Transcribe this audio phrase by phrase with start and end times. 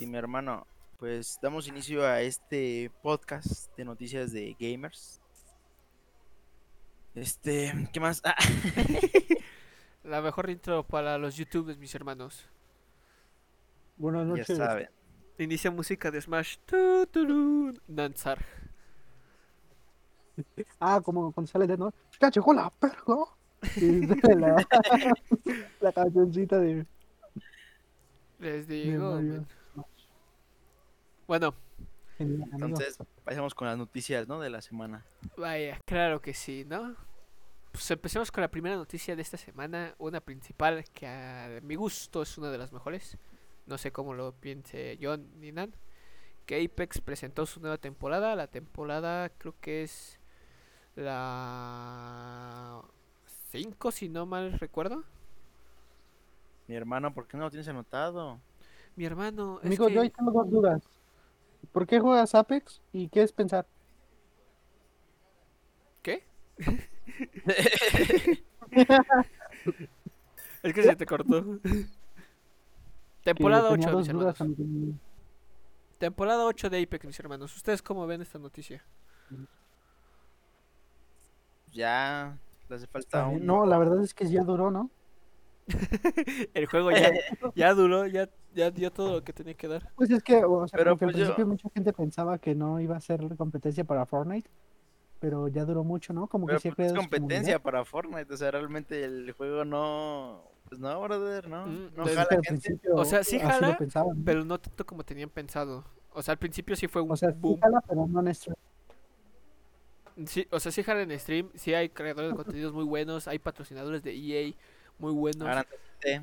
[0.00, 0.66] Sí, mi hermano.
[0.98, 5.20] Pues damos inicio a este podcast de noticias de gamers.
[7.14, 8.22] Este, ¿qué más?
[8.24, 8.34] Ah,
[10.04, 12.46] La mejor intro para los youtubers, mis hermanos.
[13.98, 14.56] Buenas ya noches.
[14.56, 14.88] saben.
[15.36, 16.56] Inicia música de Smash.
[17.86, 18.38] Danzar.
[20.80, 21.92] Ah, como cuando sale de no.
[22.18, 23.16] ¡Ya llegó la perga!
[23.76, 24.66] Y sale la,
[25.82, 26.86] la cancioncita de,
[28.38, 29.16] Les de digo.
[29.16, 29.44] Mario.
[31.30, 31.54] Bueno.
[32.18, 34.40] Entonces, pasemos con las noticias, ¿no?
[34.40, 35.06] De la semana.
[35.36, 36.96] vaya, claro que sí, ¿no?
[37.70, 39.94] Pues empecemos con la primera noticia de esta semana.
[39.98, 43.16] Una principal que a mi gusto es una de las mejores.
[43.66, 45.72] No sé cómo lo piense John ni Nan.
[46.46, 48.34] Que Apex presentó su nueva temporada.
[48.34, 50.18] La temporada creo que es
[50.96, 52.82] la
[53.52, 55.04] 5, si no mal recuerdo.
[56.66, 58.40] Mi hermano, ¿por qué no lo tienes anotado?
[58.96, 60.90] Mi hermano, es Amigo, yo ahí tengo dos dudas.
[61.72, 63.66] ¿Por qué juegas Apex y qué es pensar?
[66.02, 66.24] ¿Qué?
[70.62, 71.42] Es que se te cortó.
[73.24, 74.38] Temporada tenía 8, dos mis hermanos.
[75.98, 77.54] Temporada 8 de Apex, mis hermanos.
[77.56, 78.84] ¿Ustedes cómo ven esta noticia?
[81.72, 83.44] Ya, le hace falta un...
[83.44, 84.90] No, la verdad es que ya duró, ¿no?
[86.54, 87.12] El juego ya,
[87.54, 89.90] ya duró, ya, ya dio todo lo que tenía que dar.
[89.96, 92.80] Pues es que, o sea, Pero al pues yo- principio mucha gente pensaba que no
[92.80, 94.48] iba a ser competencia para Fortnite,
[95.20, 96.26] pero ya duró mucho, ¿no?
[96.26, 99.64] Como Pero que sí ha pues, es competencia para Fortnite, o sea, realmente el juego
[99.64, 100.42] no...
[100.68, 101.66] Pues no, brother, no.
[101.66, 102.60] Mm, no desde jala Es que al gente.
[102.68, 104.24] principio O sea, sí jala, lo pensaban, ¿no?
[104.24, 105.84] Pero no tanto como tenían pensado.
[106.12, 107.58] O sea, al principio sí fue un O sea, sí boom.
[107.60, 108.56] jala, pero no en stream.
[110.26, 111.48] Sí, o sea, sí jala en stream.
[111.54, 113.26] Sí hay creadores de contenidos muy buenos.
[113.26, 114.54] Hay patrocinadores de EA
[115.00, 115.58] muy buenos.
[116.00, 116.22] Te-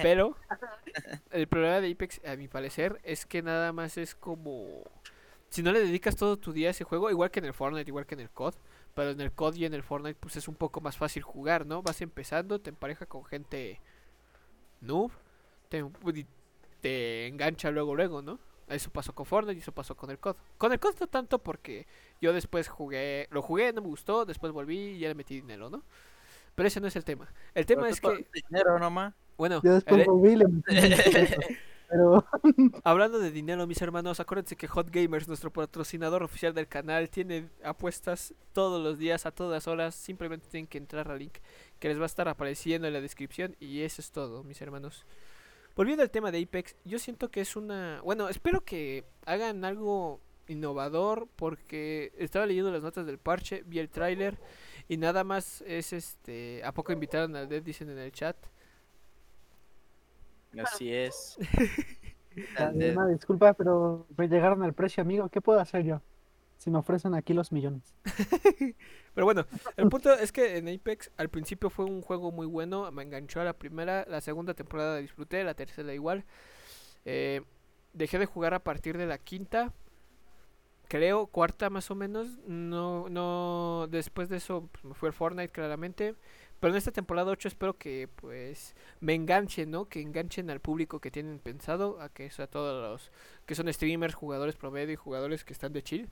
[0.00, 0.36] Pero
[1.30, 4.66] el problema de Apex, a mi parecer, es que nada más es como...
[5.50, 7.90] Si no le dedicas todo tu día a ese juego, igual que en el Fortnite,
[7.90, 8.54] igual que en el COD,
[8.94, 11.66] pero en el COD y en el Fortnite pues es un poco más fácil jugar,
[11.66, 11.82] ¿no?
[11.82, 13.80] Vas empezando, te empareja con gente
[14.80, 15.10] noob,
[15.68, 16.26] te, y
[16.80, 18.38] te engancha luego, luego, ¿no?
[18.68, 20.36] Eso pasó con Fortnite y eso pasó con el COD.
[20.58, 21.86] Con el COD no tanto porque
[22.20, 25.70] yo después jugué, lo jugué, no me gustó, después volví y ya le metí dinero,
[25.70, 25.82] ¿no?
[26.54, 27.32] Pero ese no es el tema.
[27.54, 29.14] El tema Pero es que, dinero nomás.
[29.36, 31.36] bueno, Ya después el- peso,
[31.88, 32.24] Pero
[32.84, 37.50] Hablando de dinero, mis hermanos, acuérdense que Hot Gamers, nuestro patrocinador oficial del canal, tiene
[37.62, 39.94] apuestas todos los días, a todas horas.
[39.94, 41.34] Simplemente tienen que entrar al link
[41.78, 43.56] que les va a estar apareciendo en la descripción.
[43.60, 45.04] Y eso es todo, mis hermanos.
[45.76, 48.00] Volviendo al tema de Apex, yo siento que es una...
[48.02, 53.88] Bueno, espero que hagan algo innovador porque estaba leyendo las notas del parche, vi el
[53.90, 54.38] tráiler
[54.88, 56.62] y nada más es este...
[56.64, 57.62] ¿A poco invitaron al Dead?
[57.62, 58.36] Dicen en el chat.
[60.62, 61.38] Así es.
[62.58, 65.28] Una disculpa, pero me llegaron al precio, amigo.
[65.28, 66.00] ¿Qué puedo hacer yo?
[66.58, 67.94] Si me ofrecen aquí los millones.
[69.14, 72.90] Pero bueno, el punto es que en Apex al principio fue un juego muy bueno,
[72.92, 76.24] me enganchó a la primera, la segunda temporada la disfruté, la tercera igual.
[77.04, 77.42] Eh,
[77.92, 79.74] dejé de jugar a partir de la quinta,
[80.92, 82.28] creo, cuarta más o menos.
[82.46, 86.14] No, no, después de eso pues, me fui al Fortnite claramente.
[86.60, 89.86] Pero en esta temporada 8 espero que pues me enganchen, ¿no?
[89.88, 93.10] Que enganchen al público que tienen pensado, a que sea todos los
[93.46, 96.10] que son streamers, jugadores promedio y jugadores que están de chill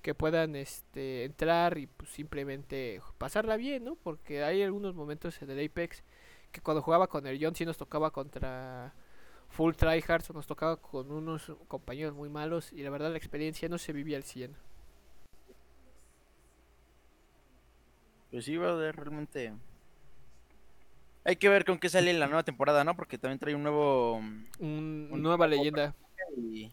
[0.00, 3.96] que puedan este entrar y pues, simplemente pasarla bien, ¿no?
[3.96, 6.04] Porque hay algunos momentos en el Apex
[6.52, 8.94] que cuando jugaba con el John sí nos tocaba contra
[9.50, 13.78] full tryhards nos tocaba con unos compañeros muy malos y la verdad la experiencia no
[13.78, 14.56] se vivía al 100.
[18.30, 19.52] Pues sí, brother, realmente.
[21.24, 22.94] Hay que ver con qué sale la nueva temporada, ¿no?
[22.94, 24.16] Porque también trae un nuevo.
[24.16, 25.94] Un, Un nueva nuevo leyenda.
[26.36, 26.70] Y...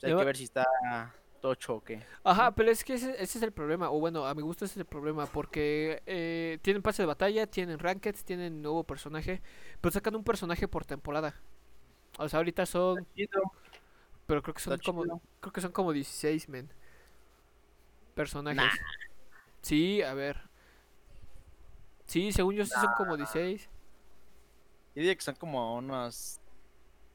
[0.00, 0.66] pues hay que ver si está
[1.40, 2.02] tocho o qué.
[2.24, 4.72] Ajá, pero es que ese, ese es el problema, o bueno, a mi gusto ese
[4.72, 9.40] es el problema, porque eh, tienen pase de batalla, tienen rankeds, tienen nuevo personaje,
[9.80, 11.34] pero sacan un personaje por temporada.
[12.18, 13.06] O sea, ahorita son,
[14.26, 15.02] pero creo que son como,
[15.40, 16.68] creo que son como 16, men.
[18.14, 18.56] Personajes.
[18.62, 18.70] Nah.
[19.60, 20.40] Sí, a ver.
[22.06, 23.62] Sí, según yo sí son como 16.
[24.94, 26.40] Yo diría que son como unos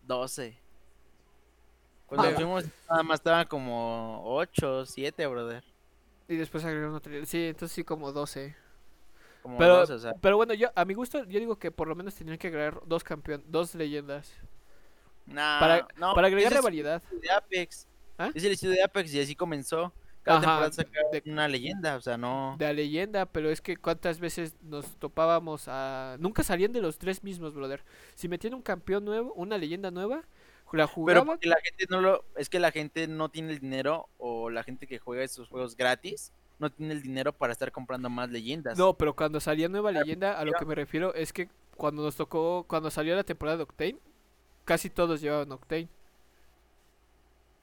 [0.03, 0.57] 12.
[2.05, 2.31] Cuando Ah.
[2.35, 5.63] fuimos, nada más estaban como 8, 7, brother.
[6.27, 7.25] Y después agregaron otro.
[7.25, 8.55] Sí, entonces sí como 12.
[9.41, 10.13] Como Pero, 12, o sea.
[10.21, 12.81] pero bueno, yo a mi gusto yo digo que por lo menos tenían que agregar
[12.85, 14.31] dos campeón, dos leyendas.
[15.33, 17.03] Nah, para, no, para agregarle es variedad.
[17.11, 17.87] el de Apex.
[18.17, 18.31] ¿Ah?
[18.33, 19.93] Es el estilo de Apex y así comenzó.
[20.23, 22.55] Cada Ajá, temporada saca de- una leyenda, o sea, no.
[22.59, 26.15] de la leyenda, pero es que cuántas veces nos topábamos a...
[26.19, 27.83] Nunca salían de los tres mismos, brother.
[28.13, 31.25] Si metían un campeón nuevo, una leyenda nueva, La Pero jugaba.
[31.25, 34.61] porque la gente no lo, es que la gente no tiene el dinero o la
[34.63, 38.77] gente que juega estos juegos gratis no tiene el dinero para estar comprando más leyendas.
[38.77, 42.15] No, pero cuando salía nueva leyenda, a lo que me refiero es que cuando nos
[42.15, 43.97] tocó, cuando salió la temporada de Octane,
[44.65, 45.87] casi todos llevaban Octane.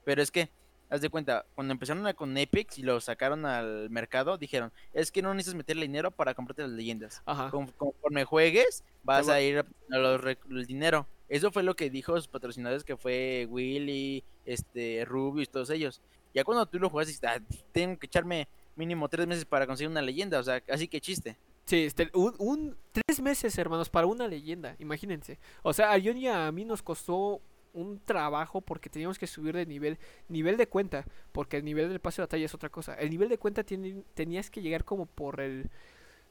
[0.04, 0.48] Pero es que,
[0.90, 5.12] haz de cuenta, cuando empezaron a- con Apex y lo sacaron al mercado, dijeron, es
[5.12, 7.22] que no necesitas meterle dinero para comprarte las leyendas.
[7.26, 7.50] Ajá.
[7.50, 11.06] Con- conforme juegues, vas va- a ir a los el dinero.
[11.28, 16.00] Eso fue lo que dijo sus patrocinadores, que fue Willy, este, Rubius, todos ellos.
[16.34, 17.38] Ya cuando tú lo dices, "Ah,
[17.72, 21.36] tengo que echarme mínimo tres meses para conseguir una leyenda, o sea, así que chiste.
[21.66, 22.76] Sí, este, un, un-
[23.20, 25.38] meses, hermanos, para una leyenda, imagínense.
[25.62, 27.40] O sea, a John y a mí nos costó
[27.72, 29.98] un trabajo porque teníamos que subir de nivel,
[30.28, 32.94] nivel de cuenta, porque el nivel del pase de batalla es otra cosa.
[32.94, 35.70] El nivel de cuenta tenías que llegar como por el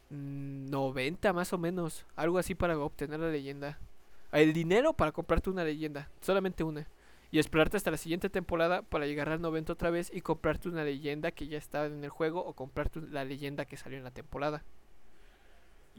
[0.09, 3.79] mm, 90 más o menos, algo así para obtener la leyenda.
[4.31, 6.87] El dinero para comprarte una leyenda, solamente una.
[7.29, 10.83] Y esperarte hasta la siguiente temporada para llegar al 90 otra vez y comprarte una
[10.83, 14.11] leyenda que ya estaba en el juego o comprarte la leyenda que salió en la
[14.11, 14.63] temporada.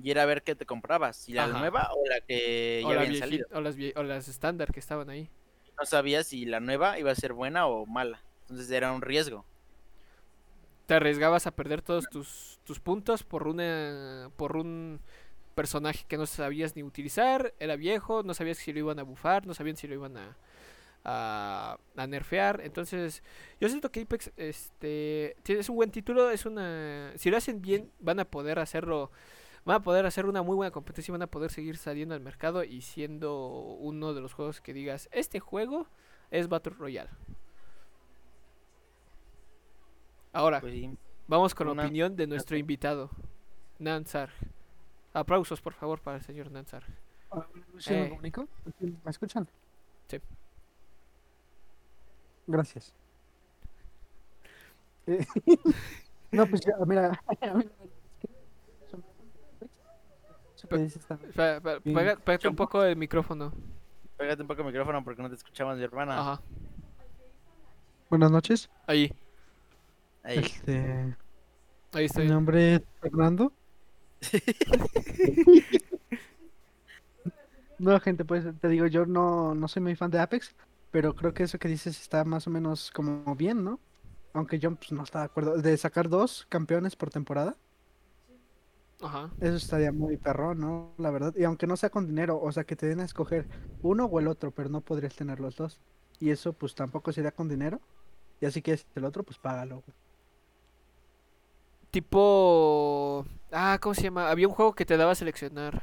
[0.00, 1.58] Y era ver qué te comprabas, si la Ajá.
[1.58, 3.48] nueva o la que o, ya la habían salido.
[3.52, 5.28] o las, o las estándar que estaban ahí.
[5.78, 8.22] No sabías si la nueva iba a ser buena o mala.
[8.42, 9.44] Entonces era un riesgo.
[10.86, 15.00] Te arriesgabas a perder todos tus, tus puntos por una por un
[15.54, 19.46] personaje que no sabías ni utilizar, era viejo, no sabías si lo iban a bufar,
[19.46, 20.36] no sabían si lo iban a,
[21.04, 22.60] a, a nerfear.
[22.64, 23.22] Entonces,
[23.60, 27.90] yo siento que Apex este es un buen título, es una si lo hacen bien
[28.00, 29.10] van a poder hacerlo
[29.68, 32.22] van a poder hacer una muy buena competencia, y van a poder seguir saliendo al
[32.22, 33.46] mercado y siendo
[33.78, 35.86] uno de los juegos que digas, este juego
[36.30, 37.10] es Battle Royale.
[40.32, 40.96] Ahora, Pues sí.
[41.26, 43.10] Vamos con la opinión de nuestro invitado,
[43.78, 44.30] Nansar.
[45.12, 46.84] Aplausos, por favor, para el señor Nansar.
[47.78, 48.08] ¿Sí me Eh.
[48.08, 48.48] comunico?
[48.80, 49.46] ¿Me escuchan?
[50.08, 50.18] Sí.
[52.46, 52.94] Gracias.
[55.10, 55.26] Eh,
[56.32, 57.18] no, pues ya, mira.
[57.28, 59.68] Eso que dices está- Pe- pe- Sí.
[59.68, 63.52] pega- Pégate un poco el micrófono.
[64.16, 66.18] Pégate un poco el micrófono porque no te escuchamos, mi hermana.
[66.18, 66.42] Ajá.
[68.10, 68.70] Buenas noches.
[68.86, 69.12] Ahí,
[70.22, 70.38] Ahí.
[70.38, 71.16] Este,
[71.92, 72.24] ahí estoy.
[72.24, 73.52] mi nombre es Fernando.
[77.78, 80.54] no, gente, pues te digo, yo no, no soy muy fan de Apex,
[80.90, 83.78] pero creo que eso que dices está más o menos como bien, ¿no?
[84.32, 85.56] Aunque yo pues, no estaba de acuerdo.
[85.58, 87.56] De sacar dos campeones por temporada,
[89.00, 89.30] Ajá.
[89.40, 90.92] eso estaría muy perrón, ¿no?
[90.98, 91.34] La verdad.
[91.36, 93.46] Y aunque no sea con dinero, o sea, que te den a escoger
[93.82, 95.80] uno o el otro, pero no podrías tener los dos.
[96.20, 97.80] Y eso pues tampoco sería con dinero.
[98.40, 99.82] Y así que el otro, pues págalo.
[101.90, 103.26] Tipo.
[103.52, 104.30] Ah, ¿cómo se llama?
[104.30, 105.82] Había un juego que te daba a seleccionar.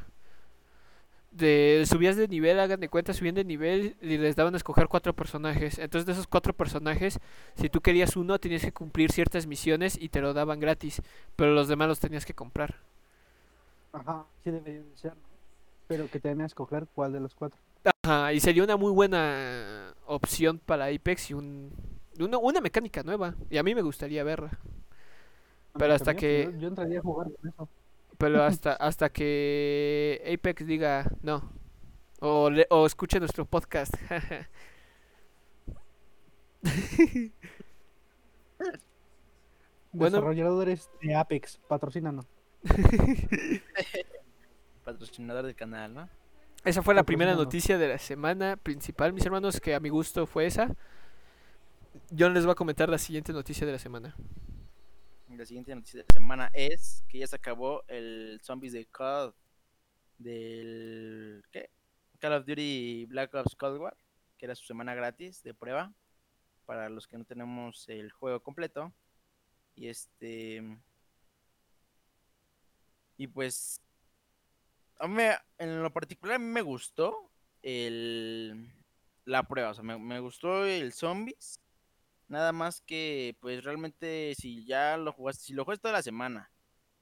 [1.31, 4.87] De, subías de nivel, hagan de cuenta, subían de nivel y les daban a escoger
[4.87, 5.79] cuatro personajes.
[5.79, 7.19] Entonces, de esos cuatro personajes,
[7.55, 11.01] si tú querías uno, tenías que cumplir ciertas misiones y te lo daban gratis.
[11.35, 12.75] Pero los demás los tenías que comprar.
[13.95, 15.23] Ajá, sí debería de ser, ¿no?
[15.87, 17.59] Pero que te den a escoger cuál de los cuatro.
[18.03, 21.71] Ajá, y sería una muy buena opción para Apex y un,
[22.19, 23.35] una, una mecánica nueva.
[23.49, 24.59] Y a mí me gustaría verla.
[25.77, 27.69] Pero hasta también, que- Yo, yo entraría a jugar con eso.
[28.17, 31.51] Pero hasta, hasta que Apex diga no.
[32.21, 33.93] O, le- o escuche nuestro podcast.
[39.91, 40.17] Bueno.
[40.17, 42.25] Desarrolladores de Apex, patrocínanos.
[44.83, 46.09] Patrocinador del canal, ¿no?
[46.63, 50.25] Esa fue la primera noticia de la semana principal, mis hermanos, que a mi gusto
[50.25, 50.75] fue esa.
[52.09, 54.15] Yo les voy a comentar la siguiente noticia de la semana.
[55.29, 59.33] La siguiente noticia de la semana es que ya se acabó el Zombies de COD
[60.17, 61.69] del ¿qué?
[62.19, 63.97] Call of Duty Black Ops Cold War,
[64.37, 65.93] que era su semana gratis de prueba
[66.65, 68.91] para los que no tenemos el juego completo.
[69.75, 70.63] Y este
[73.17, 73.81] y pues
[74.99, 75.23] a mí
[75.57, 77.29] en lo particular a mí me gustó
[77.61, 78.71] el
[79.25, 81.59] la prueba, o sea, me, me gustó el Zombies.
[82.27, 86.51] Nada más que, pues realmente, si ya lo jugaste, si lo jugaste toda la semana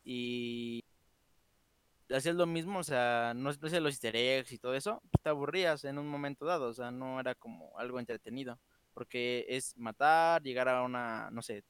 [0.04, 0.84] y
[2.10, 5.30] hacías lo mismo, o sea, no, hacías los easter eggs y todo eso, pues te
[5.30, 8.60] aburrías en un momento dado, o sea, no era como algo entretenido,
[8.94, 11.64] porque es matar, llegar a una, no sé,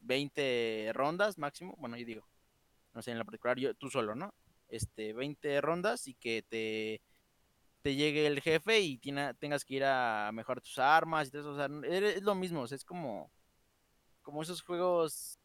[0.00, 2.26] 20 rondas máximo, bueno, yo digo,
[2.94, 4.34] no sé, en la particular, yo, tú solo, ¿no?
[4.68, 7.02] Este, 20 rondas y que te
[7.82, 11.42] te llegue el jefe y tiene- tengas que ir a mejorar tus armas y todo
[11.42, 11.50] eso.
[11.52, 11.68] O sea,
[12.16, 13.30] es lo mismo, o sea, es como,
[14.22, 15.38] como esos juegos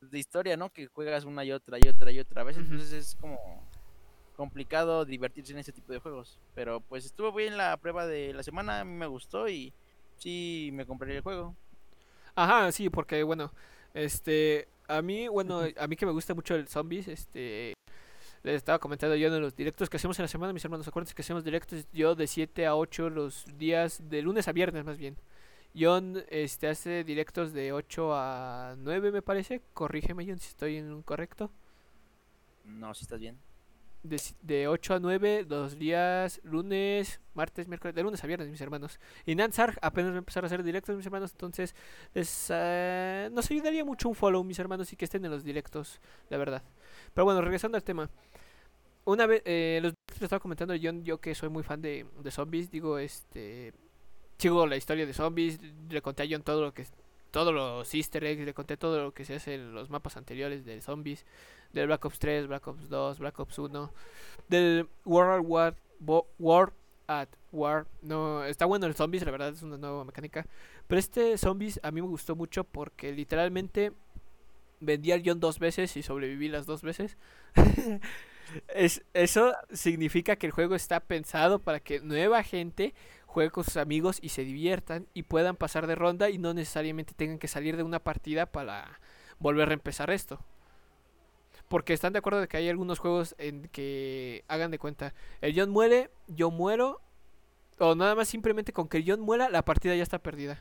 [0.00, 0.70] de historia, ¿no?
[0.70, 2.56] Que juegas una y otra y otra y otra vez.
[2.58, 3.38] Entonces es como,
[4.36, 6.38] complicado divertirse en ese tipo de juegos.
[6.54, 9.72] Pero pues estuvo bien la prueba de la semana, a mí me gustó y
[10.16, 11.56] sí me compré el juego.
[12.34, 13.52] Ajá, sí, porque bueno,
[13.94, 17.74] este, a mí, bueno, a mí que me gusta mucho el zombies, este,
[18.42, 21.14] les estaba comentando yo en los directos que hacemos en la semana, mis hermanos, acuérdense
[21.14, 24.98] que hacemos directos yo de 7 a 8 los días, de lunes a viernes más
[24.98, 25.16] bien.
[25.78, 30.92] John este, hace directos de 8 a 9 me parece, corrígeme John si estoy en
[30.92, 31.50] un correcto.
[32.64, 33.38] No, si estás bien.
[34.02, 38.60] De, de 8 a 9 los días lunes, martes, miércoles, de lunes a viernes, mis
[38.60, 38.98] hermanos.
[39.26, 41.74] Y Nansar apenas va a empezar a hacer directos, mis hermanos, entonces
[42.14, 46.00] les, eh, nos ayudaría mucho un follow, mis hermanos, y que estén en los directos,
[46.30, 46.62] la verdad.
[47.12, 48.08] Pero bueno, regresando al tema.
[49.04, 52.30] Una vez, eh, los que estaba comentando John, yo que soy muy fan de, de
[52.30, 53.72] zombies, digo, este,
[54.38, 56.86] sigo la historia de zombies, le conté a John todo lo que,
[57.30, 60.64] todos los easter eggs, le conté todo lo que se hace en los mapas anteriores
[60.64, 61.24] de zombies,
[61.72, 63.92] del Black Ops 3, Black Ops 2, Black Ops 1,
[64.48, 65.76] del World War,
[66.38, 66.72] War
[67.06, 67.86] at War.
[68.02, 70.46] No, está bueno el zombies, la verdad es una nueva mecánica.
[70.86, 73.92] Pero este zombies a mí me gustó mucho porque literalmente
[74.80, 77.16] vendí al guion dos veces y sobreviví las dos veces.
[78.68, 82.94] es, eso significa que el juego está pensado para que nueva gente
[83.26, 87.14] juegue con sus amigos y se diviertan y puedan pasar de ronda y no necesariamente
[87.14, 89.00] tengan que salir de una partida para
[89.38, 90.44] volver a empezar esto.
[91.70, 95.54] Porque están de acuerdo de que hay algunos juegos en que hagan de cuenta, el
[95.56, 97.00] John muere, yo muero,
[97.78, 100.58] o nada más simplemente con que el John muera, la partida ya está perdida.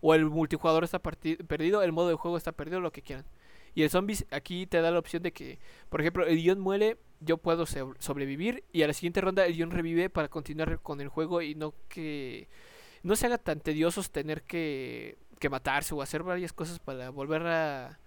[0.00, 3.24] O el multijugador está perdido, el modo de juego está perdido, lo que quieran.
[3.74, 5.58] Y el Zombies aquí te da la opción de que,
[5.88, 9.56] por ejemplo, el John muere, yo puedo so- sobrevivir y a la siguiente ronda el
[9.58, 12.46] John revive para continuar con el juego y no que
[13.02, 17.42] no se haga tan tediosos tener que, que matarse o hacer varias cosas para volver
[17.48, 17.98] a,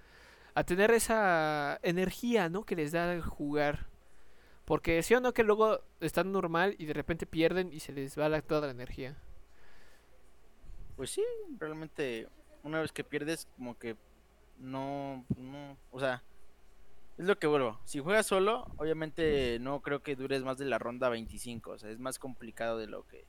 [0.55, 2.65] a tener esa energía, ¿no?
[2.65, 3.88] Que les da el jugar.
[4.65, 8.17] Porque sí o no que luego están normal y de repente pierden y se les
[8.17, 9.17] va la- toda la energía.
[10.95, 11.24] Pues sí,
[11.60, 12.27] realmente
[12.63, 13.95] una vez que pierdes como que
[14.60, 16.24] no, no, o sea,
[17.17, 17.79] es lo que vuelvo.
[17.86, 21.89] Si juegas solo, obviamente no creo que dures más de la ronda 25, o sea,
[21.89, 23.25] es más complicado de lo que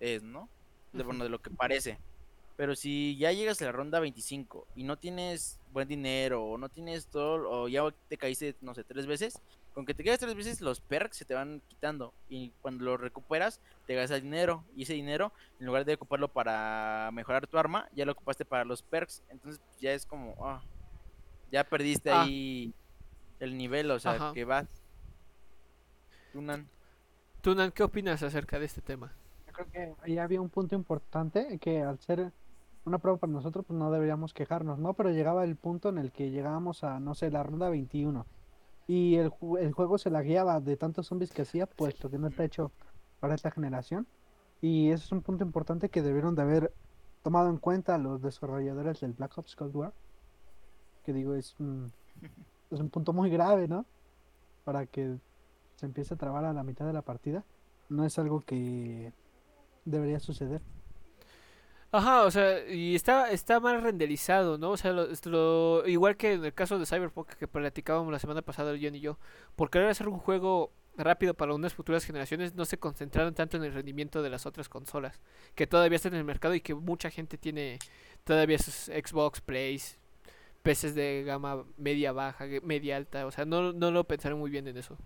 [0.00, 0.48] es, ¿no?
[0.92, 1.98] De, bueno, de lo que parece.
[2.56, 6.68] Pero si ya llegas a la ronda 25 y no tienes buen dinero o no
[6.68, 9.40] tienes todo, o ya te caíste, no sé, tres veces,
[9.72, 13.00] con que te quedes tres veces los perks se te van quitando y cuando los
[13.00, 17.88] recuperas te gastas dinero y ese dinero en lugar de ocuparlo para mejorar tu arma,
[17.92, 20.62] ya lo ocupaste para los perks, entonces pues, ya es como, ah,
[21.50, 22.22] ya perdiste Ah.
[22.22, 22.72] ahí
[23.40, 24.32] el nivel, o sea, Ajá.
[24.32, 24.68] que vas.
[26.32, 26.68] Tunan.
[27.42, 29.12] Tunan, ¿qué opinas acerca de este tema?
[29.48, 32.32] Yo creo que ahí había un punto importante que al ser
[32.84, 34.94] una prueba para nosotros, pues no deberíamos quejarnos, ¿no?
[34.94, 38.26] Pero llegaba el punto en el que llegábamos a, no sé, la ronda 21
[38.86, 42.28] y el, el juego se la guiaba de tantos zombies que hacía, puesto que no
[42.28, 42.70] está hecho
[43.20, 44.06] para esta generación.
[44.60, 46.72] Y eso es un punto importante que debieron de haber
[47.22, 49.92] tomado en cuenta los desarrolladores del Black Ops Cold War.
[51.04, 51.92] Que digo, es un,
[52.70, 53.86] es un punto muy grave, ¿no?
[54.64, 55.18] Para que
[55.76, 57.44] se empiece a trabar a la mitad de la partida.
[57.88, 59.12] No es algo que
[59.84, 60.60] debería suceder.
[61.94, 64.70] Ajá, o sea, y está, está mal renderizado, ¿no?
[64.72, 68.76] O sea, lo, igual que en el caso de Cyberpunk que platicábamos la semana pasada
[68.82, 69.16] John y yo,
[69.54, 73.62] por querer hacer un juego rápido para unas futuras generaciones, no se concentraron tanto en
[73.62, 75.20] el rendimiento de las otras consolas,
[75.54, 77.78] que todavía están en el mercado y que mucha gente tiene
[78.24, 80.00] todavía sus Xbox, Plays,
[80.64, 84.66] PCs de gama media baja, media alta, o sea, no, no lo pensaron muy bien
[84.66, 84.98] en eso.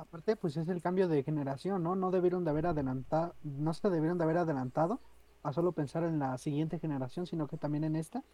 [0.00, 1.94] Aparte, pues es el cambio de generación, ¿no?
[1.94, 4.98] No debieron de haber adelantado, no se debieron de haber adelantado
[5.42, 8.24] a solo pensar en la siguiente generación, sino que también en esta,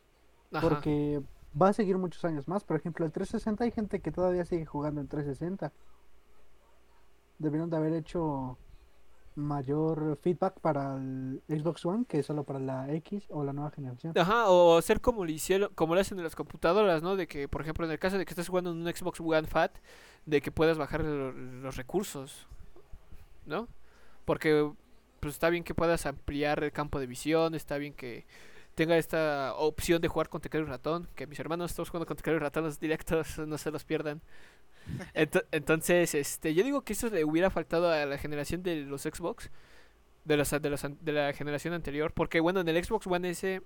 [0.53, 0.69] Ajá.
[0.69, 1.23] porque
[1.61, 2.63] va a seguir muchos años más.
[2.63, 5.73] Por ejemplo, el 360 hay gente que todavía sigue jugando en 360.
[7.39, 8.59] Debieron de haber hecho
[9.37, 14.13] mayor feedback para el Xbox One que solo para la X o la nueva generación.
[14.17, 17.17] Ajá, o hacer como lo hicieron, como lo hacen en las computadoras, ¿no?
[17.17, 19.47] De que, por ejemplo, en el caso de que estés jugando en un Xbox One
[19.47, 19.73] Fat,
[20.25, 22.47] de que puedas bajar lo- los recursos,
[23.47, 23.69] ¿no?
[24.25, 24.71] Porque
[25.21, 28.27] pues está bien que puedas ampliar el campo de visión, está bien que
[28.75, 32.17] tenga esta opción de jugar con teclado y ratón, que mis hermanos estamos jugando con
[32.17, 34.21] teclado y ratón los directos, no se los pierdan.
[35.15, 39.03] Ento- entonces, este, yo digo que eso le hubiera faltado a la generación de los
[39.03, 39.51] Xbox,
[40.25, 40.37] de
[41.03, 43.63] de la generación anterior, porque bueno, en el Xbox One S,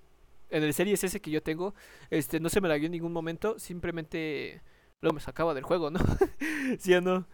[0.50, 1.74] en el Series S que yo tengo,
[2.10, 4.62] este, no se me lagueó en ningún momento, simplemente
[5.02, 6.00] lo me sacaba del juego, ¿no?
[6.80, 7.26] ¿Sí o no?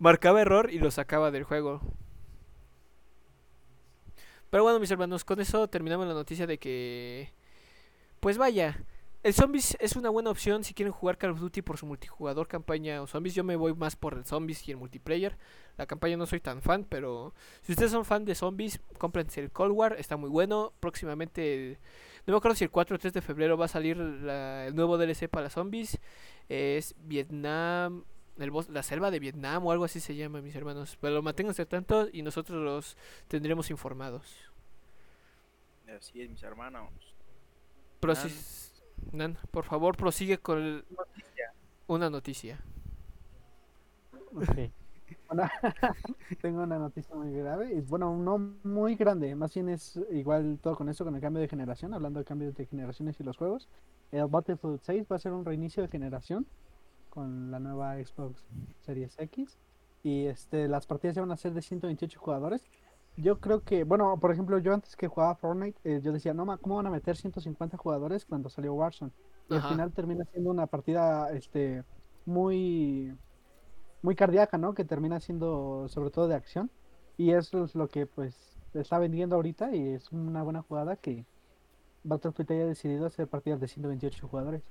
[0.00, 1.82] Marcaba error y lo sacaba del juego.
[4.50, 7.32] Pero bueno, mis hermanos, con eso terminamos la noticia de que,
[8.20, 8.84] pues vaya,
[9.26, 12.46] el Zombies es una buena opción si quieren jugar Call of Duty por su multijugador,
[12.48, 13.34] campaña o Zombies.
[13.34, 15.36] Yo me voy más por el Zombies y el multiplayer.
[15.76, 19.50] La campaña no soy tan fan, pero si ustedes son fan de Zombies, cómprense el
[19.50, 20.72] Cold War, está muy bueno.
[20.80, 21.78] Próximamente,
[22.26, 24.74] no me acuerdo si el 4 o 3 de febrero va a salir la- el
[24.76, 25.98] nuevo DLC para Zombies.
[26.48, 28.04] Es Vietnam,
[28.38, 30.96] el la selva de Vietnam o algo así se llama, mis hermanos.
[31.00, 32.96] Pero manténganse tanto y nosotros los
[33.28, 34.36] tendremos informados.
[35.98, 36.90] Así es, mis hermanos.
[38.00, 38.65] Prosi-
[39.12, 41.52] Nan, por favor, prosigue con el- Noticia.
[41.86, 42.60] una noticia.
[45.28, 45.42] Bueno,
[46.40, 47.72] tengo una noticia muy grave.
[47.74, 49.34] y Bueno, no muy grande.
[49.34, 51.94] Más bien es igual todo con eso, con el cambio de generación.
[51.94, 53.68] Hablando de cambios de generaciones y los juegos.
[54.12, 56.46] El Battlefield 6 va a ser un reinicio de generación
[57.10, 58.44] con la nueva Xbox
[58.80, 59.58] Series X.
[60.04, 62.68] Y este, las partidas ya van a ser de 128 jugadores.
[63.16, 66.44] Yo creo que, bueno, por ejemplo, yo antes que jugaba Fortnite, eh, yo decía, no,
[66.44, 69.12] ma, ¿cómo van a meter 150 jugadores cuando salió Warzone?
[69.48, 69.66] Y Ajá.
[69.68, 71.82] al final termina siendo una partida este,
[72.26, 73.16] muy,
[74.02, 74.74] muy cardíaca, ¿no?
[74.74, 76.70] Que termina siendo sobre todo de acción.
[77.16, 81.24] Y eso es lo que pues está vendiendo ahorita y es una buena jugada que
[82.04, 84.62] Battlefield haya decidido hacer partidas de 128 jugadores.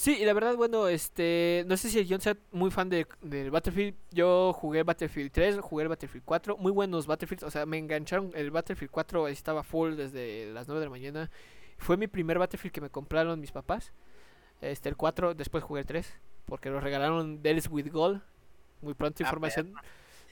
[0.00, 3.06] Sí, y la verdad, bueno, este, no sé si el John sea muy fan de,
[3.20, 3.94] del Battlefield.
[4.10, 8.30] Yo jugué Battlefield 3, jugué el Battlefield 4, muy buenos Battlefields, o sea, me engancharon.
[8.34, 11.30] El Battlefield 4 estaba full desde las 9 de la mañana.
[11.76, 13.92] Fue mi primer Battlefield que me compraron mis papás.
[14.62, 16.10] Este, el 4, después jugué el 3,
[16.46, 18.22] porque lo regalaron Deals with Gold.
[18.80, 19.74] Muy pronto Ah, información.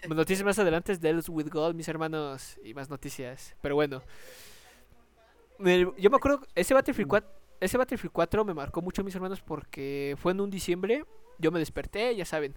[0.09, 3.55] Noticias más adelante es Deals with Gold, mis hermanos, y más noticias.
[3.61, 4.01] Pero bueno.
[5.59, 9.41] El- yo me acuerdo, ese Battlefield 4, ese Battlefield 4 me marcó mucho, mis hermanos,
[9.43, 11.05] porque fue en un diciembre.
[11.38, 12.55] Yo me desperté, ya saben.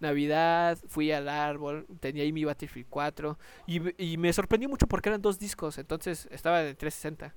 [0.00, 3.38] Navidad, fui al árbol, tenía ahí mi Battlefield 4.
[3.66, 7.34] Y, me- y me sorprendió mucho porque eran dos discos, entonces estaba de 360.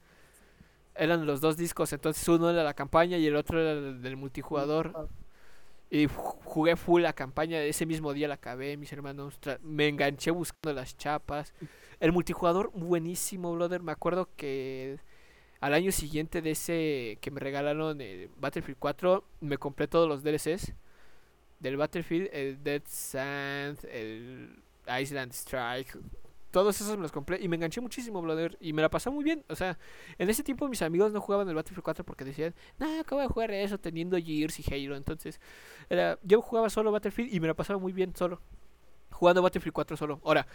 [0.96, 4.18] Eran los dos discos, entonces uno era la campaña y el otro era el del
[4.18, 5.08] multijugador.
[5.90, 9.40] Y ju- jugué full la campaña, ese mismo día la acabé, mis hermanos.
[9.62, 11.54] Me enganché buscando las chapas.
[12.00, 13.82] El multijugador, buenísimo, brother.
[13.84, 14.98] Me acuerdo que
[15.60, 20.24] al año siguiente de ese que me regalaron el Battlefield 4, me compré todos los
[20.24, 20.74] DLCs
[21.60, 24.62] del Battlefield, el Dead Sand, el
[25.00, 25.98] Island Strike.
[26.52, 28.58] Todos esos me los compré y me enganché muchísimo, brother.
[28.62, 29.44] Y me la pasé muy bien.
[29.50, 29.78] O sea,
[30.18, 33.28] en ese tiempo mis amigos no jugaban el Battlefield 4 porque decían, no, acabo de
[33.28, 34.96] jugar eso teniendo Gears y Halo.
[34.96, 35.40] Entonces,
[35.90, 38.42] era, yo jugaba solo Battlefield y me la pasaba muy bien solo.
[39.12, 40.22] Jugando Battlefield 4 solo.
[40.24, 40.48] Ahora,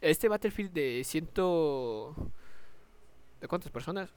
[0.00, 2.14] este Battlefield de ciento...
[3.40, 4.10] ¿De cuántas personas?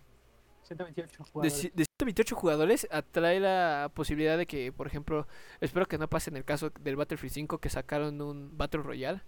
[0.69, 1.62] 128 De, jugadores.
[1.75, 5.27] de 128 jugadores atrae la posibilidad de que, por ejemplo,
[5.60, 9.21] espero que no pase en el caso del Battlefield 5 que sacaron un Battle Royale.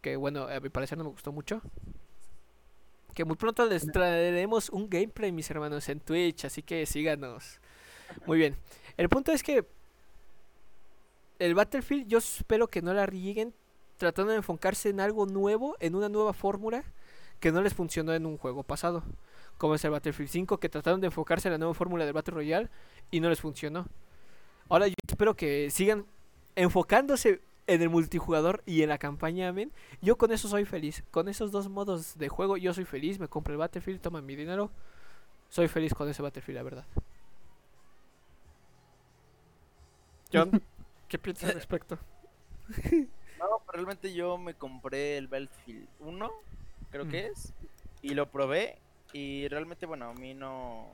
[0.00, 1.60] Que bueno, a mi parecer no me gustó mucho.
[3.14, 7.60] Que muy pronto les traeremos un gameplay, mis hermanos, en Twitch, así que síganos.
[8.26, 8.56] Muy bien.
[8.96, 9.66] El punto es que
[11.38, 13.54] el Battlefield yo espero que no la rieguen
[13.96, 16.84] tratando de enfocarse en algo nuevo, en una nueva fórmula
[17.40, 19.02] que no les funcionó en un juego pasado.
[19.58, 22.34] Como es el Battlefield 5, que trataron de enfocarse en la nueva fórmula del Battle
[22.34, 22.68] Royale
[23.10, 23.86] y no les funcionó.
[24.68, 26.06] Ahora yo espero que sigan
[26.56, 29.72] enfocándose en el multijugador y en la campaña, men.
[30.00, 31.04] Yo con eso soy feliz.
[31.10, 33.18] Con esos dos modos de juego yo soy feliz.
[33.18, 34.70] Me compro el Battlefield, toman mi dinero.
[35.50, 36.84] Soy feliz con ese Battlefield, la verdad.
[40.32, 40.62] John,
[41.08, 41.98] ¿qué piensas al respecto?
[43.38, 46.30] No, pero realmente yo me compré el Battlefield 1,
[46.90, 47.08] creo Mm.
[47.08, 47.52] que es,
[48.02, 48.78] y lo probé.
[49.12, 50.92] Y realmente, bueno, a mí no.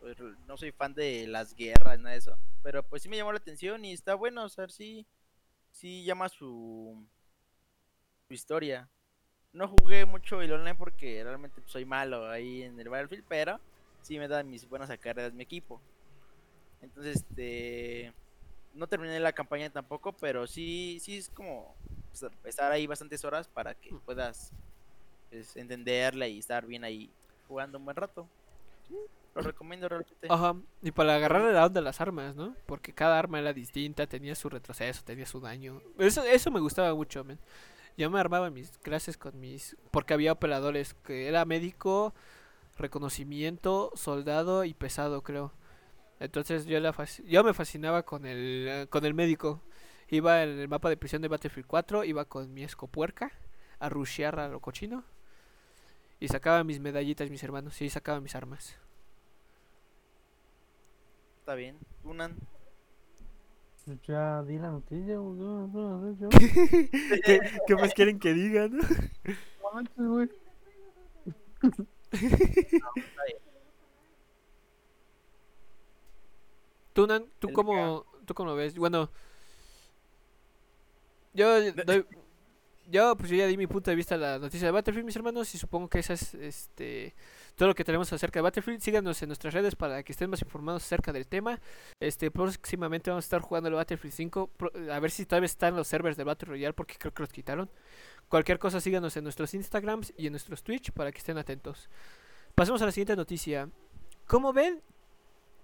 [0.00, 2.38] pues, No soy fan de las guerras, nada de eso.
[2.62, 5.06] Pero pues sí me llamó la atención y está bueno, o sea, sí.
[5.72, 7.06] Sí llama su.
[8.26, 8.88] Su historia.
[9.52, 13.60] No jugué mucho el online porque realmente pues, soy malo ahí en el Battlefield, pero
[14.02, 15.80] sí me dan mis buenas carreras mi equipo.
[16.82, 18.12] Entonces, este.
[18.74, 21.74] No terminé la campaña tampoco, pero sí, sí es como
[22.10, 24.52] pues, estar ahí bastantes horas para que puedas
[25.30, 27.10] pues, entenderla y estar bien ahí
[27.48, 28.28] jugando un buen rato.
[29.34, 30.28] Lo recomiendo realmente.
[30.28, 32.54] Ajá, y para agarrar la onda de las armas, ¿no?
[32.66, 35.80] Porque cada arma era distinta, tenía su retroceso, tenía su daño.
[35.98, 37.38] Eso, eso me gustaba mucho, men.
[37.96, 39.76] Yo me armaba mis clases con mis...
[39.90, 42.14] Porque había operadores que era médico,
[42.76, 45.52] reconocimiento, soldado y pesado, creo.
[46.20, 46.94] Entonces yo, la
[47.26, 49.62] yo me fascinaba con el, con el médico.
[50.08, 53.32] Iba en el mapa de prisión de Battlefield 4, iba con mi escopuerca
[53.78, 55.04] a rushear a lo cochino.
[56.20, 58.76] Y sacaba mis medallitas, mis hermanos, y sacaba mis armas.
[61.40, 61.76] Está bien.
[62.04, 62.36] Unan.
[64.06, 65.16] Ya di la noticia,
[67.24, 68.82] ¿Qué, qué más quieren que diga, no?
[69.96, 70.28] No.
[76.92, 78.74] ¿Tú, Nan, tú cómo, tú cómo lo ves?
[78.76, 79.10] Bueno,
[81.34, 82.04] yo doy,
[82.90, 85.16] yo pues yo ya di mi punto de vista a la noticia de Battlefield, mis
[85.16, 87.14] hermanos, y supongo que eso es este
[87.56, 88.80] todo lo que tenemos acerca de Battlefield.
[88.80, 91.60] Síganos en nuestras redes para que estén más informados acerca del tema.
[92.00, 95.74] Este próximamente vamos a estar jugando el Battlefield 5, pro- a ver si todavía están
[95.76, 97.68] los servers de Battle Royale porque creo que los quitaron.
[98.28, 101.88] Cualquier cosa síganos en nuestros Instagrams y en nuestros Twitch para que estén atentos.
[102.54, 103.68] Pasemos a la siguiente noticia.
[104.26, 104.82] ¿Cómo ven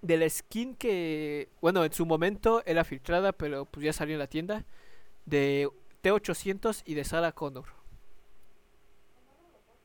[0.02, 4.18] de la skin que, bueno, en su momento era filtrada, pero pues ya salió en
[4.18, 4.64] la tienda,
[5.26, 5.68] de
[6.04, 7.64] T800 y de Sarah Connor?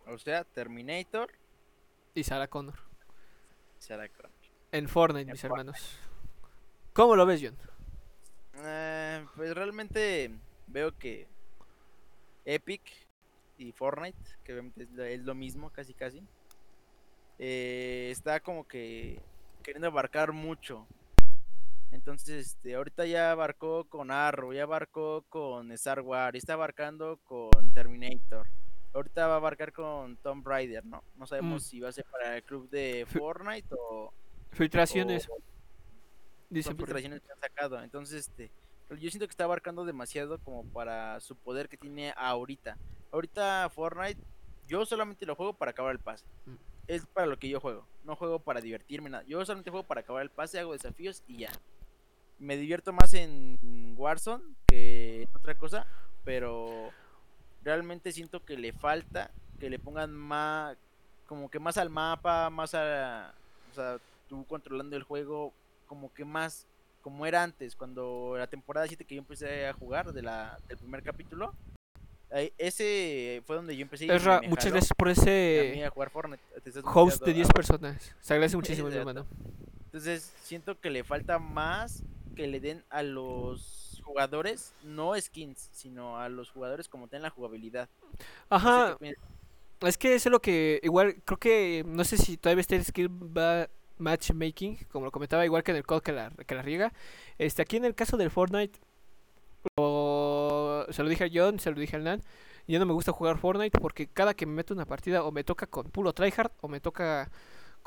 [0.05, 1.31] O sea, Terminator,
[2.13, 2.77] Y Sarah Connor.
[3.77, 4.31] Sarah Connor.
[4.73, 5.61] En Fortnite, En mis Fortnite.
[5.61, 5.99] hermanos.
[6.93, 7.57] ¿Cómo lo ves, John?
[8.65, 10.29] Eh, pues realmente
[10.67, 11.25] veo que
[12.43, 12.81] Epic
[13.57, 16.21] y Fortnite, que obviamente es lo, es lo mismo, casi casi,
[17.37, 19.21] eh, está como que
[19.63, 20.85] queriendo abarcar mucho.
[21.91, 27.73] Entonces, este, ahorita ya abarcó con Arrow, ya abarcó con Star Wars, está abarcando con
[27.73, 28.47] Terminator.
[28.93, 31.03] Ahorita va a abarcar con Tomb Raider, ¿no?
[31.15, 31.65] No sabemos Mm.
[31.65, 34.11] si va a ser para el club de Fortnite o,
[34.51, 35.37] Filtraciones, o-
[36.49, 37.81] dicen por filtraciones que han sacado.
[37.83, 38.51] Entonces, este,
[38.89, 42.77] yo siento que está abarcando demasiado como para su poder que tiene ahorita.
[43.11, 44.19] Ahorita Fortnite,
[44.67, 46.25] yo solamente lo juego para acabar el pase.
[46.45, 46.55] Mm.
[46.87, 47.85] Es para lo que yo juego.
[48.03, 49.23] No juego para divertirme nada.
[49.27, 51.51] Yo solamente juego para acabar el pase, hago desafíos y ya.
[52.39, 55.85] Me divierto más en Warzone que en otra cosa,
[56.23, 56.91] pero
[57.63, 60.77] realmente siento que le falta que le pongan más
[61.27, 63.33] como que más al mapa, más a
[63.71, 63.97] o sea,
[64.27, 65.53] tú controlando el juego
[65.87, 66.65] como que más
[67.01, 70.77] como era antes, cuando la temporada 7 que yo empecé a jugar de la, del
[70.77, 71.53] primer capítulo,
[72.57, 76.43] ese fue donde yo empecé me muchas jaló gracias por ese a jugar Fortnite.
[76.83, 78.15] Host de 10 ah, personas.
[78.19, 79.25] Se agradece muchísimo, mi hermano.
[79.85, 82.03] Entonces, siento que le falta más
[82.39, 87.29] que le den a los jugadores, no skins, sino a los jugadores como ten la
[87.29, 87.89] jugabilidad.
[88.59, 88.97] No sé Ajá,
[89.81, 92.85] es que eso es lo que igual creo que no sé si todavía está el
[92.85, 96.61] skill ba- matchmaking, como lo comentaba igual que en el code que la, que la
[96.61, 96.93] riega.
[97.37, 98.79] Este, aquí en el caso del Fortnite,
[99.77, 102.23] lo- se lo dije a John, se lo dije al Nan.
[102.67, 105.43] Yo no me gusta jugar Fortnite porque cada que me meto una partida o me
[105.43, 107.31] toca con puro tryhard o me toca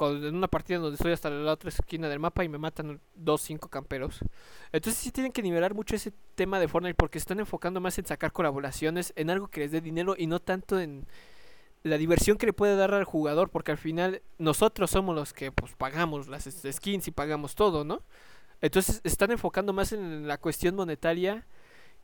[0.01, 3.43] en una partida donde estoy hasta la otra esquina del mapa y me matan dos,
[3.43, 4.21] cinco camperos.
[4.73, 8.07] Entonces sí tienen que nivelar mucho ese tema de Fortnite porque están enfocando más en
[8.07, 11.07] sacar colaboraciones, en algo que les dé dinero y no tanto en
[11.85, 15.51] la diversión que le puede dar al jugador, porque al final nosotros somos los que
[15.53, 18.03] pues pagamos las skins y pagamos todo, ¿no?
[18.61, 21.47] Entonces están enfocando más en la cuestión monetaria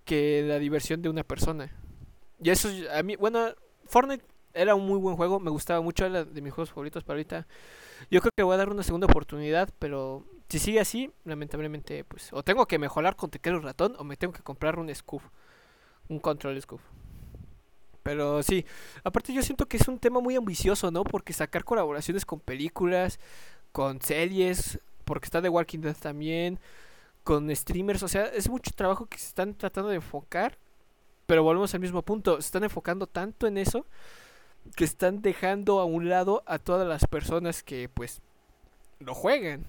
[0.05, 1.71] que la diversión de una persona.
[2.43, 3.49] Y eso es- a mí, bueno,
[3.87, 4.25] Fortnite
[4.59, 7.47] era un muy buen juego, me gustaba mucho, era de mis juegos favoritos para ahorita.
[8.11, 12.33] Yo creo que voy a dar una segunda oportunidad, pero si sigue así, lamentablemente, pues,
[12.33, 15.23] o tengo que mejorar con teclado ratón, o me tengo que comprar un scoof,
[16.09, 16.81] un control scoof.
[18.03, 18.65] Pero sí,
[19.05, 21.05] aparte yo siento que es un tema muy ambicioso, ¿no?
[21.05, 23.21] Porque sacar colaboraciones con películas,
[23.73, 26.59] con series, porque está The Walking Dead también,
[27.25, 30.57] con streamers, o sea, es mucho trabajo que se están tratando de enfocar,
[31.27, 33.85] pero volvemos al mismo punto, se están enfocando tanto en eso
[34.77, 38.21] que están dejando a un lado a todas las personas que pues
[39.01, 39.67] lo juegan.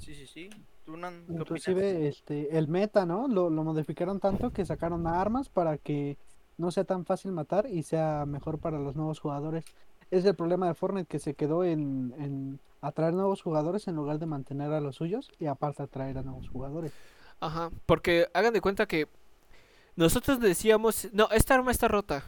[0.00, 0.50] Sí, sí, sí.
[0.84, 3.28] ¿Tú, Nan, Inclusive este, el meta, ¿no?
[3.28, 6.16] Lo, lo modificaron tanto que sacaron armas para que
[6.56, 9.64] no sea tan fácil matar y sea mejor para los nuevos jugadores.
[10.10, 14.18] Es el problema de Fortnite que se quedó en, en atraer nuevos jugadores en lugar
[14.18, 16.92] de mantener a los suyos y aparte atraer a nuevos jugadores.
[17.38, 19.06] Ajá, porque hagan de cuenta que
[20.00, 22.24] nosotros decíamos, no, esta arma está rota.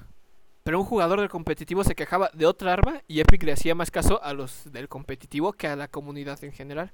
[0.62, 3.90] Pero un jugador del competitivo se quejaba de otra arma y Epic le hacía más
[3.90, 6.92] caso a los del competitivo que a la comunidad en general.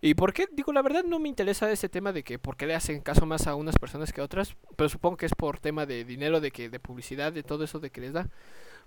[0.00, 0.46] ¿Y por qué?
[0.52, 3.26] Digo, la verdad no me interesa ese tema de que por qué le hacen caso
[3.26, 6.40] más a unas personas que a otras, pero supongo que es por tema de dinero,
[6.40, 8.30] de que de publicidad, de todo eso de que les da.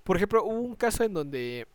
[0.05, 1.67] Por ejemplo, hubo un caso en donde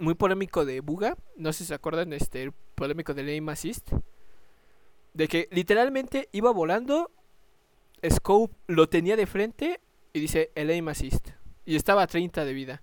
[0.00, 3.92] muy polémico de Buga, no sé si se acuerdan, este el polémico de Aim Assist,
[5.14, 7.12] de que literalmente iba volando,
[8.10, 9.80] Scope lo tenía de frente
[10.12, 11.30] y dice el aim assist
[11.64, 12.82] y estaba a 30 de vida.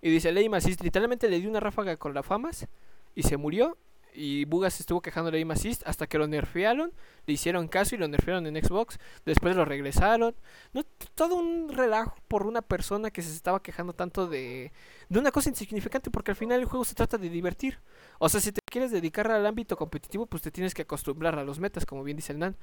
[0.00, 2.66] Y dice el aim assist, literalmente le dio una ráfaga con la famas
[3.14, 3.78] y se murió
[4.14, 6.92] y Bugas estuvo quejando del aim hasta que lo nerfearon,
[7.26, 10.34] le hicieron caso y lo nerfearon en Xbox, después lo regresaron.
[10.72, 14.72] No, todo un relajo por una persona que se estaba quejando tanto de,
[15.08, 17.78] de una cosa insignificante porque al final el juego se trata de divertir.
[18.18, 21.44] O sea, si te quieres dedicar al ámbito competitivo, pues te tienes que acostumbrar a
[21.44, 22.56] los metas, como bien dice el Nan,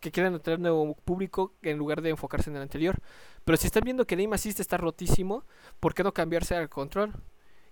[0.00, 2.98] que quieran atraer nuevo público en lugar de enfocarse en el anterior.
[3.44, 5.44] Pero si están viendo que el aim está rotísimo,
[5.80, 7.14] ¿por qué no cambiarse al control?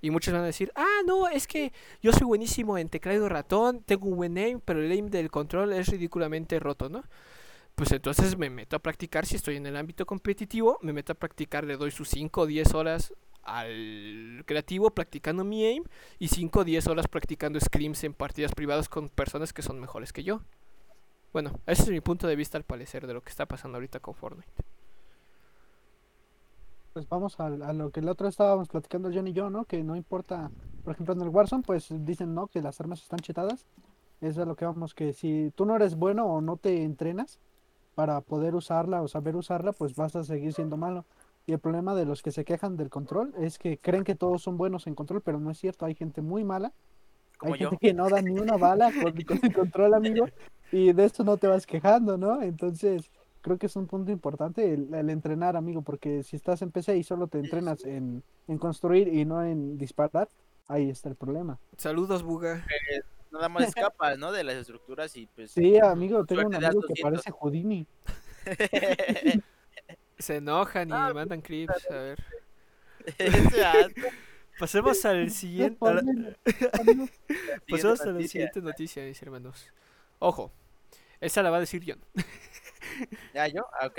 [0.03, 3.83] Y muchos van a decir, ah, no, es que yo soy buenísimo en teclado ratón,
[3.85, 7.05] tengo un buen aim, pero el aim del control es ridículamente roto, ¿no?
[7.77, 11.15] Pues entonces me meto a practicar, si estoy en el ámbito competitivo, me meto a
[11.15, 15.85] practicar, le doy sus 5 o 10 horas al creativo practicando mi aim
[16.19, 20.13] y 5 o 10 horas practicando scrims en partidas privadas con personas que son mejores
[20.13, 20.43] que yo.
[21.33, 24.01] Bueno, ese es mi punto de vista al parecer de lo que está pasando ahorita
[24.01, 24.53] con Fortnite.
[26.93, 29.65] Pues vamos a, a lo que el otro estábamos platicando John y yo, ¿no?
[29.65, 30.51] Que no importa,
[30.85, 32.49] por ejemplo en el Warzone, pues dicen, ¿no?
[32.49, 33.67] Que las armas están chetadas.
[34.21, 36.85] Eso es a lo que vamos, que si tú no eres bueno o no te
[36.85, 37.41] entrenas
[37.95, 41.05] para poder usarla o saber usarla, pues vas a seguir siendo malo.
[41.47, 44.43] Y el problema de los que se quejan del control es que creen que todos
[44.43, 45.87] son buenos en control, pero no es cierto.
[45.87, 46.73] Hay gente muy mala.
[47.39, 47.71] Como Hay yo.
[47.71, 50.27] gente que no da ni una bala con, con el control, amigo.
[50.71, 52.41] Y de esto no te vas quejando, ¿no?
[52.43, 53.11] Entonces,
[53.43, 56.97] creo que es un punto importante el, el entrenar, amigo, porque si estás en PC
[56.97, 60.29] y solo te entrenas en, en construir y no en disparar,
[60.69, 61.59] ahí está el problema.
[61.77, 62.65] Saludos, Buga.
[63.31, 64.31] Nada más escapas, ¿no?
[64.33, 65.51] De las estructuras y pues.
[65.53, 67.01] Sí, amigo, tengo un amigo que 200.
[67.03, 67.87] parece Houdini.
[70.19, 71.91] Se enojan y Ah, mandan clips.
[71.91, 72.25] A ver.
[74.59, 75.79] Pasemos al siguiente.
[77.69, 79.67] Pasemos a la siguiente noticia, mis hermanos.
[80.19, 80.53] Ojo,
[81.21, 81.99] esa la va a decir John.
[83.35, 83.67] ¿Ya yo?
[83.81, 83.99] Ah, ok.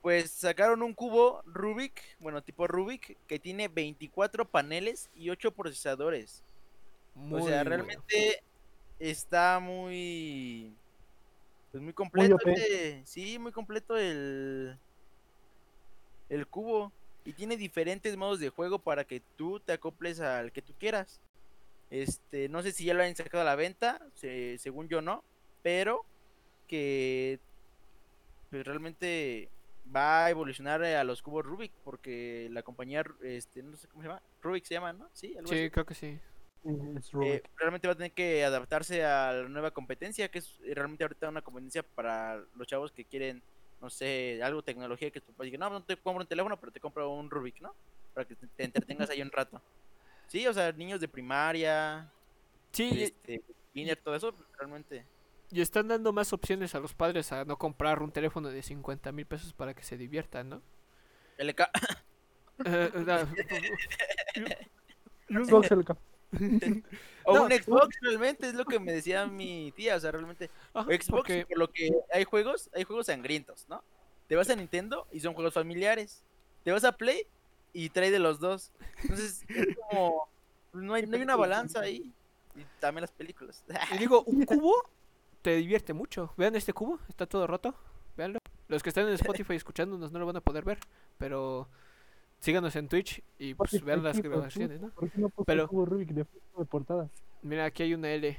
[0.00, 6.42] Pues sacaron un cubo Rubik, bueno, tipo Rubik, que tiene 24 paneles y 8 procesadores.
[7.14, 7.70] Muy o sea, bueno.
[7.70, 8.42] realmente
[8.98, 10.74] está muy.
[11.70, 12.34] Pues muy completo.
[12.36, 12.50] OP.
[12.52, 14.76] este- sí, muy completo el.
[16.28, 16.92] El cubo.
[17.24, 21.20] Y tiene diferentes modos de juego para que tú te acoples al que tú quieras.
[21.90, 25.22] Este, no sé si ya lo han sacado a la venta, se- según yo no,
[25.62, 26.04] pero
[26.66, 27.38] que
[28.52, 29.50] pues realmente
[29.94, 34.02] va a evolucionar eh, a los cubos Rubik porque la compañía este no sé cómo
[34.02, 35.10] se llama, Rubik se llama, ¿no?
[35.14, 35.70] Sí, algo Sí, así.
[35.70, 36.20] creo que sí.
[36.64, 40.74] Es Eh, realmente va a tener que adaptarse a la nueva competencia, que es eh,
[40.74, 43.42] realmente ahorita una competencia para los chavos que quieren,
[43.80, 46.72] no sé, algo tecnología que tu papá diga, no, no te compro un teléfono, pero
[46.72, 47.76] te compro un Rubik, ¿no?
[48.12, 49.62] Para que te, te entretengas ahí un rato.
[50.26, 52.12] Sí, o sea, niños de primaria,
[52.72, 55.08] Sí, y- este, kinder, todo eso, realmente.
[55.52, 59.12] Y están dando más opciones a los padres a no comprar un teléfono de 50
[59.12, 60.62] mil pesos para que se diviertan, ¿no?
[61.38, 61.60] LK,
[62.64, 63.24] Eh, eh, da-
[64.36, 64.44] yo-
[65.28, 65.96] yo- Xbox LK.
[67.24, 70.50] o No, un Xbox, realmente, es lo que me decía mi tía, o sea, realmente.
[70.74, 73.82] Ajá, Xbox, porque- por lo que hay juegos, hay juegos sangrientos, ¿no?
[74.28, 76.22] Te vas a Nintendo y son juegos familiares.
[76.64, 77.26] Te vas a Play
[77.72, 78.70] y trae de los dos.
[79.02, 80.28] Entonces, es como.
[80.72, 82.12] No hay, no hay una balanza ahí.
[82.54, 83.64] Y también las películas.
[83.94, 84.74] Y digo, un cubo
[85.42, 86.32] te divierte mucho.
[86.36, 87.74] Vean este cubo, está todo roto.
[88.16, 88.38] Veanlo.
[88.68, 90.78] Los que están en Spotify escuchándonos no lo van a poder ver,
[91.18, 91.68] pero
[92.40, 94.88] síganos en Twitch y pues Spotify, vean las grabaciones, ¿no?
[94.90, 96.24] ¿Por qué no Pero- cubo Rubik de,
[96.56, 97.08] de portada?
[97.42, 98.36] Mira, aquí hay una L,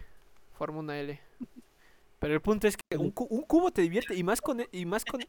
[0.58, 1.20] forma una L.
[2.20, 4.70] Pero el punto es que un, cu- un cubo te divierte y más con e-
[4.72, 5.20] y más con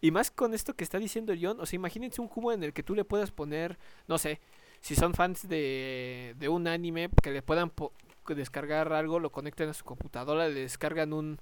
[0.00, 2.72] y más con esto que está diciendo John, o sea, imagínense un cubo en el
[2.72, 4.40] que tú le puedas poner, no sé,
[4.80, 7.92] si son fans de, de un anime que le puedan po-
[8.34, 11.38] descargar algo, lo conectan a su computadora, le descargan un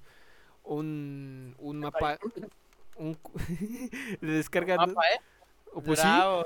[0.63, 2.17] un un mapa
[2.97, 3.17] un
[4.21, 5.19] le descargan Mapa, ¿eh?
[5.73, 6.45] o pues sí, Bravo,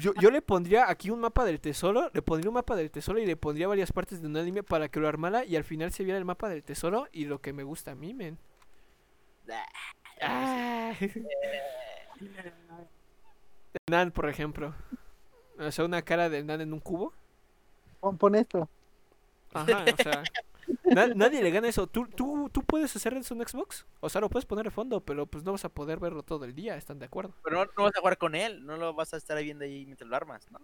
[0.00, 3.18] yo, yo le pondría aquí un mapa del tesoro, le pondría un mapa del tesoro
[3.18, 5.92] y le pondría varias partes de un anime para que lo armara y al final
[5.92, 8.38] se viera el mapa del tesoro y lo que me gusta a mí, men.
[10.20, 10.92] Ah.
[13.90, 14.74] Nan, por ejemplo.
[15.58, 17.12] O sea, una cara del Nan en un cubo.
[18.00, 18.68] Pon, pon esto.
[19.54, 20.22] Ajá, o sea.
[20.84, 21.86] na- nadie le gana eso.
[21.86, 23.86] ¿Tú, tú, ¿Tú puedes hacer eso en Xbox?
[24.00, 26.44] O sea, lo puedes poner de fondo, pero pues no vas a poder verlo todo
[26.44, 27.32] el día, ¿están de acuerdo?
[27.42, 28.64] Pero no, no vas a jugar con él.
[28.66, 30.58] No lo vas a estar viendo ahí mientras lo armas, ¿no?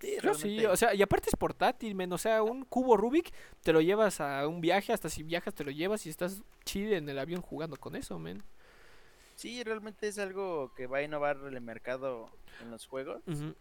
[0.00, 0.66] Sí, Yo sí, realmente.
[0.68, 2.10] o sea, y aparte es portátil, men.
[2.12, 5.62] O sea, un cubo Rubik te lo llevas a un viaje, hasta si viajas te
[5.62, 8.42] lo llevas y estás chill en el avión jugando con eso, men.
[9.36, 12.30] Sí, realmente es algo que va a innovar el mercado
[12.62, 13.22] en los juegos.
[13.26, 13.54] Ujú.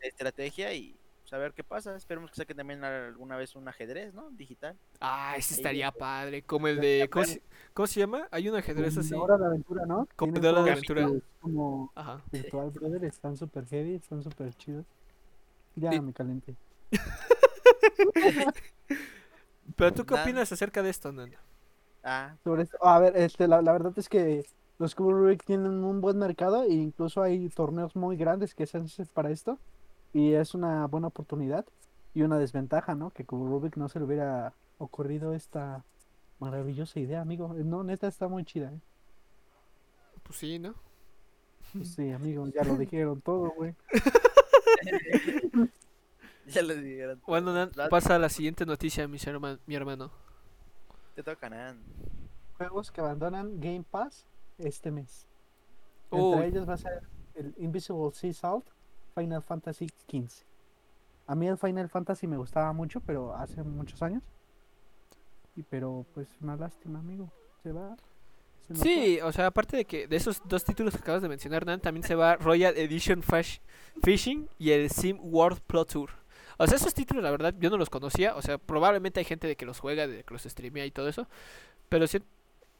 [0.00, 0.96] de estrategia y
[1.32, 1.96] saber qué pasa.
[1.96, 4.28] Esperemos que saquen también alguna vez un ajedrez, ¿no?
[4.32, 4.76] Digital.
[5.00, 6.42] Ah, ese estaría padre.
[6.42, 7.08] Como el de.
[7.10, 7.42] ¿Cómo se,
[7.72, 8.28] cómo se llama?
[8.30, 9.12] Hay un ajedrez así.
[9.12, 10.06] La hora de aventura, ¿no?
[10.14, 11.08] Como de Aventura.
[11.40, 12.22] Como Ajá.
[12.30, 13.04] virtual, brother.
[13.06, 14.84] Están súper heavy, están súper chidos.
[15.74, 16.54] Ya me calenté.
[19.76, 21.38] Pero tú qué opinas acerca de esto, Nando?
[22.04, 24.44] Ah, Sobre esto, a ver, este, la, la verdad es que
[24.78, 28.76] los Cubo Rubik tienen un buen mercado e incluso hay torneos muy grandes que se
[28.76, 29.58] hacen para esto
[30.12, 31.64] y es una buena oportunidad
[32.14, 33.10] y una desventaja, ¿no?
[33.10, 35.84] Que Cubo Rubik no se le hubiera ocurrido esta
[36.38, 37.54] maravillosa idea, amigo.
[37.56, 38.80] Eh, No, neta está muy chida, ¿eh?
[40.22, 40.74] Pues sí, ¿no?
[41.72, 43.74] Pues sí, amigo, ya lo dijeron todo, güey.
[46.48, 47.22] Ya lo dijeron.
[47.24, 49.24] Bueno, Nan, pasa a la siguiente noticia, mis
[49.66, 50.10] mi hermano.
[51.14, 51.80] Te toca, Nan.
[52.56, 54.26] Juegos que abandonan Game Pass
[54.58, 55.26] este mes.
[56.10, 56.32] Uy.
[56.32, 57.02] Entre ellos va a ser
[57.36, 58.66] el Invisible Sea Salt,
[59.14, 60.44] Final Fantasy XV.
[61.26, 64.22] A mí el Final Fantasy me gustaba mucho, pero hace muchos años.
[65.56, 67.30] Y pero pues una lástima, amigo.
[67.62, 67.96] Se va.
[68.66, 71.64] se Sí, o sea, aparte de que de esos dos títulos que acabas de mencionar,
[71.66, 73.60] Nan, también se va Royal Edition Fash-
[74.02, 76.10] Fishing y el Sim World Pro Tour.
[76.58, 78.34] O sea, esos títulos, la verdad, yo no los conocía.
[78.36, 81.08] O sea, probablemente hay gente de que los juega, de que los streamea y todo
[81.08, 81.26] eso.
[81.88, 82.22] Pero si-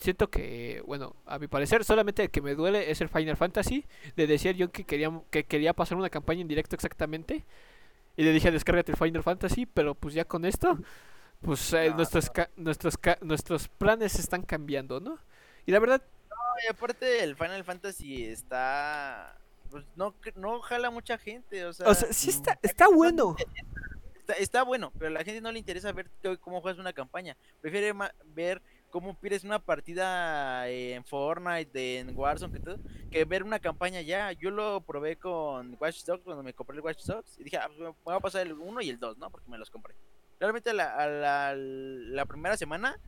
[0.02, 3.84] siento que, bueno, a mi parecer, solamente el que me duele es el Final Fantasy.
[4.16, 7.44] Le decía yo que quería, que quería pasar una campaña en directo exactamente.
[8.16, 9.66] Y le dije, descárgate el Final Fantasy.
[9.66, 10.78] Pero pues ya con esto,
[11.40, 15.18] pues eh, No, nuestros, ca- nuestros, ca- nuestros planes están cambiando, ¿no?
[15.66, 16.02] Y la verdad,
[16.64, 19.38] Y aparte el Final Fantasy está...
[19.70, 21.88] Pues no, no jala mucha gente, o sea...
[21.88, 22.32] O sea, sí no.
[22.34, 23.36] está, está bueno.
[24.14, 26.10] Está, está bueno, pero a la gente no le interesa ver
[26.42, 27.36] cómo juegas una campaña.
[27.60, 27.92] Prefiere
[28.26, 28.60] ver
[28.92, 32.78] cómo pides una partida en Fortnite, en Warzone, que, todo,
[33.10, 34.32] que ver una campaña ya.
[34.32, 37.70] Yo lo probé con Watch Dogs cuando me compré el Watch Dogs y dije, ah,
[37.76, 39.30] me voy a pasar el 1 y el 2, ¿no?
[39.30, 39.94] Porque me los compré.
[40.38, 43.00] Realmente la, a la, primera semana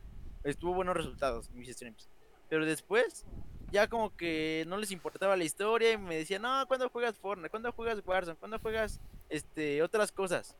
[0.43, 2.09] estuvo buenos resultados mis streams.
[2.49, 3.23] Pero después
[3.71, 7.51] ya como que no les importaba la historia y me decían, no, ¿cuándo juegas Fortnite?
[7.51, 8.37] ¿Cuándo juegas Warzone?
[8.37, 10.57] ¿Cuándo juegas este otras cosas?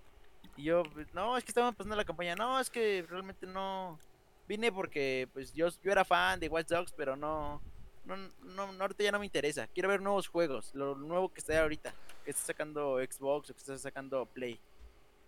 [0.56, 0.84] Y yo,
[1.14, 2.36] no, es que estaban pasando la campaña.
[2.36, 4.00] No, es que realmente no.
[4.48, 7.62] Vine porque pues yo, yo era fan de Watch Dogs, pero no,
[8.06, 9.68] no, no, no, ahorita ya no me interesa.
[9.68, 13.60] Quiero ver nuevos juegos, lo nuevo que está ahorita, que está sacando Xbox o que
[13.60, 14.60] está sacando Play.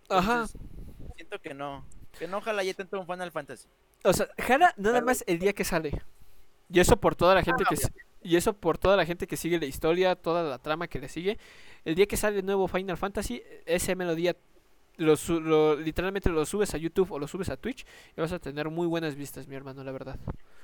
[0.08, 0.46] Ajá.
[1.16, 1.84] Siento que no,
[2.18, 3.68] que no ojalá ya tanto un Final Fantasy.
[4.04, 6.00] O sea, jala nada Pero- más el día que sale.
[6.70, 7.76] Y eso por toda la gente Ah, que
[8.20, 11.08] y eso por toda la gente que sigue la historia, toda la trama que le
[11.08, 11.38] sigue.
[11.84, 14.36] El día que sale el nuevo Final Fantasy, ese melodía
[14.98, 18.68] lo, literalmente lo subes a YouTube o lo subes a Twitch y vas a tener
[18.68, 20.18] muy buenas vistas, mi hermano, la verdad.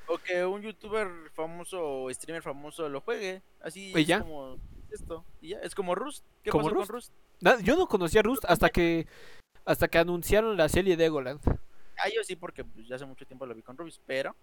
[0.07, 3.43] O que un youtuber famoso o streamer famoso lo juegue.
[3.61, 4.21] Así ¿Y es ya?
[4.21, 4.59] como
[4.91, 5.25] esto.
[5.41, 6.25] Y ya, es como Rust.
[6.43, 6.91] ¿Qué ¿Como pasó Rust?
[6.91, 7.65] con Rust?
[7.65, 9.07] Yo no conocía Rust hasta que
[9.65, 11.41] hasta que anunciaron la serie de Egoland.
[11.97, 14.35] Ah, yo sí, porque pues, ya hace mucho tiempo lo vi con Rubius, pero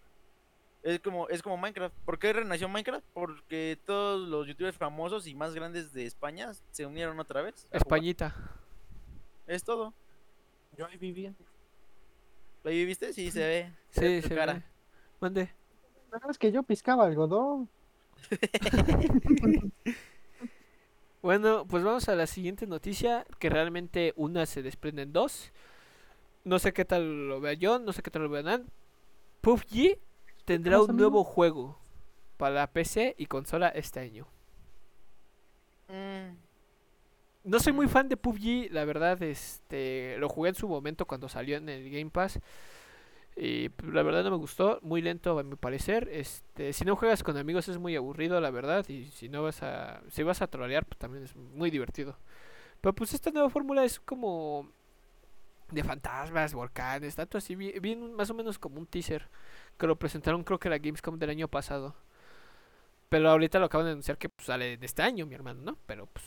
[0.83, 1.95] es como, es como Minecraft.
[2.05, 3.05] ¿Por qué renació Minecraft?
[3.13, 7.67] Porque todos los youtubers famosos y más grandes de España se unieron otra vez.
[7.71, 8.33] a jugar.
[9.51, 9.93] Es todo.
[10.77, 11.33] Yo ahí vivía.
[12.63, 13.11] ¿Lo ahí viste?
[13.11, 13.73] Sí, se ve.
[13.91, 14.53] se ve Sí, tu se cara.
[14.53, 14.63] ve.
[15.19, 15.41] Mande.
[16.09, 17.69] La verdad es que yo piscaba algodón.
[21.21, 25.51] Bueno, pues vamos a la siguiente noticia, que realmente una se desprende en dos.
[26.43, 28.65] No sé qué tal lo vea yo, no sé qué tal lo vea Nan.
[29.41, 29.99] PUBG
[30.45, 31.77] tendrá un nuevo juego
[32.37, 34.25] para PC y consola este año.
[35.89, 36.37] Mm,
[37.43, 41.27] No soy muy fan de PUBG, la verdad, este, lo jugué en su momento cuando
[41.27, 42.39] salió en el Game Pass.
[43.35, 46.09] Y pues, la verdad no me gustó, muy lento a mi parecer.
[46.11, 49.63] Este, si no juegas con amigos es muy aburrido, la verdad, y si no vas
[49.63, 52.17] a si vas a trolear, pues también es muy divertido.
[52.81, 54.69] Pero pues esta nueva fórmula es como
[55.71, 59.29] de fantasmas, volcanes, tanto así, un- más o menos como un teaser
[59.77, 61.95] que lo presentaron creo que en la Gamescom del año pasado.
[63.09, 65.77] Pero ahorita lo acaban de anunciar que pues, sale de este año, mi hermano, ¿no?
[65.85, 66.25] Pero pues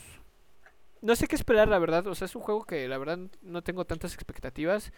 [1.05, 2.05] no sé qué esperar, la verdad.
[2.07, 4.91] O sea, es un juego que la verdad no tengo tantas expectativas.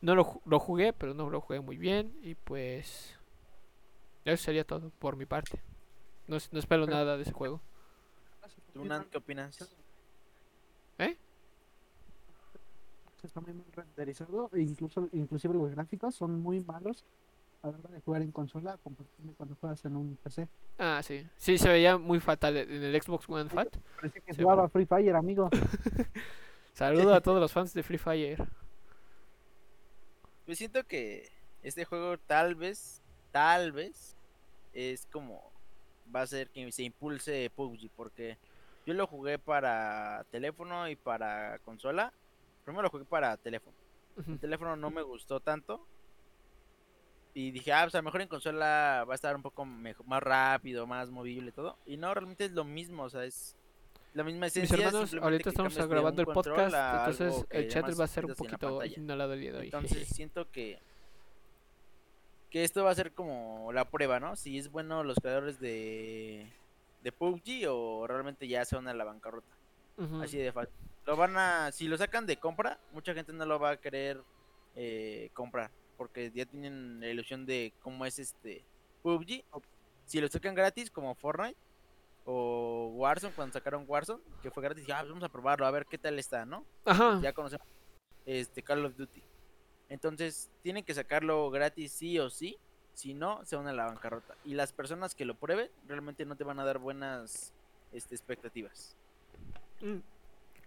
[0.00, 2.16] No lo, ju- lo jugué, pero no lo jugué muy bien.
[2.22, 3.14] Y pues.
[4.24, 5.60] Eso sería todo por mi parte.
[6.26, 7.60] No, no espero Pero- nada de ese juego.
[8.72, 9.58] ¿Tú, Nan, qué opinas?
[13.22, 14.50] Está muy mal renderizado.
[14.52, 17.04] e Incluso, inclusive los gráficos son muy malos
[17.64, 20.48] a la hora de jugar en consola compartiendo cuando juegas en un PC.
[20.78, 21.26] Ah, sí.
[21.36, 23.76] Sí, se veía muy fatal en el Xbox One Fat.
[23.96, 25.48] Parecía que Sí, jugaba Free Fire, amigo.
[26.74, 28.46] Saludo a todos los fans de Free Fire.
[30.44, 31.30] Pues siento que
[31.62, 33.00] este juego tal vez,
[33.32, 34.14] tal vez,
[34.74, 35.50] es como
[36.14, 38.36] va a ser que se impulse PUBG, porque
[38.84, 42.12] yo lo jugué para teléfono y para consola.
[42.64, 43.74] Primero lo jugué para teléfono.
[44.28, 45.86] El teléfono no me gustó tanto.
[47.36, 50.04] Y dije, ah, pues a lo mejor en consola va a estar un poco mejo-
[50.04, 51.76] más rápido, más movible todo.
[51.84, 53.56] Y no, realmente es lo mismo, o sea, es
[54.12, 54.76] la misma Mis esencia.
[54.86, 56.74] hermanos, simplemente ahorita estamos grabando el podcast,
[57.18, 59.64] entonces el chat va a ser un poquito inhalado el día de hoy.
[59.66, 60.78] Entonces siento que
[62.50, 64.36] que esto va a ser como la prueba, ¿no?
[64.36, 66.46] Si es bueno los creadores de
[67.02, 69.52] de PUBG o realmente ya se van a la bancarrota.
[70.22, 70.72] Así de fácil.
[71.04, 74.22] Lo van a si lo sacan de compra, mucha gente no lo va a querer
[74.76, 78.64] eh, comprar porque ya tienen la ilusión de cómo es este
[79.02, 79.44] PUBG.
[80.06, 81.56] Si lo sacan gratis como Fortnite
[82.24, 85.98] o Warzone cuando sacaron Warzone, que fue gratis, ya vamos a probarlo a ver qué
[85.98, 86.64] tal está, ¿no?
[86.84, 87.20] Ajá.
[87.22, 87.66] Ya conocemos
[88.26, 89.22] este Call of Duty.
[89.88, 92.58] Entonces, tienen que sacarlo gratis sí o sí,
[92.94, 94.34] si no, se van a la bancarrota.
[94.44, 97.52] Y las personas que lo prueben realmente no te van a dar buenas
[97.92, 98.96] este, expectativas.
[99.80, 99.98] Mm.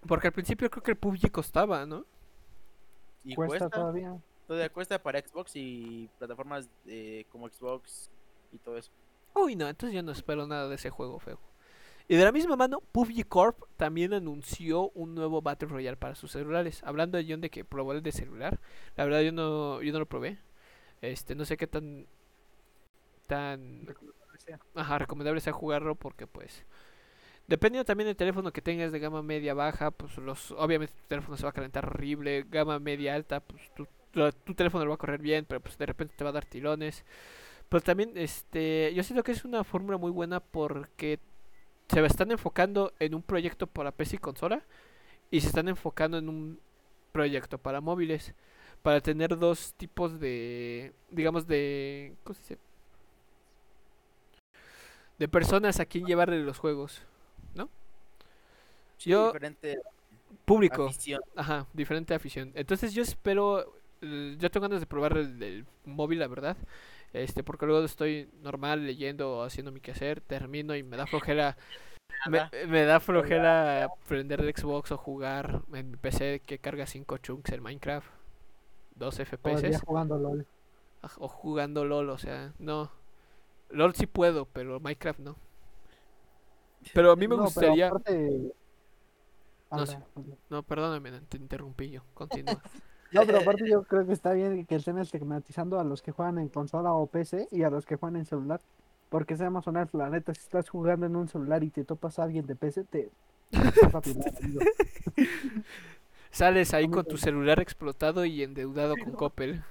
[0.08, 2.06] Porque al principio creo que el PUBG costaba, ¿no?
[3.24, 4.18] Y Cuesta cuesta, todavía.
[4.48, 8.10] Todavía cuesta para Xbox y plataformas eh, como Xbox
[8.52, 8.92] y todo eso.
[9.34, 11.40] Uy, no, entonces yo no espero nada de ese juego feo.
[12.08, 16.32] Y de la misma mano, PUBG Corp también anunció un nuevo Battle Royale para sus
[16.32, 16.82] celulares.
[16.84, 18.60] Hablando de John de que probó el de celular,
[18.96, 20.40] la verdad yo no, yo no lo probé.
[21.02, 22.08] Este, no sé qué tan
[23.28, 23.86] tan
[24.76, 26.66] ajá, recomendable sea jugarlo porque pues
[27.48, 31.38] dependiendo también del teléfono que tengas de gama media baja, pues los obviamente tu teléfono
[31.38, 33.88] se va a calentar horrible, gama media alta, pues tu,
[34.32, 36.34] tu- tu teléfono lo va a correr bien, pero pues de repente te va a
[36.34, 37.04] dar tirones.
[37.70, 41.20] Pero también este yo siento que es una fórmula muy buena porque
[41.90, 44.64] se están enfocando en un proyecto para PC y consola
[45.32, 46.60] y se están enfocando en un
[47.14, 48.34] proyecto para móviles
[48.84, 52.58] para tener dos tipos de digamos de ¿cómo se dice?
[55.20, 57.02] de personas a quien llevarle los juegos
[58.98, 59.78] Sí, Yo- diferente
[60.46, 61.22] público afición.
[61.36, 66.28] ajá diferente afición entonces yo espero eh, yo tengo ganas de probar el móvil la
[66.28, 66.58] verdad
[67.14, 71.58] este porque luego estoy normal leyendo o haciendo mi quehacer termino y me da flojera
[72.30, 77.18] me, me da flojera prender el Xbox o jugar en mi PC que carga 5
[77.20, 78.08] chunks en Minecraft
[78.96, 80.46] 2 Todavía FPS jugando LOL.
[81.02, 82.92] aj- o jugando LOL, o sea, no.
[83.70, 85.36] LOL sí puedo, pero Minecraft no.
[86.94, 87.88] Pero a mí me No, gustaría.
[87.90, 88.54] aparte-
[89.72, 89.94] No sé.
[89.96, 90.36] Habla, habla.
[90.50, 92.02] No, perdóname, te interrumpí yo.
[92.14, 92.62] Continúa.
[93.12, 96.38] No, pero aparte yo creo que está bien que estén estigmatizando a los que juegan
[96.40, 98.60] en consola o PC y a los que juegan en celular.
[99.10, 102.24] Porque seamos honestos, la neta, si estás jugando en un celular y te topas a
[102.24, 103.10] alguien de PC, te
[103.52, 104.60] vas a pilar, amigo.
[106.30, 109.64] Sales ahí con tu celular explotado y endeudado con Coppel.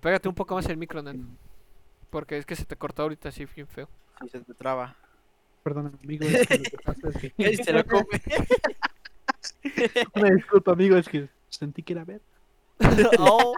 [0.00, 1.36] Pégate un poco más el micro, Nan.
[2.10, 3.88] Porque es que se te cortó ahorita así bien feo.
[4.20, 4.94] Sí, se te traba.
[5.64, 6.24] Perdón, amigo.
[6.24, 8.06] es que lo que pasa es que- se lo come.
[10.14, 12.20] Una disculpa, amigo, es que sentí que era ver.
[13.18, 13.54] Oh.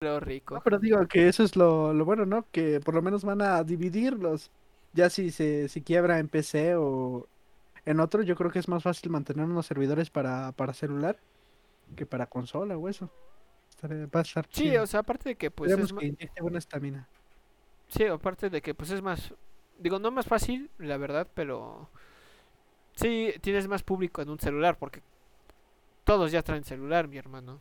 [0.00, 0.54] Lo rico.
[0.56, 2.46] No, pero digo que eso es lo, lo bueno, ¿no?
[2.50, 4.50] Que por lo menos van a dividirlos.
[4.92, 7.26] Ya si se si quiebra en PC o
[7.84, 11.16] en otro, yo creo que es más fácil mantener unos servidores para, para celular
[11.96, 13.10] que para consola o eso.
[13.84, 14.82] Va a estar Sí, chido.
[14.82, 17.08] o sea, aparte de que pues Esperemos es que inyecte buena estamina.
[17.88, 19.34] Sí, aparte de que pues es más,
[19.78, 21.90] digo, no más fácil, la verdad, pero
[22.94, 25.02] sí tienes más público en un celular porque
[26.04, 27.58] todos ya traen celular, mi hermano.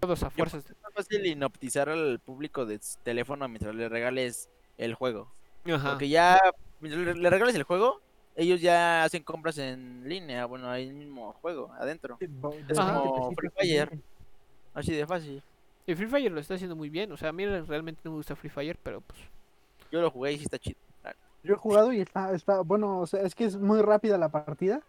[0.00, 0.64] Todos a fuerzas.
[0.64, 5.30] Es más fácil inoptizar al público de teléfono mientras le regales el juego.
[5.64, 5.90] Ajá.
[5.90, 6.40] Porque ya,
[6.80, 8.00] mientras le le regales el juego,
[8.34, 10.44] ellos ya hacen compras en línea.
[10.46, 12.18] Bueno, hay el mismo juego adentro.
[12.20, 13.98] Es de como 20 Free Fire.
[14.74, 15.42] Así de fácil.
[15.86, 18.16] Y Free Fire lo está haciendo muy bien, o sea, a mí realmente no me
[18.16, 19.20] gusta Free Fire, pero pues
[19.92, 20.78] Yo lo jugué y sí está chido.
[21.46, 24.30] Yo he jugado y está, está, bueno, o sea, es que es muy rápida la
[24.30, 24.80] partida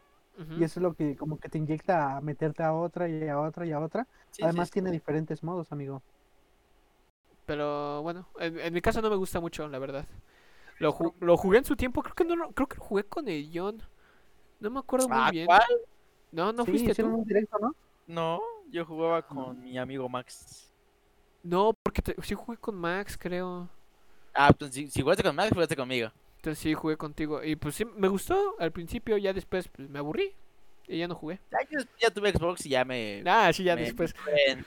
[0.58, 3.40] y eso es lo que como que te inyecta a meterte a otra y a
[3.40, 4.08] otra y a otra.
[4.32, 4.74] Sí, Además sí.
[4.74, 6.02] tiene diferentes modos, amigo.
[7.46, 10.06] Pero bueno, en, en mi caso no me gusta mucho, la verdad.
[10.80, 13.04] Lo, ju- lo jugué en su tiempo, creo que no lo- creo que lo jugué
[13.06, 13.82] con el John.
[14.60, 15.46] No me acuerdo muy Ah, bien.
[15.46, 15.64] ¿cuál?
[16.32, 17.08] No, no sí, fuiste tú.
[17.08, 17.76] un directo, ¿no?
[18.08, 18.42] No,
[18.72, 20.74] yo jugaba con mi amigo Max.
[21.44, 23.70] No, porque te- sí jugué con Max, creo.
[24.34, 26.10] Ah, pues si, si jugaste con Max, jugaste conmigo.
[26.38, 27.44] Entonces sí jugué contigo.
[27.44, 30.34] Y pues sí, me gustó al principio, ya después pues, me aburrí.
[30.88, 31.40] Y ya no jugué.
[31.52, 33.22] Ya, yo ya tuve Xbox y ya me.
[33.26, 34.16] Ah, sí, ya me después.
[34.48, 34.66] En,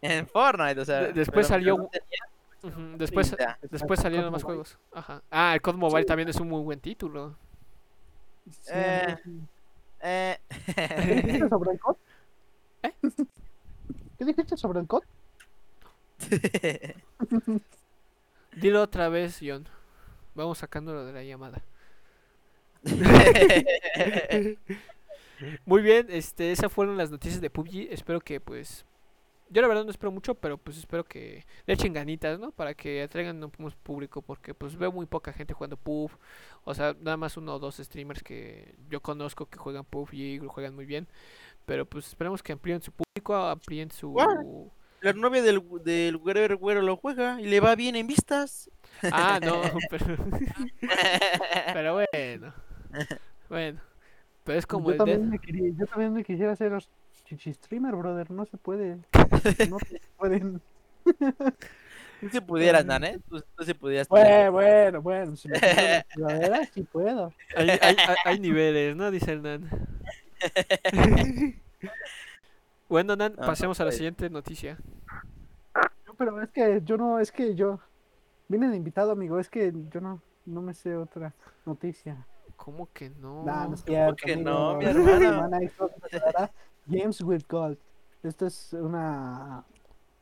[0.00, 1.02] en Fortnite, o sea.
[1.02, 2.18] De- después salió- no tenía
[2.64, 3.58] Ujú, Después, 30.
[3.70, 4.62] después salieron más Mobile.
[4.64, 4.78] juegos.
[4.92, 5.20] Ajá.
[5.30, 7.36] Ah, el COD Mobile también es un muy buen título.
[8.50, 9.16] Sí, Eh.
[9.24, 9.40] sí.
[10.00, 10.38] Eh,
[10.76, 11.96] ¿Qué dijiste sobre el COD?
[12.84, 12.92] ¿Eh?
[14.18, 15.02] ¿Qué dijiste sobre el COD?
[18.56, 19.66] Dilo otra vez, John.
[20.34, 21.62] Vamos sacándolo de la llamada.
[25.66, 27.88] Muy bien, este, esas fueron las noticias de PUBG.
[27.90, 28.84] Espero que, pues,
[29.52, 32.52] yo la verdad no espero mucho, pero pues espero que le echen ganitas, ¿no?
[32.52, 36.18] Para que atraigan un más público, porque pues veo muy poca gente jugando PUBG.
[36.64, 40.38] O sea, nada más uno o dos streamers que yo conozco que juegan PUBG y
[40.38, 41.06] juegan muy bien.
[41.66, 44.16] Pero pues esperemos que amplíen su público, amplíen su...
[45.02, 48.70] La novia del, del güero, güero lo juega y le va bien en vistas.
[49.10, 50.16] Ah, no, pero...
[51.74, 52.54] Pero bueno.
[53.48, 53.80] Bueno.
[54.44, 55.30] Pero es como yo, el también Death.
[55.30, 56.72] me quería, yo también me quisiera hacer
[57.26, 58.30] chichi streamer, brother.
[58.30, 58.98] No se puede.
[59.68, 60.60] No se pueden.
[62.20, 63.18] Tú sí pudieras, Nan, ¿eh?
[63.28, 64.08] Tú, tú sí pudieras.
[64.08, 65.34] Bueno, bueno, bueno.
[65.36, 67.32] Si me la sudadera, sí puedo.
[67.56, 69.10] Hay, hay- hay- hay niveles, ¿no?
[69.10, 69.68] Dice el Nan.
[72.92, 74.76] Bueno, Nan, No, pasemos a la siguiente noticia.
[76.06, 77.80] No, pero es que yo no, es que yo
[78.48, 79.38] vine de invitado, amigo.
[79.38, 81.32] Es que yo no, no me sé otra
[81.64, 82.26] noticia.
[82.54, 83.44] ¿Cómo que no?
[83.44, 86.52] Nah, no es cierto, que no, mi presentará
[86.84, 87.78] Games with Gold.
[88.22, 89.64] Esto es una.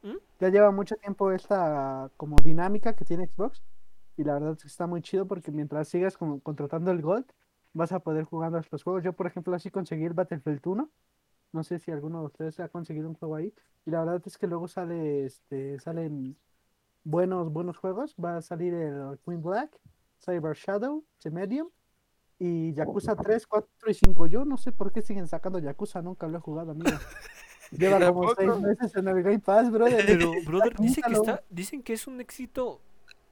[0.04, 0.16] ¿Mm?
[0.38, 3.60] Ya lleva mucho tiempo esta como dinámica que tiene Xbox.
[4.16, 7.26] Y la verdad es que está muy chido porque mientras sigas como contratando el Gold,
[7.72, 9.02] vas a poder jugar estos juegos.
[9.02, 10.88] Yo, por ejemplo, así conseguí el Battlefield 1.
[11.53, 13.53] No sé si alguno de ustedes ha conseguido un juego ahí.
[13.86, 16.36] Y la verdad es que luego sale, este, salen
[17.05, 18.14] buenos, buenos juegos.
[18.22, 19.78] Va a salir el Queen Black,
[20.24, 21.68] Cyber Shadow, The Medium
[22.38, 24.26] y Yakuza 3, 4 y 5.
[24.26, 26.90] Yo no sé por qué siguen sacando Yakuza, nunca lo he jugado, amigo.
[27.70, 28.61] Lleva como Tampoco.
[28.61, 30.05] 6 meses en el Game Pass, brother.
[30.07, 32.80] Pero, brother, dice que está, dicen que es un éxito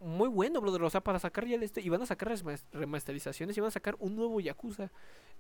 [0.01, 0.83] muy bueno, brother.
[0.83, 1.81] O sea, para sacar ya el este.
[1.81, 2.33] Y van a sacar
[2.73, 4.91] remasterizaciones y van a sacar un nuevo Yakuza.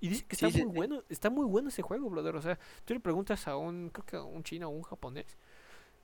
[0.00, 0.76] Y dicen que está sí, muy sí.
[0.76, 1.02] bueno.
[1.08, 2.36] Está muy bueno ese juego, brother.
[2.36, 5.36] O sea, tú le preguntas a un, creo que a un chino o un japonés.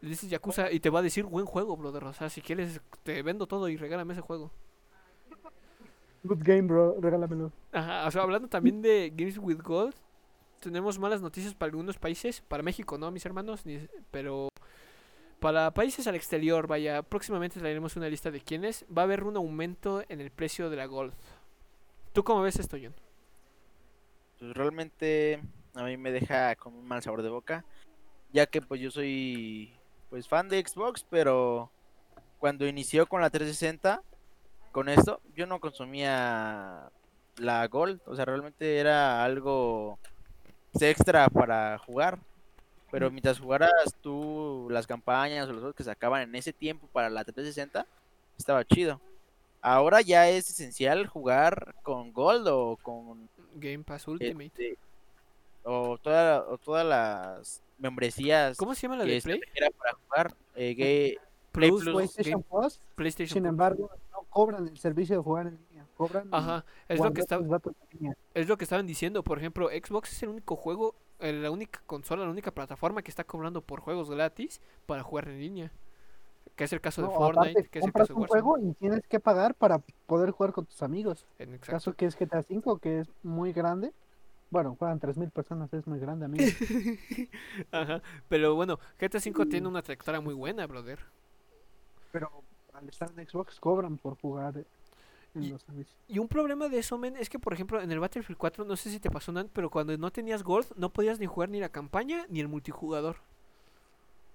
[0.01, 2.05] Le dices Yakuza y te va a decir buen juego, brother.
[2.05, 4.51] O sea, si quieres, te vendo todo y regálame ese juego.
[6.23, 6.97] Good game, bro.
[7.01, 7.53] Regálamelo.
[7.73, 9.95] Ajá, o sea, hablando también de Games with Gold,
[10.61, 14.49] tenemos malas noticias para algunos países, para México no, mis hermanos, ni- pero
[15.45, 19.37] para países al exterior, vaya, próximamente traeremos una lista de quiénes, va a haber un
[19.37, 21.13] aumento en el precio de la Gold.
[22.15, 22.95] ¿Tú cómo ves esto, John?
[24.39, 25.43] Pues realmente
[25.75, 27.63] a mí me deja con un mal sabor de boca,
[28.33, 29.71] ya que pues yo soy
[30.09, 31.71] pues fan de Xbox, pero
[32.39, 34.01] cuando inició con la 360,
[34.73, 36.91] con esto, yo no consumía
[37.37, 39.99] la Gold, o sea, realmente era algo
[40.81, 42.19] extra para jugar.
[42.95, 43.71] Pero mientras jugaras
[44.01, 47.87] tú las campañas o los juegos que sacaban en ese tiempo para la 360,
[48.39, 49.01] estaba chido.
[49.61, 54.47] Ahora ya es esencial jugar con Gold o con Game Pass Ultimate.
[54.47, 54.79] este,
[55.65, 59.41] o, toda- o todas las membresías ¿Cómo se llama la de Play?
[59.41, 60.35] requiera para jugar.
[60.55, 61.17] eh,
[61.51, 63.51] Play Plus, PlayStation Game- Plus, PlayStation sin Plus.
[63.51, 65.87] embargo, no cobran el servicio de jugar en línea.
[65.97, 67.23] Cobran Ajá, es lo que
[67.93, 68.17] línea.
[68.35, 72.25] es lo que estaban diciendo, por ejemplo, Xbox es el único juego, la única consola,
[72.25, 75.73] la única plataforma que está cobrando por juegos gratis para jugar en línea.
[76.57, 78.75] Que es el caso de Fortnite, aparte, que es el caso de un juego y
[78.75, 81.27] tienes que pagar para poder jugar con tus amigos.
[81.39, 81.73] En exacto.
[81.73, 83.93] caso que es GTA V, que es muy grande.
[84.51, 86.45] Bueno, juegan 3.000 personas, es muy grande, amigo.
[87.73, 88.03] Ajá.
[88.29, 91.01] Pero bueno, GTA V tiene una trayectoria muy buena, brother.
[92.13, 92.31] Pero
[92.73, 94.65] al estar en Xbox cobran por jugar
[95.35, 95.97] en Y- los servicios.
[96.09, 98.77] Y un problema de eso, men, es que por ejemplo en el Battlefield 4, no
[98.77, 101.61] sé si te pasó, Nan, pero cuando no tenías Gold, no podías ni jugar ni
[101.61, 103.17] la campaña ni el multijugador.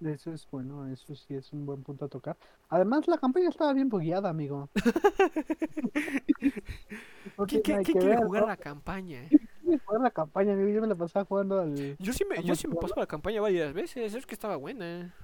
[0.04, 2.34] Eso es bueno, eso sí es un buen punto a tocar.
[2.70, 4.70] Además, la campaña estaba bien bugueada, amigo.
[7.36, 8.48] No ¿Quién, tiene quién- nada quién que quiere ver, jugar ¿no?
[8.48, 9.28] la campaña?
[9.28, 10.68] Quiere jugar la campaña, amigo.
[10.70, 11.96] Yo me la pasaba jugando al.
[11.98, 14.56] Yo sí me, yo ¿Cómo sí me paso la campaña varias veces, es que estaba
[14.56, 15.14] buena.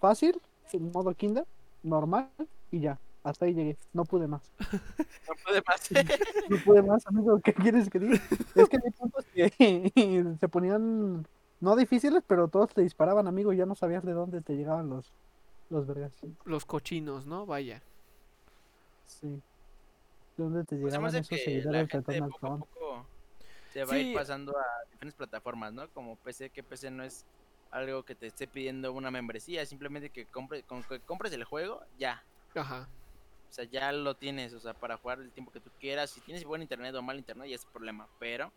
[0.00, 0.40] Fácil,
[0.72, 1.44] en modo Kinder,
[1.82, 2.28] normal,
[2.70, 2.98] y ya.
[3.24, 3.76] Hasta ahí llegué.
[3.92, 4.52] No pude más.
[5.28, 5.90] no puede más.
[6.50, 7.40] No pude más, amigo.
[7.40, 8.22] ¿Qué quieres que diga?
[8.54, 11.26] Es que hay puntos que se ponían
[11.60, 14.90] no difíciles, pero todos te disparaban, amigo, y ya no sabías de dónde te llegaban
[14.90, 15.10] los,
[15.70, 16.12] los vergas.
[16.44, 17.46] Los cochinos, ¿no?
[17.46, 17.82] Vaya.
[19.06, 19.40] Sí.
[20.36, 23.06] ¿De dónde te Pues llegaban hace esos que seguidores Donald poco a poco
[23.74, 25.88] se va a ir pasando a diferentes plataformas, ¿no?
[25.88, 27.24] Como PC, que PC no es
[27.72, 31.82] algo que te esté pidiendo una membresía, simplemente que compres, con que compres el juego,
[31.98, 32.22] ya.
[32.54, 32.88] Ajá.
[33.54, 36.10] O sea, ya lo tienes, o sea, para jugar el tiempo que tú quieras.
[36.10, 38.08] Si tienes buen internet o mal internet, ya es problema.
[38.18, 38.50] Pero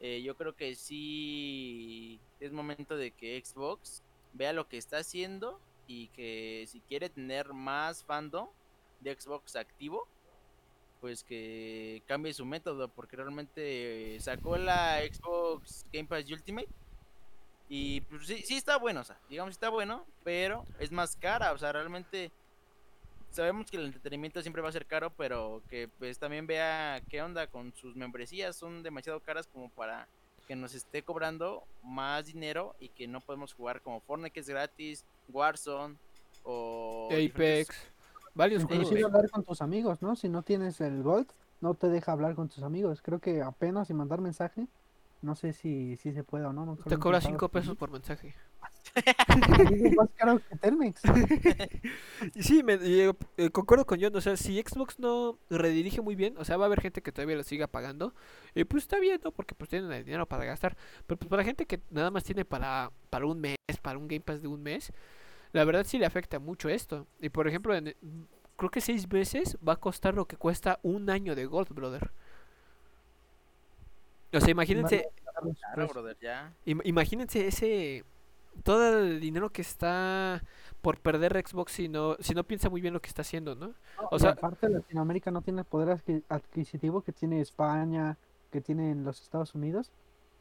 [0.00, 5.60] eh, yo creo que sí es momento de que Xbox vea lo que está haciendo
[5.86, 8.48] y que si quiere tener más fandom
[8.98, 10.08] de Xbox activo,
[11.00, 16.68] pues que cambie su método, porque realmente sacó la Xbox Game Pass Ultimate.
[17.68, 21.52] Y pues sí, sí está bueno, o sea, digamos está bueno, pero es más cara,
[21.52, 22.32] o sea, realmente
[23.30, 27.22] sabemos que el entretenimiento siempre va a ser caro, pero que pues también vea qué
[27.22, 30.08] onda con sus membresías, son demasiado caras como para
[30.46, 34.48] que nos esté cobrando más dinero y que no podemos jugar como Fortnite que es
[34.48, 35.96] gratis, Warzone
[36.42, 37.68] o Apex.
[38.34, 38.84] Varios juegos.
[38.84, 40.16] Inclusive hablar con tus amigos, ¿no?
[40.16, 41.28] Si no tienes el Gold,
[41.60, 43.02] no te deja hablar con tus amigos.
[43.02, 44.66] Creo que apenas y mandar mensaje,
[45.22, 46.76] no sé si, si se puede o no.
[46.76, 48.34] Te cobra intentado, 5 pero pesos por mensaje.
[48.94, 51.02] Es más caro que Telmex.
[52.34, 54.14] Y sí, me, y, eh, eh, concuerdo con John.
[54.14, 57.12] O sea, si Xbox no redirige muy bien, o sea, va a haber gente que
[57.12, 58.14] todavía lo siga pagando.
[58.54, 59.32] Y pues está bien, ¿no?
[59.32, 60.76] Porque pues tienen el dinero para gastar.
[61.06, 64.20] Pero pues para gente que nada más tiene para, para un mes, para un Game
[64.20, 64.92] Pass de un mes,
[65.52, 67.06] la verdad sí le afecta mucho esto.
[67.20, 67.94] Y por ejemplo, en-
[68.56, 72.10] creo que seis veces va a costar lo que cuesta un año de Gold, brother.
[74.32, 76.52] O sea, imagínense, Carlos, Claro, brother, ya.
[76.66, 78.04] im- imagínense ese
[78.62, 80.42] todo el dinero que está
[80.82, 83.74] por perder Xbox si no si no piensa muy bien lo que está haciendo, ¿no?
[84.10, 88.16] o sea- aparte Latinoamérica no tiene el poder adqui- adquisitivo que tiene España,
[88.50, 89.90] que tienen los Estados Unidos.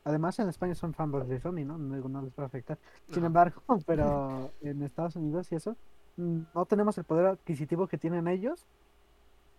[0.05, 1.77] Además en España son fanboys de Sony, ¿no?
[1.77, 2.77] No, no les va a afectar.
[3.11, 5.75] Sin embargo, pero en Estados Unidos y eso,
[6.17, 8.65] mm, no tenemos el poder adquisitivo que tienen ellos.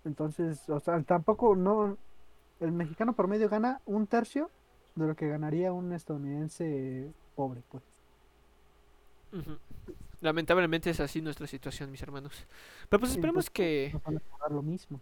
[0.05, 1.97] Entonces, o sea, tampoco no.
[2.59, 4.51] El mexicano promedio gana un tercio
[4.95, 7.83] de lo que ganaría un estadounidense pobre, pues.
[10.20, 12.47] Lamentablemente es así nuestra situación, mis hermanos.
[12.89, 15.01] Pero pues Sí, esperemos pues, que Nos van a lo mismo.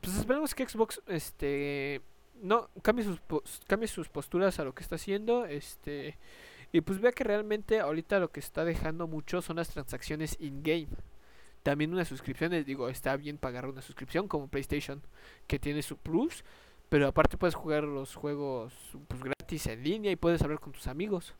[0.00, 2.00] pues esperemos que Xbox este
[2.40, 3.20] no cambie sus
[3.66, 6.18] cambie sus posturas a lo que está haciendo, este
[6.72, 10.62] y pues vea que realmente ahorita lo que está dejando mucho son las transacciones in
[10.62, 10.88] game.
[11.62, 15.02] También unas suscripciones, digo, está bien pagar una suscripción como PlayStation
[15.46, 16.44] que tiene su plus,
[16.88, 18.72] pero aparte puedes jugar los juegos
[19.06, 21.34] pues gratis en línea y puedes hablar con tus amigos.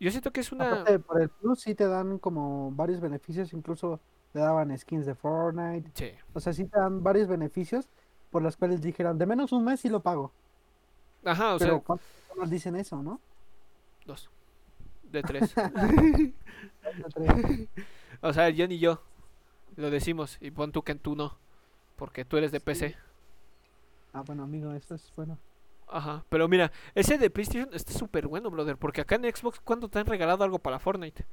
[0.00, 3.52] Yo siento que es una Aparte, por el Plus sí te dan como varios beneficios,
[3.52, 4.00] incluso
[4.32, 5.90] te daban skins de Fortnite.
[5.94, 6.12] sí.
[6.32, 7.88] O sea, sí te dan varios beneficios
[8.30, 10.32] por los cuales dijeron, de menos un mes sí lo pago.
[11.24, 13.20] Ajá, o Pero sea, ¿cuántas personas dicen eso, no?
[14.06, 14.30] dos
[15.02, 15.54] de tres.
[16.94, 17.68] De tres.
[18.20, 19.00] O sea, yo ni yo
[19.76, 21.38] lo decimos y pon tú que tú no,
[21.96, 22.64] porque tú eres de Sí.
[22.64, 22.96] PC.
[24.12, 25.38] ah, bueno, amigo, eso es bueno.
[25.90, 29.88] Ajá, pero mira, ese de PlayStation está súper bueno, brother, porque acá en Xbox, ¿cuándo
[29.88, 31.24] te han regalado algo para Fortnite?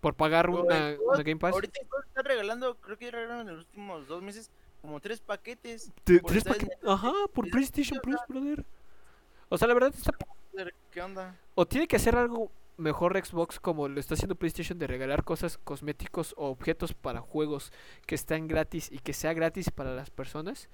[0.00, 1.52] Por pagar Bro, una, una Game Pass.
[1.54, 4.50] Ahorita están regalando, creo que regalaron en los últimos dos meses
[4.80, 5.92] como tres paquetes.
[6.02, 8.64] Tres estar en paquet- Ajá, por PlayStation Plus, brother.
[9.48, 10.12] O sea, la verdad está...
[10.90, 11.36] ¿Qué onda?
[11.54, 15.56] O tiene que hacer algo mejor Xbox como lo está haciendo PlayStation de regalar cosas
[15.58, 17.72] cosméticos o objetos para juegos
[18.06, 20.68] que están gratis y que sea gratis para las personas.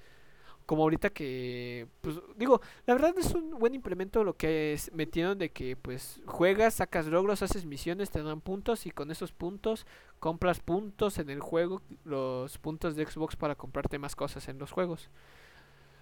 [0.69, 5.39] Como ahorita que, pues digo, la verdad es un buen implemento lo que es, metieron
[5.39, 9.87] de que pues juegas, sacas logros, haces misiones, te dan puntos y con esos puntos
[10.19, 14.71] compras puntos en el juego, los puntos de Xbox para comprarte más cosas en los
[14.71, 15.09] juegos.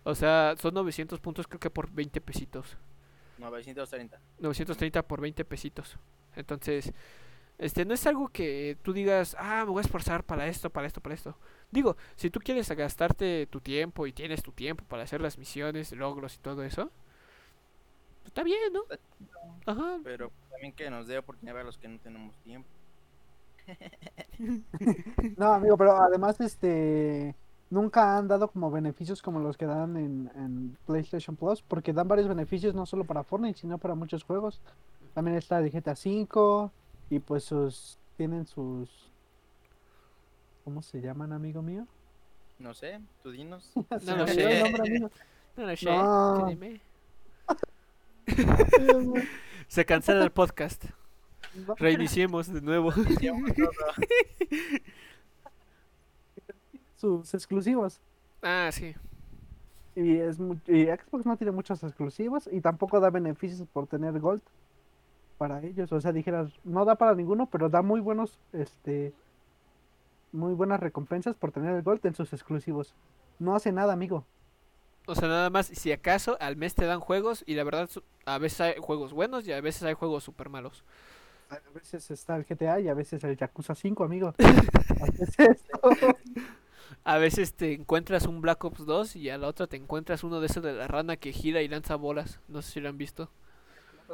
[0.03, 2.75] O sea, son 900 puntos creo que por 20 pesitos.
[3.37, 4.19] 930.
[4.39, 5.95] 930 por 20 pesitos.
[6.35, 6.91] Entonces,
[7.57, 10.87] este no es algo que tú digas, ah, me voy a esforzar para esto, para
[10.87, 11.37] esto, para esto.
[11.71, 15.91] Digo, si tú quieres gastarte tu tiempo y tienes tu tiempo para hacer las misiones,
[15.91, 16.91] logros y todo eso,
[18.21, 18.83] pues, está bien, ¿no?
[19.65, 19.99] Ajá.
[20.03, 22.69] Pero también que nos dé oportunidad a los que no tenemos tiempo.
[25.37, 27.35] No, amigo, pero además, este,
[27.69, 32.07] nunca han dado como beneficios como los que dan en, en PlayStation Plus, porque dan
[32.07, 34.61] varios beneficios no solo para Fortnite, sino para muchos juegos.
[35.13, 36.69] También está el GTA V
[37.09, 39.11] y pues sus, tienen sus,
[40.67, 41.87] ¿cómo se llaman, amigo mío?
[42.59, 43.71] No sé, tú dinos.
[44.01, 45.09] Se lo sé.
[45.55, 46.45] No lo sé, No.
[46.47, 46.81] dime.
[49.69, 50.83] Se cancela el podcast.
[51.55, 52.91] No, Reiniciemos de nuevo.
[56.97, 58.01] Sus exclusivos.
[58.41, 58.93] Ah, sí.
[59.95, 60.37] Y, es
[60.67, 64.41] y Xbox no tiene muchos exclusivos y tampoco da beneficios por tener Gold
[65.37, 65.93] para ellos.
[65.93, 69.13] O sea, dijeras, no da para ninguno, pero da muy buenos, este,
[70.31, 72.95] muy buenas recompensas por tener el Gold en sus exclusivos.
[73.39, 74.25] No hace nada, amigo.
[75.07, 77.89] O sea, nada más, si acaso al mes te dan juegos y la verdad
[78.25, 80.83] a veces hay juegos buenos y a veces hay juegos súper malos.
[81.49, 84.35] A veces está el GTA y a veces el Yakuza 5, amigo.
[85.01, 85.79] Así es esto.
[87.05, 90.41] A veces te encuentras un Black Ops 2 y a la otra te encuentras uno
[90.41, 92.41] de esos de la rana que gira y lanza bolas.
[92.49, 93.29] No sé si lo han visto.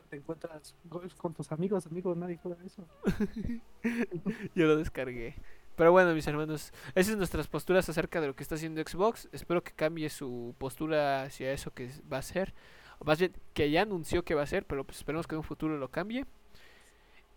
[0.09, 2.85] Te encuentras golf con tus amigos, amigos, nadie juega eso.
[4.55, 5.35] Yo lo descargué.
[5.75, 9.27] Pero bueno, mis hermanos, esas son nuestras posturas acerca de lo que está haciendo Xbox.
[9.31, 12.53] Espero que cambie su postura hacia eso que va a ser.
[12.99, 15.39] O más bien, que ya anunció que va a ser, pero pues esperemos que en
[15.39, 16.25] un futuro lo cambie.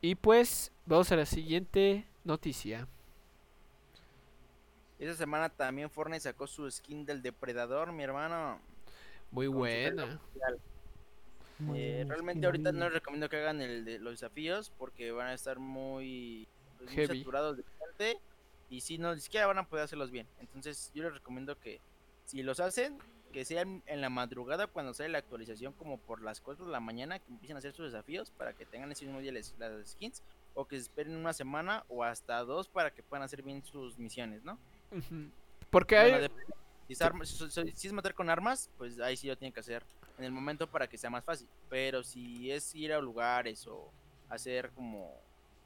[0.01, 2.87] Y pues, vamos a la siguiente noticia.
[4.99, 8.61] Esta semana también Fortnite sacó su skin del depredador, mi hermano.
[9.31, 10.21] Muy buena.
[11.59, 15.29] Muy Eh, realmente ahorita no les recomiendo que hagan el de los desafíos porque van
[15.29, 17.65] a estar muy, pues, muy saturados de
[18.69, 20.27] y si no, ni siquiera van a poder hacerlos bien.
[20.41, 21.81] Entonces yo les recomiendo que
[22.25, 22.99] si los hacen,
[23.33, 26.81] que sean en la madrugada cuando sale la actualización como por las 4 de la
[26.81, 29.91] mañana que empiecen a hacer sus desafíos para que tengan ese mismo día les- las
[29.91, 30.23] skins
[30.55, 34.43] o que esperen una semana o hasta dos para que puedan hacer bien sus misiones,
[34.43, 34.59] ¿no?
[35.71, 36.13] Porque hay...
[36.23, 36.55] depende.
[36.87, 39.53] si, es arma- si- si- si es matar con armas, pues ahí sí lo tienen
[39.53, 39.85] que hacer
[40.19, 41.47] en el momento para que sea más fácil.
[41.69, 43.91] Pero si es ir a lugares o
[44.31, 45.13] hacer como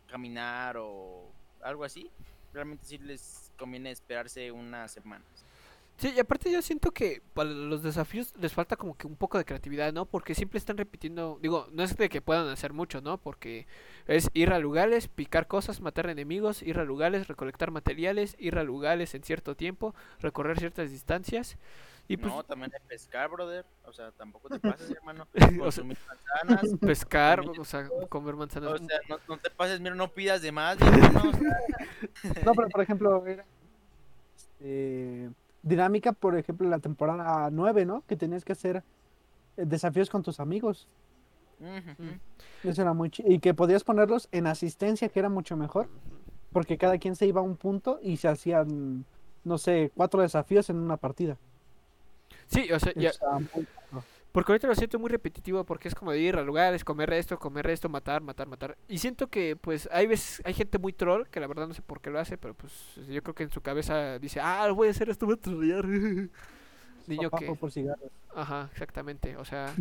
[0.09, 1.31] caminar o
[1.63, 2.11] algo así,
[2.53, 5.27] realmente sí les conviene esperarse unas semanas.
[6.01, 9.37] Sí, y aparte yo siento que para los desafíos les falta como que un poco
[9.37, 10.07] de creatividad, ¿no?
[10.07, 13.19] Porque siempre están repitiendo, digo, no es de que puedan hacer mucho, ¿no?
[13.19, 13.67] Porque
[14.07, 18.65] es ir a lugares, picar cosas, matar enemigos, ir a lugares, recolectar materiales, ir a
[18.65, 21.59] lugares en cierto tiempo, recorrer ciertas distancias.
[22.13, 23.65] Y pues no, también hay pescar, brother.
[23.85, 25.27] O sea, tampoco te pases, hermano.
[25.33, 26.79] O sea, Consumir manzanas.
[26.81, 28.73] pescar, o sea, comer manzanas.
[28.73, 32.69] O sea, no, no te pases, mira, no pidas de más, o sea, No, pero
[32.69, 33.45] por ejemplo, era
[34.37, 35.31] este,
[35.63, 38.03] dinámica, por ejemplo, la temporada 9, ¿no?
[38.07, 38.83] Que tenías que hacer
[39.57, 40.89] eh, desafíos con tus amigos.
[41.61, 42.69] Mm.
[42.69, 45.89] Eso era muy chi- Y que podías ponerlos en asistencia, que era mucho mejor.
[46.53, 49.05] Porque cada quien se iba a un punto y se hacían,
[49.45, 51.37] no sé, cuatro desafíos en una partida.
[52.51, 53.13] Sí, o sea, ya,
[54.33, 57.37] Porque ahorita lo siento muy repetitivo porque es como de ir a lugares, comer esto,
[57.39, 58.79] comer esto, matar, matar, matar.
[58.87, 61.83] Y siento que pues hay veces, hay gente muy troll que la verdad no sé
[61.83, 62.73] por qué lo hace, pero pues
[63.09, 65.85] yo creo que en su cabeza dice, ah, voy a hacer esto, voy a trollear.
[67.07, 67.57] Niño que...
[67.57, 68.11] por cigarros.
[68.35, 69.37] Ajá, exactamente.
[69.37, 69.75] O sea,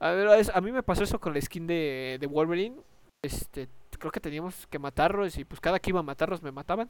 [0.00, 2.76] a, ver, es- a mí me pasó eso con la skin de, de Wolverine.
[3.22, 3.68] Este,
[3.98, 6.88] creo que teníamos que matarlos y pues cada que iba a matarlos me mataban.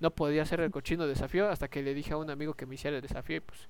[0.00, 2.74] No podía hacer el cochino desafío hasta que le dije a un amigo que me
[2.76, 3.68] hiciera el desafío y pues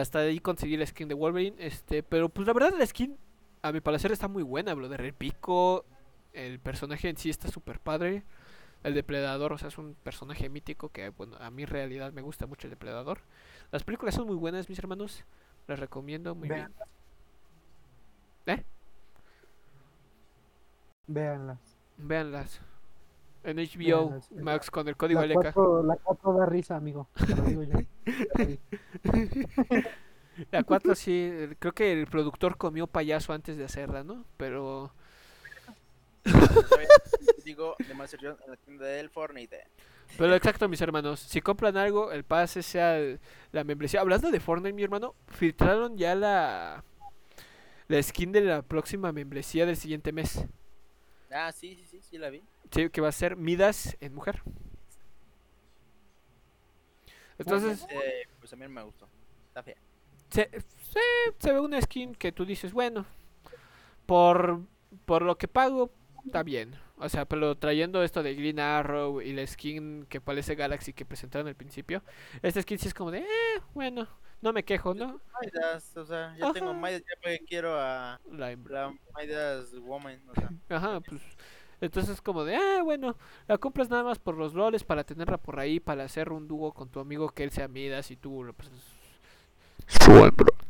[0.00, 1.56] hasta ahí conseguí la skin de Wolverine.
[1.58, 3.16] Este, pero pues la verdad la skin
[3.62, 4.88] a mi parecer está muy buena, bro.
[4.88, 5.84] De el pico,
[6.32, 8.22] el personaje en sí está súper padre.
[8.84, 12.46] El depredador, o sea, es un personaje mítico que, bueno, a en realidad me gusta
[12.46, 13.18] mucho el depredador.
[13.72, 15.24] Las películas son muy buenas, mis hermanos.
[15.66, 16.72] Las recomiendo muy Vean.
[18.46, 18.58] bien.
[18.58, 18.64] ¿Eh?
[21.08, 21.78] Véanlas.
[21.96, 22.60] Véanlas.
[23.46, 24.20] En HBO.
[24.42, 25.52] Max con el código La LK.
[25.54, 27.08] 4, la 4 da risa, amigo.
[27.14, 27.76] te lo digo yo.
[30.50, 34.26] La 4 sí, creo que el productor comió payaso antes de hacerla, ¿no?
[34.36, 34.92] Pero
[37.44, 39.64] Digo, de Master John en la tienda del Fortnite.
[40.18, 42.98] pero exacto, mis hermanos, si compran algo, el pase sea
[43.52, 44.00] la membresía.
[44.00, 46.84] Hablando de Fortnite, mi hermano, filtraron ya la
[47.88, 50.44] la skin de la próxima membresía del siguiente mes.
[51.30, 52.42] Ah, sí, sí, sí, sí la vi.
[52.72, 54.42] Sí, que va a ser Midas en mujer.
[57.38, 59.08] Entonces, Eh, pues a mí me gustó.
[59.48, 59.76] Está fea.
[60.30, 60.50] se,
[60.92, 61.00] se,
[61.38, 63.06] se ve una skin que tú dices, bueno,
[64.06, 64.62] por,
[65.04, 65.92] por lo que pago,
[66.26, 66.76] está bien.
[66.98, 71.04] O sea, pero trayendo esto de Green Arrow y la skin que parece Galaxy que
[71.06, 72.02] presentaron al principio,
[72.42, 74.08] esta skin sí es como de, eh, bueno,
[74.40, 75.20] no me quejo, ¿no?
[75.40, 76.74] Midas, o sea, ya tengo Ajá.
[76.74, 78.74] Midas, ya porque quiero a La hembra.
[78.76, 80.52] la Midas Woman, o sea.
[80.68, 81.22] Ajá, pues.
[81.80, 83.16] Entonces como de, ah, bueno,
[83.48, 86.72] la compras nada más por los roles para tenerla por ahí, para hacer un dúo
[86.72, 88.70] con tu amigo que él sea Midas y tú, pues,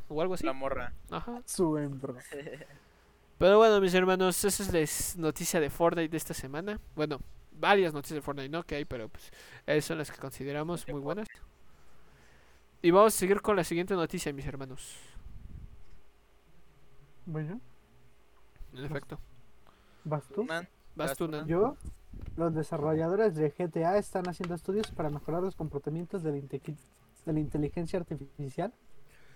[0.08, 0.44] o algo así.
[0.44, 0.92] La morra.
[1.10, 1.42] Ajá.
[1.58, 2.16] Bro.
[3.38, 6.80] Pero bueno, mis hermanos, esa es la noticia de Fortnite de esta semana.
[6.94, 7.18] Bueno,
[7.52, 8.62] varias noticias de Fortnite, ¿no?
[8.62, 9.30] Que hay, pero pues
[9.66, 11.28] esas son las que consideramos muy buenas.
[12.80, 14.96] Y vamos a seguir con la siguiente noticia, mis hermanos.
[17.26, 17.60] Bueno,
[18.72, 19.18] En efecto.
[20.04, 20.44] ¿vas tú?
[20.44, 21.46] Nan, Vas tú, Nan.
[21.46, 21.76] Yo,
[22.36, 27.40] los desarrolladores de GTA están haciendo estudios para mejorar los comportamientos de la, de la
[27.40, 28.72] inteligencia artificial.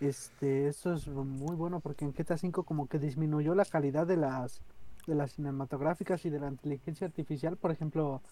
[0.00, 4.16] Este, esto es muy bueno porque en GTA V como que disminuyó la calidad de
[4.16, 4.62] las
[5.06, 7.56] de las cinematográficas y de la inteligencia artificial.
[7.56, 8.22] Por ejemplo,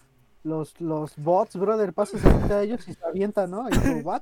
[0.43, 3.67] los, los bots, brother, pasas frente a ellos y se avientan, ¿no?
[3.69, 4.21] Y tú, ¿what?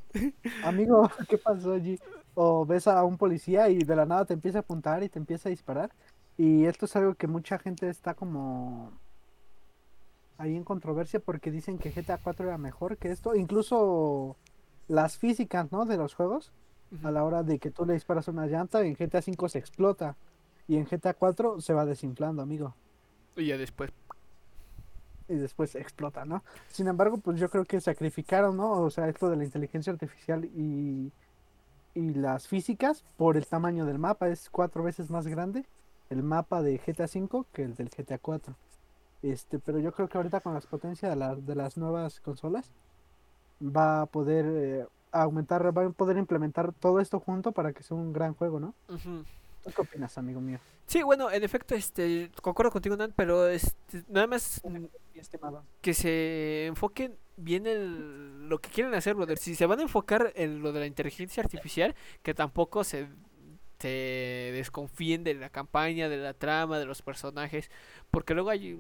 [0.63, 1.99] Amigo, ¿qué pasó allí?
[2.33, 5.19] O ves a un policía y de la nada te empieza a apuntar y te
[5.19, 5.91] empieza a disparar.
[6.37, 8.91] Y esto es algo que mucha gente está como
[10.37, 13.35] ahí en controversia porque dicen que GTA 4 era mejor que esto.
[13.35, 14.37] Incluso
[14.87, 15.85] las físicas, ¿no?
[15.85, 16.51] De los juegos,
[17.03, 20.15] a la hora de que tú le disparas una llanta, en GTA 5 se explota.
[20.67, 22.75] Y en GTA 4 se va desinflando, amigo.
[23.35, 23.91] Y ya después.
[25.27, 26.43] Y después explota, ¿no?
[26.67, 28.73] Sin embargo, pues yo creo que sacrificaron, ¿no?
[28.81, 31.11] O sea, esto de la inteligencia artificial y,
[31.95, 34.29] y las físicas por el tamaño del mapa.
[34.29, 35.65] Es cuatro veces más grande
[36.09, 38.55] el mapa de GTA V que el del GTA 4.
[39.23, 42.71] Este, pero yo creo que ahorita con las potencias de, la- de las nuevas consolas
[43.61, 47.97] va a poder eh, aumentar, va a poder implementar todo esto junto para que sea
[47.97, 48.73] un gran juego, ¿no?
[48.87, 50.59] ¿Tú qué opinas, amigo mío?
[50.85, 54.61] Sí, bueno, en efecto, este, concuerdo contigo, Nan, pero este, nada más
[55.15, 55.63] estimado.
[55.81, 59.37] que se enfoquen bien en lo que quieren hacer, brother.
[59.37, 63.09] Si se van a enfocar en lo de la inteligencia artificial, que tampoco se,
[63.79, 67.69] se desconfíen de la campaña, de la trama, de los personajes,
[68.11, 68.79] porque luego hay,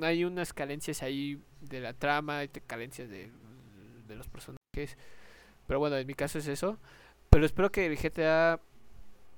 [0.00, 3.30] hay unas carencias ahí de la trama, hay carencias de,
[4.06, 4.96] de los personajes.
[5.66, 6.78] Pero bueno, en mi caso es eso.
[7.30, 8.60] Pero espero que el GTA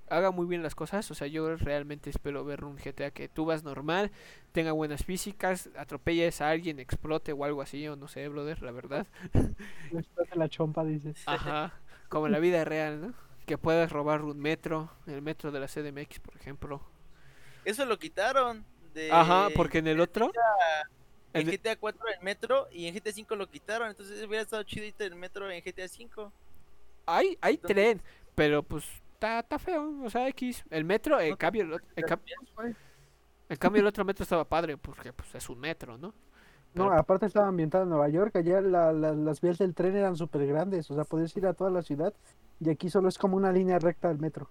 [0.09, 1.11] haga muy bien las cosas.
[1.11, 4.11] O sea, yo realmente espero ver un GTA que tú vas normal,
[4.53, 8.73] tenga buenas físicas, atropelles a alguien, explote o algo así, o no sé, brother, la
[8.73, 9.07] verdad.
[9.93, 11.23] Le explota la chompa, dices.
[11.27, 11.75] Ajá,
[12.09, 13.30] como en la vida real, ¿no?
[13.47, 16.81] Que puedas robar un metro, el metro de la CDMX, por ejemplo.
[17.65, 18.65] Eso lo quitaron.
[18.95, 19.11] De...
[19.11, 20.31] Ajá, porque en el otro...
[21.33, 23.89] En el- GTA 4 el metro y en GTA 5 lo quitaron.
[23.89, 26.33] Entonces hubiera estado chido irte el metro en GTA 5.
[27.07, 28.03] Hay, hay Entonces- tren,
[28.35, 28.85] pero pues
[29.15, 30.65] está, feo, o sea, X.
[30.71, 32.21] El metro, en No cambio, el, cam-
[33.49, 36.15] en cambio el otro metro estaba padre, porque pues es un metro, ¿no?
[36.75, 39.97] No, Pero- aparte estaba ambientada en Nueva York, allá la- la- las vías del tren
[39.97, 42.15] eran súper grandes, o sea, podías ir a toda la ciudad
[42.61, 44.49] y aquí solo es como una línea recta del metro.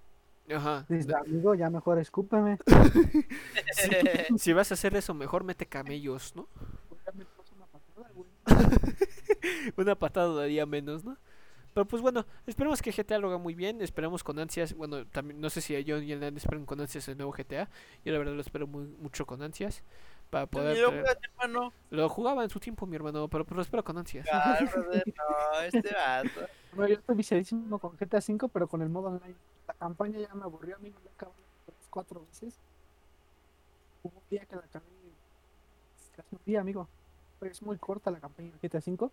[0.53, 0.86] Ajá.
[0.89, 2.57] Dices, amigo, ya mejor escúpeme.
[4.38, 6.47] Si vas a hacer eso, mejor mete camellos, ¿no?
[7.55, 8.30] Una patada, güey.
[9.78, 11.17] Una patada daría menos, ¿no?
[11.74, 15.39] Pero pues bueno, esperemos que GTA lo haga muy bien, esperamos con ansias, bueno, también
[15.39, 17.70] no sé si yo y el Nan esperan con ansias el nuevo GTA,
[18.03, 19.84] yo la verdad lo espero muy, mucho con ansias
[20.30, 21.73] para poder hermano.
[21.89, 24.27] Lo jugaba en su tiempo mi hermano, pero pues lo espero con ansias.
[24.73, 26.51] Brother, no, este vato.
[26.73, 29.36] Bueno, yo estoy viciadísimo con GTA V, pero con el modo online.
[29.67, 31.34] La campaña ya me aburrió, a mí me la acabé
[31.65, 32.59] tres, cuatro veces.
[34.03, 34.86] Hubo un día que la acabé
[36.15, 36.88] casi un día, amigo.
[37.39, 39.09] Pero es muy corta la campaña de GTA V.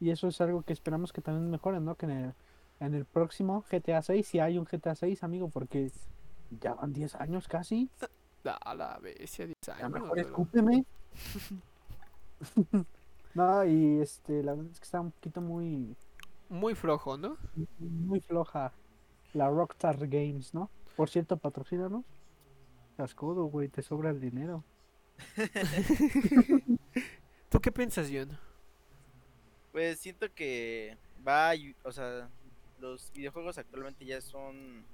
[0.00, 1.94] Y eso es algo que esperamos que también mejoren, ¿no?
[1.94, 2.34] Que en el,
[2.80, 5.90] en el próximo GTA 6, si hay un GTA 6, amigo, porque
[6.60, 7.88] ya van 10 años casi.
[8.46, 9.90] A la bestia, 10 A años.
[9.92, 10.84] lo mejor escúpeme.
[13.34, 15.96] no, y este, la verdad es que está un poquito muy,
[16.48, 17.36] Muy flojo, ¿no?
[17.78, 18.72] muy floja
[19.32, 20.70] la Rockstar Games, ¿no?
[20.96, 22.04] Por cierto, patrocínanos.
[22.96, 24.62] Cascudo, güey, te sobra el dinero.
[27.48, 28.38] ¿Tú qué piensas, John?
[29.72, 32.28] Pues siento que va, a o sea,
[32.80, 34.84] los videojuegos actualmente ya son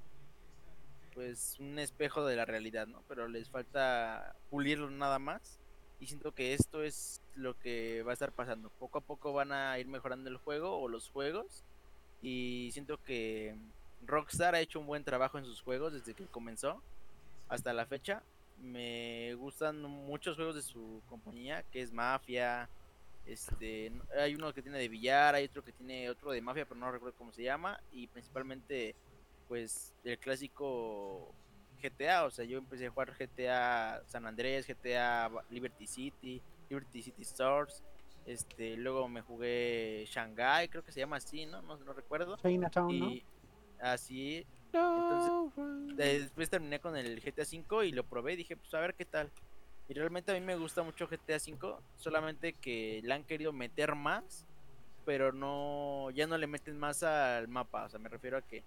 [1.21, 3.03] pues un espejo de la realidad, ¿no?
[3.07, 5.61] Pero les falta pulirlo nada más.
[6.01, 8.71] Y siento que esto es lo que va a estar pasando.
[8.79, 11.63] Poco a poco van a ir mejorando el juego o los juegos.
[12.23, 13.55] Y siento que
[14.07, 16.83] Rockstar ha hecho un buen trabajo en sus juegos desde que comenzó
[17.51, 18.23] hasta la fecha.
[18.59, 22.71] Me gustan muchos juegos de su compañía, que es Mafia,
[23.27, 26.81] este, hay uno que tiene de billar, hay otro que tiene otro de mafia, pero
[26.81, 27.79] no recuerdo cómo se llama.
[27.93, 28.95] Y principalmente,
[29.51, 31.35] pues, el clásico
[31.83, 32.25] GTA.
[32.25, 37.83] O sea, yo empecé a jugar GTA San Andrés, GTA Liberty City, Liberty City Stars.
[38.27, 41.63] Este, luego me jugué Shanghai, creo que se llama así, ¿no?
[41.63, 42.37] No, no recuerdo.
[42.37, 43.11] Chinatown, ¿no?
[43.11, 43.25] Y
[43.81, 45.53] así, No,
[45.97, 48.95] de- después terminé con el GTA V y lo probé y dije, pues a ver
[48.95, 49.33] qué tal.
[49.89, 53.97] Y realmente a mí me gusta mucho GTA V, solamente que le han querido meter
[53.97, 54.47] más,
[55.05, 57.87] pero no, ya no le meten más al mapa.
[57.87, 58.63] O sea, me refiero a que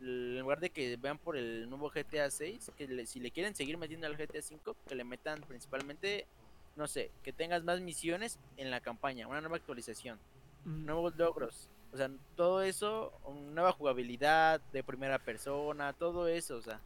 [0.00, 3.54] en lugar de que vean por el nuevo GTA 6, que le- si le quieren
[3.54, 6.28] seguir metiendo al GTA 5, que le metan principalmente,
[6.76, 10.20] no sé, que tengas más misiones en la campaña, una nueva actualización
[10.66, 11.70] Mm, nuevos logros.
[11.92, 16.82] O sea, todo eso, una nueva jugabilidad de primera persona, todo eso, o sea,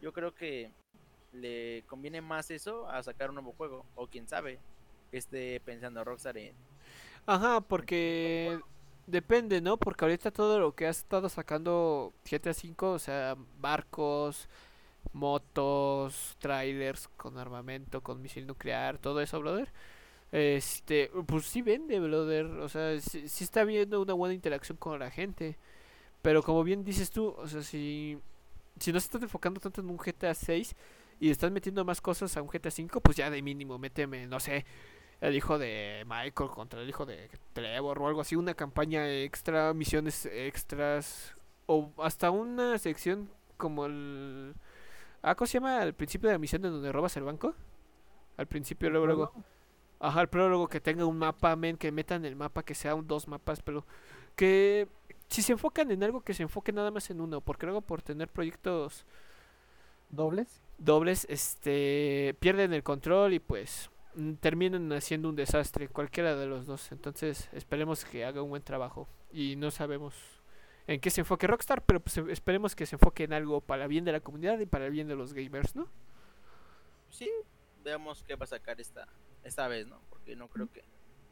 [0.00, 0.74] yo creo que
[1.32, 4.60] le conviene más eso a sacar un nuevo juego, o quién sabe,
[5.10, 6.56] que esté pensando Rockstar en...
[7.26, 8.60] Ajá, porque
[9.10, 9.76] depende, ¿no?
[9.78, 14.48] Porque ahorita todo lo que ha estado sacando GTA V, o sea, barcos,
[15.12, 19.72] motos, trailers con armamento, con misil nuclear, todo eso, brother.
[20.32, 22.46] Este, pues sí vende, brother.
[22.46, 25.58] O sea, sí, sí está viendo una buena interacción con la gente.
[26.22, 28.18] Pero como bien dices tú, o sea, si,
[28.78, 30.76] si no se están enfocando tanto en un GTA 6
[31.20, 34.40] y están metiendo más cosas a un GTA 5, pues ya de mínimo, méteme, no
[34.40, 34.64] sé,
[35.20, 39.74] el hijo de Michael contra el hijo de Trevor o algo así, una campaña extra,
[39.74, 41.34] misiones extras
[41.66, 44.54] o hasta una sección como el...
[45.22, 45.80] Ah, ¿cómo se llama?
[45.80, 47.54] Al principio de la misión en donde robas el banco.
[48.38, 49.32] Al principio, luego, luego.
[49.98, 53.06] Ajá, el prólogo que tenga un mapa, men, que metan el mapa, que sea un
[53.06, 53.84] dos mapas, pero
[54.34, 54.88] que
[55.28, 58.00] si se enfocan en algo, que se enfoque nada más en uno, porque luego por
[58.00, 59.04] tener proyectos
[60.08, 60.62] ¿Dobles?
[60.78, 63.89] dobles, este, pierden el control y pues
[64.40, 66.92] terminan haciendo un desastre, cualquiera de los dos.
[66.92, 70.14] Entonces, esperemos que haga un buen trabajo y no sabemos
[70.86, 73.88] en qué se enfoque Rockstar, pero pues esperemos que se enfoque en algo para el
[73.88, 75.88] bien de la comunidad y para el bien de los gamers, ¿no?
[77.10, 77.30] Sí,
[77.84, 79.06] veamos qué va a sacar esta,
[79.44, 80.00] esta vez, ¿no?
[80.10, 80.82] Porque no creo que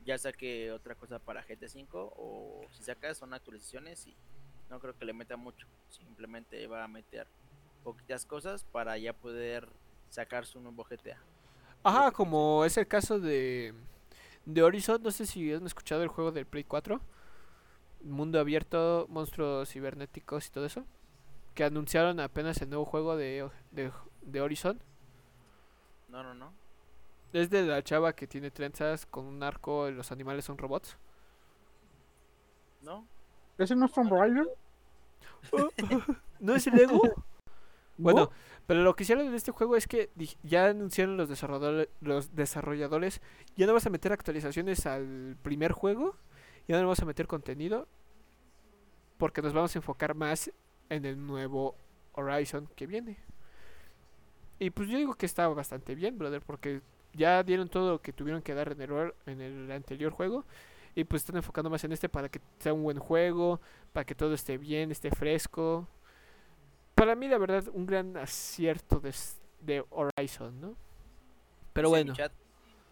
[0.04, 4.16] ya saque otra cosa para GTA V, o si saca son actualizaciones y
[4.70, 7.26] no creo que le meta mucho, simplemente va a meter
[7.82, 9.68] poquitas cosas para ya poder
[10.10, 11.18] sacar su nuevo GTA.
[11.82, 13.74] Ajá, como es el caso de,
[14.44, 17.00] de Horizon, no sé si han escuchado el juego del Play 4,
[18.02, 20.84] mundo abierto, monstruos cibernéticos y todo eso,
[21.54, 23.90] que anunciaron apenas el nuevo juego de, de,
[24.22, 24.80] de Horizon.
[26.08, 26.52] No, no, no.
[27.32, 30.96] Es de la chava que tiene trenzas con un arco y los animales son robots.
[32.80, 33.06] ¿No?
[33.58, 34.46] ¿Ese no es Tomb Raider?
[36.40, 37.00] ¿No es el Lego?
[38.00, 38.30] Bueno, ¿No?
[38.68, 40.10] Pero lo que hicieron en este juego es que
[40.42, 43.22] ya anunciaron los desarrolladores, los desarrolladores,
[43.56, 46.16] ya no vas a meter actualizaciones al primer juego,
[46.68, 47.88] ya no vas a meter contenido,
[49.16, 50.52] porque nos vamos a enfocar más
[50.90, 51.76] en el nuevo
[52.12, 53.16] Horizon que viene.
[54.58, 56.82] Y pues yo digo que está bastante bien, brother, porque
[57.14, 60.44] ya dieron todo lo que tuvieron que dar en el, en el anterior juego.
[60.94, 63.62] Y pues están enfocando más en este para que sea un buen juego,
[63.94, 65.88] para que todo esté bien, esté fresco.
[66.98, 69.14] Para mí, la verdad, un gran acierto de,
[69.60, 70.76] de Horizon, ¿no?
[71.72, 72.32] Pero bueno, chat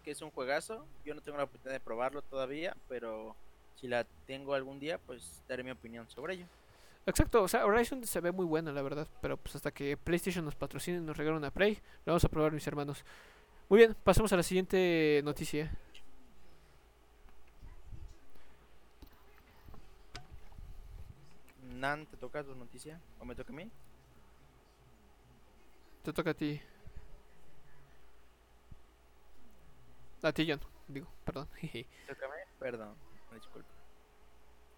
[0.04, 0.86] que es un juegazo.
[1.04, 3.34] Yo no tengo la oportunidad de probarlo todavía, pero
[3.74, 6.46] si la tengo algún día, pues daré mi opinión sobre ello.
[7.04, 9.08] exacto, o sea, Horizon se ve muy bueno, la verdad.
[9.20, 12.28] Pero pues hasta que PlayStation nos patrocine y nos regale una Play, lo vamos a
[12.28, 13.04] probar, mis hermanos.
[13.68, 15.76] Muy bien, pasamos a la siguiente noticia.
[21.74, 23.00] Nan, ¿te toca tu noticia?
[23.18, 23.68] ¿O me toca a mí?
[26.06, 26.60] Te toca a ti.
[30.22, 30.60] A ti, John.
[30.86, 31.48] Digo, perdón.
[32.06, 32.94] Tócame, perdón,
[33.28, 33.68] me disculpo.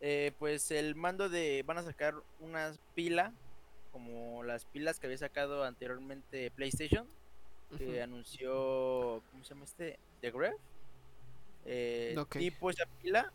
[0.01, 1.63] Eh, pues el mando de.
[1.67, 3.35] Van a sacar unas pilas,
[3.93, 7.07] como las pilas que había sacado anteriormente PlayStation,
[7.77, 9.23] que anunció.
[9.31, 9.99] ¿Cómo se llama este?
[10.23, 10.57] The Graph.
[11.67, 12.39] Eh, Ok.
[12.39, 13.31] Tipo esa pila,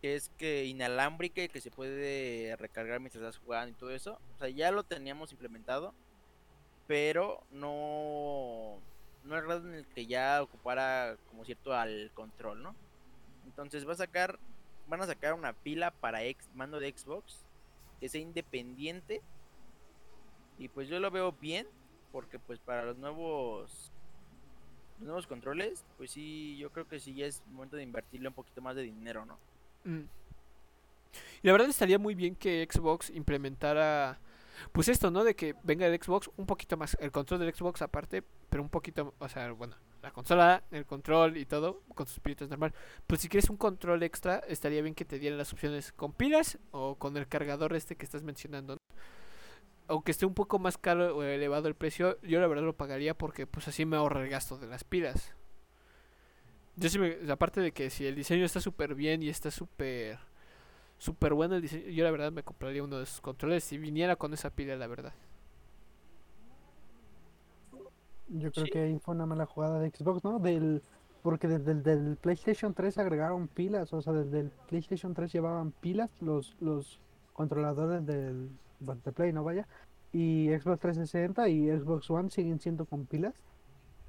[0.00, 4.18] que es que inalámbrica y que se puede recargar mientras estás jugando y todo eso.
[4.36, 5.92] O sea, ya lo teníamos implementado,
[6.86, 8.78] pero no.
[9.24, 12.76] No grado en el que ya ocupara como cierto al control, ¿no?
[13.44, 14.38] Entonces va a sacar,
[14.86, 17.44] van a sacar una pila para ex, mando de Xbox
[17.98, 19.22] que sea independiente.
[20.58, 21.66] Y pues yo lo veo bien,
[22.12, 23.92] porque pues para los nuevos
[24.98, 28.34] los nuevos controles, pues sí, yo creo que sí ya es momento de invertirle un
[28.34, 29.38] poquito más de dinero, ¿no?
[29.84, 30.04] Mm.
[31.42, 34.18] La verdad estaría muy bien que Xbox implementara,
[34.72, 35.24] pues esto, ¿no?
[35.24, 38.68] De que venga el Xbox un poquito más, el control del Xbox aparte, pero un
[38.68, 42.72] poquito, o sea, bueno, la consola, el control y todo, con sus pilitas normal.
[43.06, 46.58] Pues si quieres un control extra, estaría bien que te dieran las opciones con pilas
[46.70, 48.74] o con el cargador este que estás mencionando.
[48.74, 48.78] ¿no?
[49.88, 53.18] Aunque esté un poco más caro o elevado el precio, yo la verdad lo pagaría
[53.18, 55.34] porque pues así me ahorra el gasto de las pilas.
[56.76, 60.18] Yo sí me, aparte de que si el diseño está súper bien y está súper
[60.98, 64.16] súper bueno el diseño, yo la verdad me compraría uno de esos controles si viniera
[64.16, 65.12] con esa pila, la verdad.
[68.28, 68.72] Yo creo Sí.
[68.72, 70.38] que ahí fue una mala jugada de Xbox, ¿no?
[70.38, 70.82] Del,
[71.22, 75.70] porque desde el del PlayStation 3 agregaron pilas, o sea, desde el PlayStation 3 llevaban
[75.72, 77.00] pilas los, los
[77.32, 79.66] controladores del de Play, no vaya.
[80.12, 83.34] Y Xbox 360 y Xbox One siguen siendo con pilas.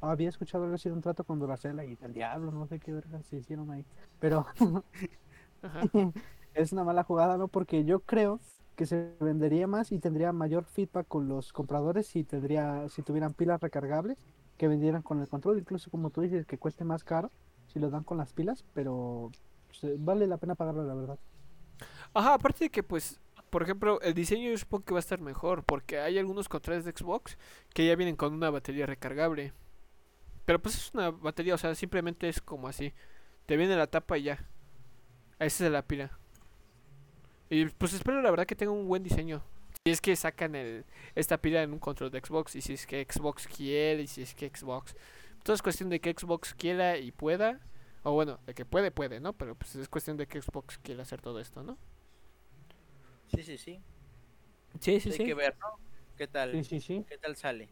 [0.01, 2.91] Había escuchado algo así de un trato con Duracell y el diablo, no sé qué
[2.93, 3.85] verga se hicieron ahí.
[4.19, 4.45] Pero
[5.61, 5.88] Ajá.
[6.58, 7.47] es una mala jugada, ¿no?
[7.47, 8.39] Porque yo creo
[8.76, 13.34] que se vendería más y tendría mayor feedback con los compradores si tendría, si tuvieran
[13.34, 14.18] pilas recargables
[14.58, 17.32] que vendieran con el control, incluso como tú dices, que cueste más caro
[17.68, 19.32] si lo dan con las pilas, pero
[19.68, 21.20] pues, eh, vale la pena pagarlo, la verdad.
[22.14, 25.22] Ajá, aparte de que pues, por ejemplo, el diseño yo supongo que va a estar
[25.22, 27.38] mejor porque hay algunos controles de Xbox
[27.74, 29.53] que ya vienen con una batería recargable.
[30.45, 32.93] Pero pues es una batería, o sea, simplemente es como así.
[33.45, 34.47] Te viene la tapa y ya.
[35.39, 36.18] Esa es la pila.
[37.49, 39.41] Y pues espero la verdad que tenga un buen diseño.
[39.85, 40.85] Si es que sacan el,
[41.15, 44.21] esta pila en un control de Xbox y si es que Xbox quiere y si
[44.21, 44.95] es que Xbox...
[45.43, 47.61] Todo es cuestión de que Xbox quiera y pueda.
[48.03, 49.31] O bueno, de que puede, puede, ¿no?
[49.33, 51.77] Pero pues es cuestión de que Xbox quiera hacer todo esto, ¿no?
[53.33, 53.79] Sí, sí, sí.
[54.81, 55.67] Sí, sí, Hay que ver, ¿no?
[56.17, 56.51] ¿Qué tal?
[56.51, 57.05] Sí, sí, sí.
[57.07, 57.69] ¿Qué tal sale?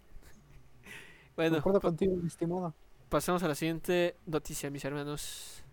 [1.35, 2.73] Bueno, Concuerdo pa- contigo, mi estimado.
[3.09, 5.63] pasamos a la siguiente noticia, mis hermanos.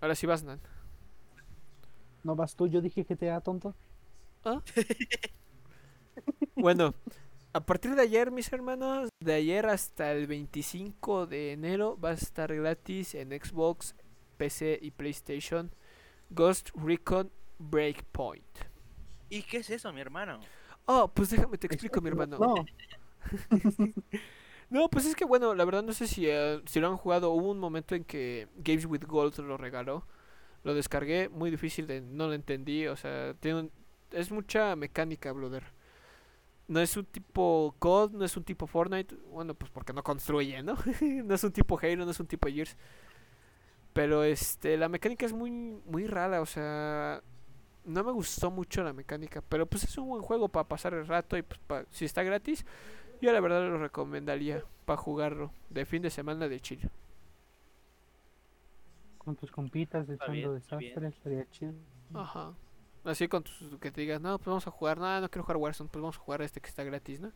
[0.00, 0.60] Ahora sí vas, Nan.
[2.24, 3.74] No vas tú, yo dije GTA, tonto.
[6.54, 6.94] Bueno,
[7.52, 12.14] a partir de ayer, mis hermanos, de ayer hasta el 25 de enero va a
[12.14, 13.94] estar gratis en Xbox,
[14.36, 15.74] PC y PlayStation
[16.30, 18.44] Ghost Recon Breakpoint.
[19.28, 20.40] ¿Y qué es eso, mi hermano?
[20.86, 22.38] Oh, pues déjame te explico, mi hermano.
[22.38, 22.54] No,
[24.70, 27.30] No, pues es que bueno, la verdad no sé si, eh, si lo han jugado.
[27.32, 30.06] Hubo un momento en que Games with Gold lo regaló.
[30.64, 33.72] Lo descargué, muy difícil de, no lo entendí, o sea, tiene un-
[34.12, 35.64] es mucha mecánica, brother.
[36.68, 40.62] No es un tipo COD, no es un tipo Fortnite, bueno, pues porque no construye,
[40.62, 40.76] ¿no?
[41.24, 42.76] no es un tipo Halo, no es un tipo Gears.
[43.92, 47.22] Pero este, la mecánica es muy muy rara, o sea,
[47.84, 51.06] no me gustó mucho la mecánica, pero pues es un buen juego para pasar el
[51.08, 52.66] rato y pues pa- si está gratis,
[53.22, 56.90] yo la verdad lo recomendaría para jugarlo de fin de semana de chill.
[59.24, 61.74] Con tus compitas echando desastres, estaría chido.
[62.14, 62.54] Ajá.
[63.04, 65.56] Así con tus, que te digas, no, pues vamos a jugar, no, no quiero jugar
[65.56, 67.32] Warzone, pues vamos a jugar este que está gratis, ¿no?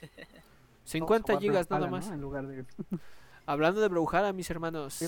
[0.82, 2.08] Vamos a 50 jugar gigas nada más.
[2.08, 2.14] ¿no?
[2.14, 2.64] En lugar de...
[3.46, 5.00] Hablando de Brawlhalla, mis hermanos,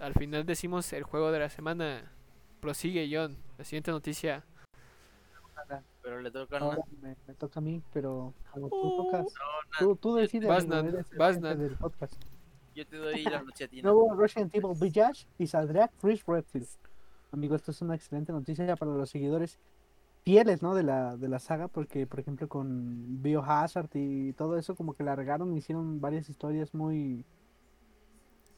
[0.00, 2.10] al final decimos el juego de la semana.
[2.60, 3.36] Prosigue, John.
[3.58, 4.44] La siguiente noticia.
[6.02, 6.78] Pero le toca una.
[7.02, 9.34] me, me toca a mí, pero como tú Uh, tocas,
[9.78, 10.48] tú, tú decides.
[10.48, 12.14] Vas, del podcast.
[12.78, 13.82] Yo te doy la noche a ti.
[13.82, 13.92] ¿no?
[13.92, 16.68] Nuevo Resident Evil Village y saldrá Chris Redfield.
[17.32, 19.58] Amigo, esto es una excelente noticia para los seguidores
[20.24, 20.76] fieles, ¿no?
[20.76, 25.02] De la, de la saga, porque, por ejemplo, con Biohazard y todo eso, como que
[25.02, 27.24] largaron, hicieron varias historias muy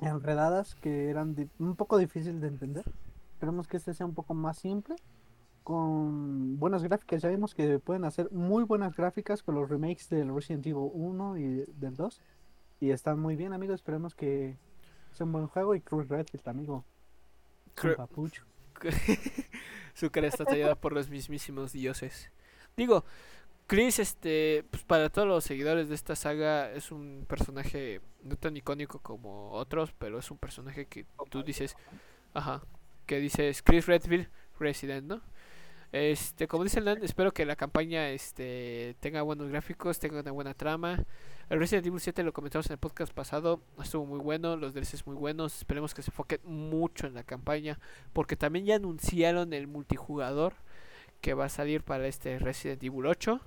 [0.02, 2.84] enredadas que eran un poco difíciles de entender.
[3.32, 4.96] Esperemos que este sea un poco más simple,
[5.62, 7.22] con buenas gráficas.
[7.22, 11.38] Ya vimos que pueden hacer muy buenas gráficas con los remakes del Resident Evil 1
[11.38, 12.20] y del 2.
[12.80, 13.76] Y están muy bien, amigos.
[13.76, 14.56] Esperemos que
[15.12, 15.74] sea un buen juego.
[15.74, 16.84] Y Chris Redfield, amigo.
[17.96, 18.44] papucho.
[19.94, 22.32] Su cara está tallada por los mismísimos dioses.
[22.76, 23.04] Digo,
[23.66, 28.56] Chris, este, pues para todos los seguidores de esta saga es un personaje no tan
[28.56, 31.76] icónico como otros, pero es un personaje que tú dices,
[32.32, 32.62] ajá,
[33.06, 34.28] que dices Chris Redfield,
[34.58, 35.20] Resident, ¿no?
[35.92, 40.54] Este, como dice Nan, espero que la campaña este tenga buenos gráficos, tenga una buena
[40.54, 41.04] trama.
[41.48, 45.04] El Resident Evil 7 lo comentamos en el podcast pasado, estuvo muy bueno, los DLCs
[45.04, 47.80] muy buenos, esperemos que se enfoquen mucho en la campaña,
[48.12, 50.54] porque también ya anunciaron el multijugador
[51.20, 53.40] que va a salir para este Resident Evil 8.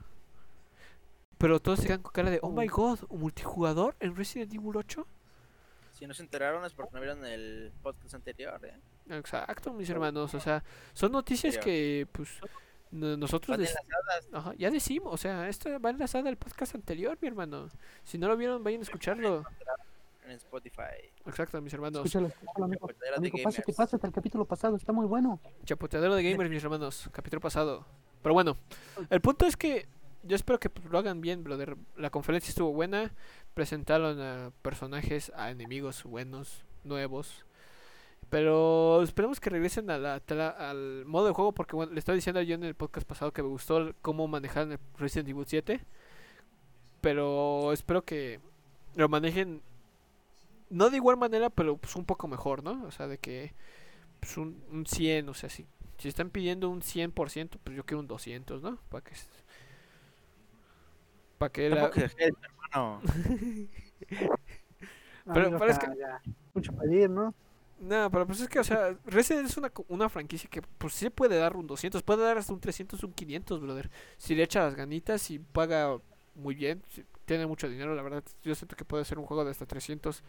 [1.38, 4.76] Pero todos se quedan con cara de, oh my god, ¿un multijugador en Resident Evil
[4.76, 5.08] 8?
[5.92, 8.76] Si no se enteraron es porque no vieron el podcast anterior, ¿eh?
[9.10, 12.30] Exacto, mis hermanos, o sea, son noticias que pues
[12.92, 14.28] no- nosotros enlazadas.
[14.32, 17.68] Ajá, ya decimos, o sea, esto va enlazada al podcast anterior, mi hermano.
[18.04, 19.44] Si no lo vieron, vayan a escucharlo.
[20.26, 21.12] en Spotify.
[21.26, 22.06] Exacto, mis hermanos.
[22.06, 22.88] Escúchalo, escúchalo, amigo.
[22.98, 23.62] Gamers.
[23.76, 25.40] pasa, el capítulo pasado está muy bueno.
[25.66, 27.10] Chapoteadero de gamers, mis hermanos.
[27.12, 27.86] Capítulo pasado.
[28.22, 28.56] Pero bueno,
[29.10, 29.86] el punto es que
[30.24, 31.76] yo espero que pues, lo hagan bien, brother.
[31.98, 33.12] La conferencia estuvo buena.
[33.54, 37.44] Presentaron a personajes, a enemigos buenos, nuevos.
[38.34, 42.16] Pero esperemos que regresen a la, tra- al modo de juego porque bueno, le estaba
[42.16, 45.80] diciendo yo en el podcast pasado que me gustó cómo manejaron el Resident Evil 7.
[47.00, 48.40] Pero espero que
[48.96, 49.62] lo manejen
[50.72, 52.84] no de igual manera, pero pues un poco mejor, ¿no?
[52.86, 53.54] O sea, de que
[54.20, 55.68] pues un, un 100, o sea, si,
[56.00, 58.78] si están pidiendo un 100%, pues yo quiero un 200, ¿no?
[58.90, 59.12] Para que...
[61.38, 61.86] Para que la...
[61.88, 63.00] Exageres, hermano.
[65.34, 66.22] Pero- ya, que- ya,
[66.56, 67.36] Mucho pedir, ¿no?
[67.84, 71.10] No, pero pues es que, o sea, Resident es una, una franquicia que pues sí
[71.10, 73.92] puede dar un 200, puede dar hasta un 300, un 500, brother.
[74.16, 76.00] Si le echa las ganitas y paga
[76.34, 76.82] muy bien,
[77.26, 80.24] tiene mucho dinero, la verdad, yo siento que puede ser un juego de hasta 300.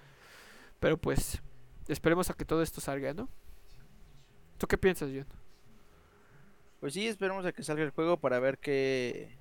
[0.81, 1.41] Pero pues,
[1.87, 3.29] esperemos a que todo esto salga, ¿no?
[4.59, 5.27] ¿Tú qué piensas, John?
[6.81, 9.39] Pues sí, esperemos a que salga el juego para ver qué,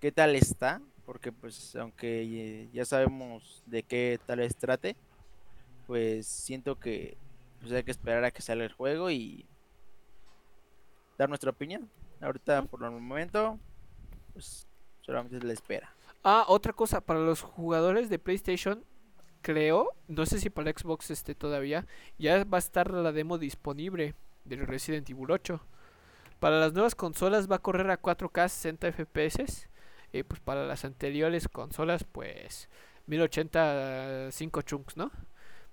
[0.00, 0.82] qué tal está.
[1.06, 4.96] Porque pues aunque eh, ya sabemos de qué tal vez trate,
[5.90, 7.16] pues siento que
[7.58, 9.44] pues, hay que esperar a que salga el juego y
[11.18, 11.90] dar nuestra opinión.
[12.20, 13.58] Ahorita por el momento,
[14.32, 14.68] pues
[15.00, 15.92] solamente es la espera.
[16.22, 18.84] Ah, otra cosa, para los jugadores de PlayStation,
[19.42, 21.88] creo, no sé si para Xbox esté todavía,
[22.20, 25.60] ya va a estar la demo disponible del Resident Evil 8.
[26.38, 29.68] Para las nuevas consolas va a correr a 4K 60 FPS.
[30.12, 32.68] Y pues para las anteriores consolas, pues
[33.08, 35.10] 1080 5 chunks, ¿no?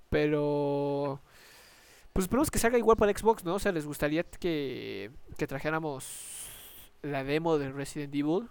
[0.09, 1.21] Pero
[2.13, 3.55] pues esperemos que salga igual para Xbox, ¿no?
[3.55, 6.47] O sea, les gustaría que, que trajéramos
[7.03, 8.47] la demo de Resident Evil.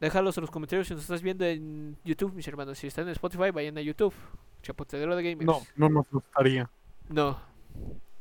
[0.00, 2.78] Déjalos en los comentarios si nos estás viendo en YouTube, mis hermanos.
[2.78, 4.14] Si están en Spotify, vayan a YouTube.
[4.62, 5.44] Chapotedero de Gamers.
[5.46, 6.70] No, no nos gustaría.
[7.08, 7.38] No.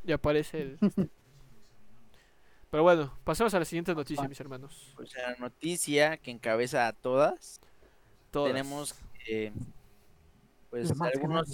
[0.03, 0.77] Ya aparece el.
[2.69, 4.27] Pero bueno, pasemos a la siguiente noticia, Ah.
[4.29, 4.93] mis hermanos.
[4.95, 7.59] Pues la noticia que encabeza a todas
[8.31, 8.51] Todas.
[8.53, 8.95] tenemos
[9.25, 9.51] que
[10.71, 11.49] pues algunos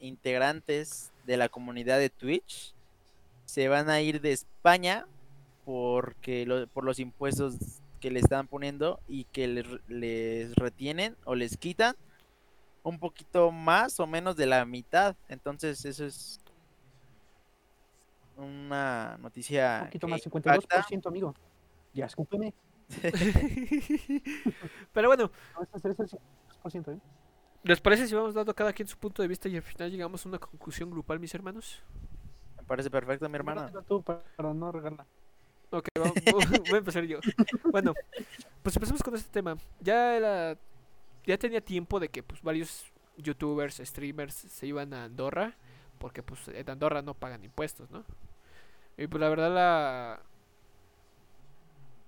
[0.00, 2.74] integrantes de la comunidad de Twitch
[3.44, 5.06] se van a ir de España
[5.64, 7.56] porque lo- por los impuestos
[8.00, 11.94] que le están poniendo y que les, re- les retienen o les quitan
[12.82, 15.14] un poquito más o menos de la mitad.
[15.28, 16.40] Entonces eso es
[18.36, 20.82] una noticia Un poquito más, impacta.
[20.88, 21.34] 52%, amigo.
[21.92, 22.52] Ya, escúpeme.
[24.92, 26.98] Pero bueno, No, este es el 52%, ¿eh?
[27.64, 30.24] ¿Les parece si vamos dando cada quien su punto de vista y al final llegamos
[30.24, 31.82] a una conclusión grupal, mis hermanos?
[32.56, 33.70] Me parece perfecto, mi hermana.
[33.88, 34.22] Tú para,
[34.54, 35.06] no regarla.
[35.70, 36.14] Ok, vamos,
[36.68, 37.18] voy a empezar yo.
[37.72, 37.94] Bueno,
[38.62, 39.56] pues empezamos con este tema.
[39.80, 40.56] Ya era,
[41.26, 45.56] ya tenía tiempo de que pues varios youtubers, streamers se iban a Andorra,
[45.98, 48.04] porque pues en Andorra no pagan impuestos, ¿no?
[48.96, 50.22] Y pues la verdad la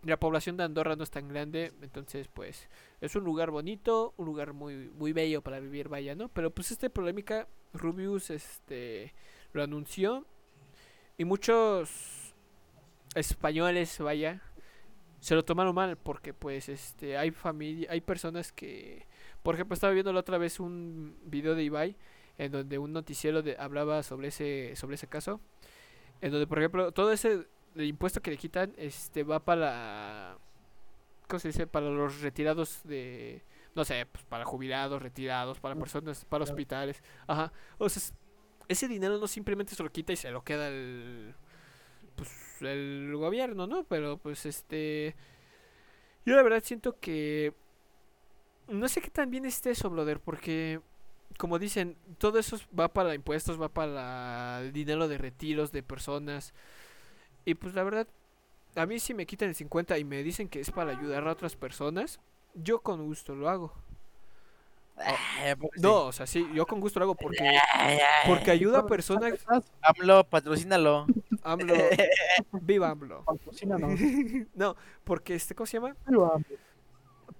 [0.07, 2.69] la población de Andorra no es tan grande, entonces pues
[3.01, 6.29] es un lugar bonito, un lugar muy muy bello para vivir, vaya, ¿no?
[6.29, 9.15] Pero pues este polémica Rubius este
[9.53, 10.27] lo anunció
[11.19, 12.35] y muchos
[13.15, 14.43] españoles, vaya,
[15.21, 19.07] se lo tomaron mal porque pues este hay familia, hay personas que
[19.43, 21.97] por ejemplo estaba viendo la otra vez un video de Ibai
[22.39, 25.41] en donde un noticiero de, hablaba sobre ese sobre ese caso
[26.21, 27.47] en donde por ejemplo todo ese
[27.77, 30.39] el impuesto que le quitan este va para
[31.29, 31.67] ¿cómo se dice?
[31.67, 33.43] para los retirados de
[33.75, 37.03] no sé, pues para jubilados, retirados, para personas, para hospitales.
[37.27, 37.53] Ajá.
[37.77, 38.03] O sea,
[38.69, 41.35] ese dinero no simplemente se lo quita y se lo queda el
[42.15, 42.31] pues
[42.63, 43.85] el gobierno, ¿no?
[43.85, 45.15] Pero pues este
[46.25, 47.53] yo la verdad siento que
[48.69, 50.81] no sé qué tan bien esté eso, brother, porque
[51.39, 56.55] como dicen, todo eso va para impuestos, va para el dinero de retiros de personas.
[57.47, 58.07] Y pues la verdad,
[58.75, 61.33] a mí si me quitan el 50 y me dicen que es para ayudar a
[61.33, 62.21] otras personas,
[62.55, 63.73] yo con gusto lo hago.
[64.99, 65.83] Ay, ¿a poco sí?
[65.83, 67.39] No, o sea, sí, yo con gusto lo hago porque
[67.75, 69.35] ay, porque ayuda a personas.
[69.83, 71.07] AMLO, patrocínalo.
[71.43, 71.75] AMLO,
[72.63, 73.23] viva AMLO.
[73.25, 74.01] Patrocínanos.
[74.55, 74.75] No,
[75.05, 75.95] porque este, ¿cómo se llama?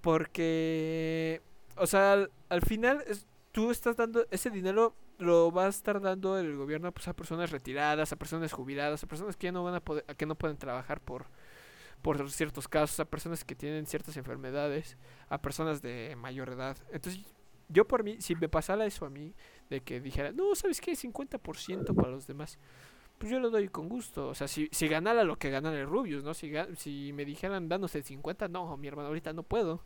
[0.01, 1.41] Porque,
[1.75, 5.99] o sea, al, al final es- tú estás dando ese dinero lo va a estar
[6.01, 9.63] dando el gobierno pues, a personas retiradas, a personas jubiladas, a personas que ya no
[9.63, 11.25] van a poder, a que no pueden trabajar por
[12.01, 14.97] por ciertos casos, a personas que tienen ciertas enfermedades,
[15.29, 16.77] a personas de mayor edad.
[16.91, 17.23] Entonces,
[17.69, 19.33] yo por mí, si me pasara eso a mí,
[19.69, 20.93] de que dijera, no, ¿sabes qué?
[20.93, 22.59] 50% para los demás.
[23.17, 24.29] Pues yo lo doy con gusto.
[24.29, 26.33] O sea, si, si ganara lo que ganara el Rubius, ¿no?
[26.33, 29.83] Si, si me dijeran dándose el 50, no, mi hermano, ahorita no puedo.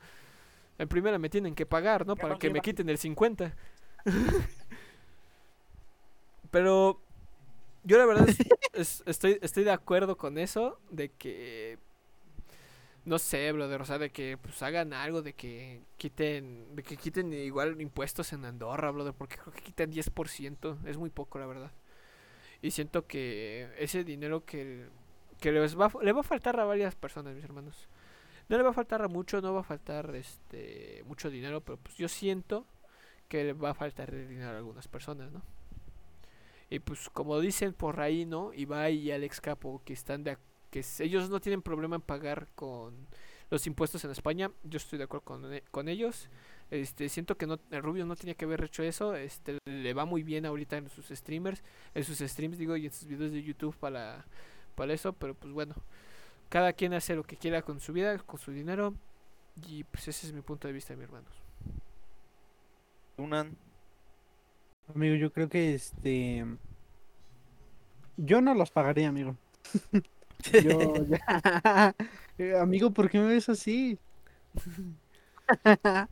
[0.78, 2.16] En primera me tienen que pagar, ¿no?
[2.16, 3.56] Para que me quiten el 50.
[6.52, 7.02] Pero
[7.84, 8.40] yo la verdad es-
[8.74, 11.80] es- estoy, estoy de acuerdo con eso, de que...
[13.04, 16.98] No sé, brother, o sea, de que pues hagan algo, de que quiten, de que
[16.98, 21.48] quiten igual impuestos en Andorra, brother, porque creo que quitan 10%, es muy poco, la
[21.48, 21.72] verdad.
[22.62, 24.88] Y siento que ese dinero que,
[25.42, 27.88] que les va, le va a faltar a varias personas, mis hermanos.
[28.50, 31.78] No le va a faltar a mucho, no va a faltar este mucho dinero, pero
[31.78, 32.66] pues yo siento
[33.30, 35.44] que le va a faltar el dinero a algunas personas, ¿no?
[36.72, 38.54] Y pues como dicen por ahí, ¿no?
[38.54, 40.38] Ibai y Alex Capo que están de
[40.72, 43.08] que ellos no tienen problema en pagar con
[43.50, 44.50] los impuestos en España.
[44.64, 46.30] Yo estoy de acuerdo con, e- con ellos.
[46.72, 49.16] Este, siento que no, el Rubio no tenía que haber hecho eso.
[49.18, 51.62] Este, le va muy bien ahorita en sus streamers,
[51.94, 54.26] en sus streams digo y en sus videos de YouTube para,
[54.76, 55.12] para eso.
[55.12, 55.76] Pero pues bueno,
[56.48, 58.94] cada quien hace lo que quiera con su vida, con su dinero.
[59.68, 61.34] Y pues ese es mi punto de vista, mis hermanos.
[63.18, 63.58] Unan.
[64.94, 66.46] Amigo, yo creo que este.
[68.18, 69.36] Yo no los pagaría, amigo.
[70.64, 71.06] Yo.
[71.06, 71.96] ya-
[72.38, 74.00] Eh, amigo, ¿por qué me ves así?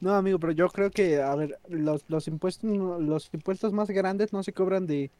[0.00, 3.90] No, amigo, pero yo creo que, a ver, los, los impuestos, no- los impuestos más
[3.90, 5.10] grandes no se cobran de,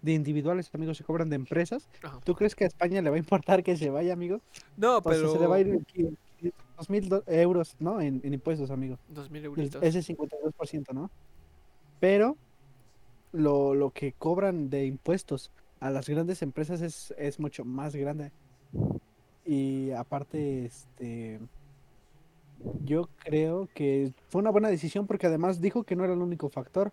[0.00, 1.88] de individuales, amigo, se cobran de empresas.
[2.04, 2.20] Ajá.
[2.24, 4.40] ¿Tú crees que a España le va a importar que se vaya, amigo?
[4.76, 5.80] No, pero se le va a ir
[6.76, 8.00] dos mil euros, ¿no?
[8.00, 8.96] En, en impuestos, amigo.
[9.08, 9.82] dos mil euritos.
[9.82, 11.10] Ese 52%, ¿no?
[11.98, 12.36] Pero
[13.32, 15.50] lo, lo que cobran de impuestos
[15.80, 18.32] a las grandes empresas es, es mucho más grande.
[19.44, 21.40] Y aparte, este,
[22.84, 26.48] yo creo que fue una buena decisión porque además dijo que no era el único
[26.48, 26.92] factor.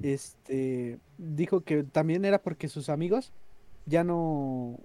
[0.00, 3.32] Este, dijo que también era porque sus amigos
[3.84, 4.78] ya no,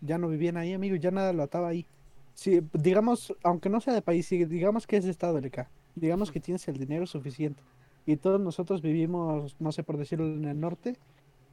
[0.00, 1.86] ya no vivían ahí, amigo, ya nada lo ataba ahí.
[2.34, 6.40] Sí, digamos, aunque no sea de país, digamos que es de estado LK, digamos que
[6.40, 7.62] tienes el dinero suficiente
[8.08, 10.96] y todos nosotros vivimos, no sé por decirlo, en el norte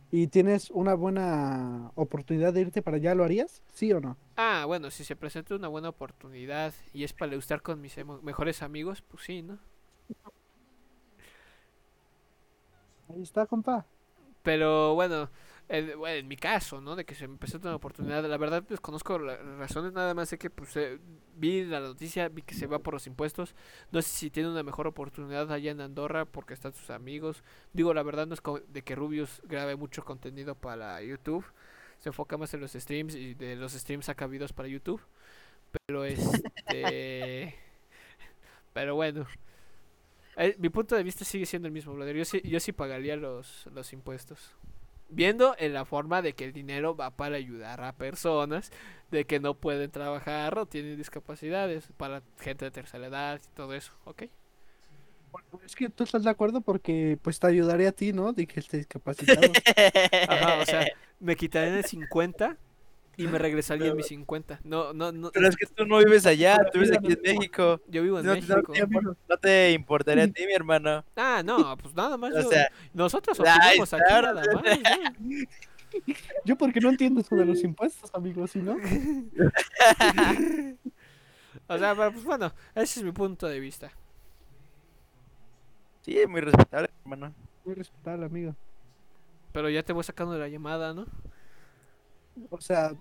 [0.10, 3.62] y tienes una buena oportunidad de irte para allá, ¿lo harías?
[3.74, 4.16] ¿Sí o no?
[4.38, 8.62] Ah, bueno, si se presenta una buena oportunidad y es para estar con mis mejores
[8.62, 9.60] amigos, pues sí, ¿no?
[13.10, 13.86] Ahí está, compa.
[14.42, 15.30] Pero bueno,
[15.68, 16.96] en, bueno, en mi caso, ¿no?
[16.96, 20.38] De que se me presenta una oportunidad, la verdad desconozco las razones, nada más sé
[20.38, 21.00] que pues eh,
[21.36, 23.56] vi la noticia, vi que se va por los impuestos,
[23.92, 27.44] no sé si tiene una mejor oportunidad allá en Andorra porque están sus amigos.
[27.74, 31.46] Digo, la verdad no es de que Rubius grabe mucho contenido para YouTube,
[32.00, 35.02] se enfoca más en los streams y de los streams saca videos para YouTube.
[35.88, 37.56] Pero este...
[38.74, 39.26] Pero bueno.
[40.38, 42.16] Eh, mi punto de vista sigue siendo el mismo, brother.
[42.16, 44.56] Yo sí, yo sí pagaría los, los impuestos.
[45.10, 48.72] Viendo en la forma de que el dinero va para ayudar a personas
[49.12, 53.74] de que no pueden trabajar o tienen discapacidades, para gente de tercera edad y todo
[53.74, 54.24] eso, ¿ok?
[55.66, 58.34] Es que tú estás de acuerdo porque pues te ayudaría a ti, ¿no?
[58.34, 59.42] De que estés discapacitado.
[60.30, 60.88] Ajá, o sea,
[61.20, 62.58] me quitarían el 50
[63.18, 64.60] y me regresarían mis 50.
[64.64, 65.32] No, no, no.
[65.32, 67.82] Pero es que tú no vives allá, tú vives aquí en México.
[67.88, 68.74] Yo vivo en No, México.
[69.30, 71.04] no te importaría a ti, mi hermano.
[71.16, 72.34] Ah, no, pues nada más.
[72.36, 74.34] O yo- sea, nosotros ay, opinamos aquí claro.
[74.34, 74.64] nada más.
[76.44, 78.76] Yo porque no entiendo eso de los impuestos, amigos, ¿sí no?
[81.68, 83.92] O sea, pero, pues bueno, ese es mi punto de vista.
[86.02, 87.34] Sí, muy respetable, hermano.
[87.64, 88.56] Muy respetable, amigo.
[89.54, 91.06] Pero ya te voy sacando de la llamada, ¿no?
[92.50, 92.94] O sea,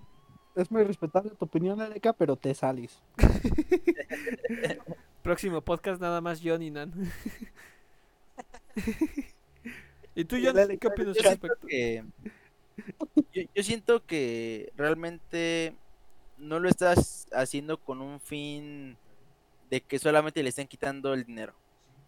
[0.55, 3.01] es muy respetable tu opinión, Aleca, pero te sales.
[5.23, 6.93] Próximo podcast nada más John y Nan.
[10.15, 10.55] ¿Y tú, John?
[10.79, 11.67] ¿Qué opinas Yo al siento respecto?
[11.67, 12.03] que.
[13.33, 15.75] Yo, yo siento que realmente
[16.37, 18.97] no lo estás haciendo con un fin
[19.69, 21.53] de que solamente le estén quitando el dinero.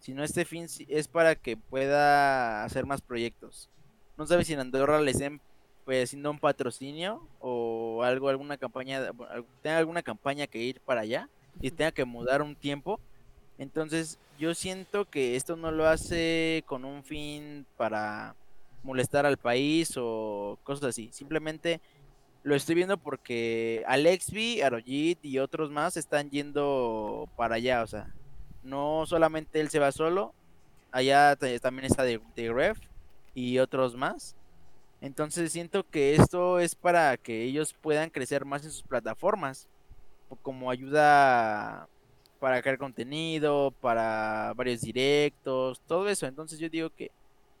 [0.00, 3.68] Sino este fin es para que pueda hacer más proyectos.
[4.16, 5.40] No sabes si en Andorra le estén
[5.88, 9.10] pues, haciendo un patrocinio o algo, alguna campaña,
[9.62, 11.30] tenga alguna campaña que ir para allá
[11.62, 13.00] y tenga que mudar un tiempo.
[13.56, 18.34] Entonces, yo siento que esto no lo hace con un fin para
[18.82, 21.08] molestar al país o cosas así.
[21.10, 21.80] Simplemente
[22.42, 27.82] lo estoy viendo porque Alexby, Arojit y otros más están yendo para allá.
[27.82, 28.12] O sea,
[28.62, 30.34] no solamente él se va solo,
[30.92, 32.78] allá ta- también está de, de Ref
[33.34, 34.34] y otros más.
[35.00, 39.68] Entonces siento que esto es para que ellos puedan crecer más en sus plataformas,
[40.42, 41.88] como ayuda
[42.40, 46.26] para crear contenido, para varios directos, todo eso.
[46.26, 47.10] Entonces yo digo que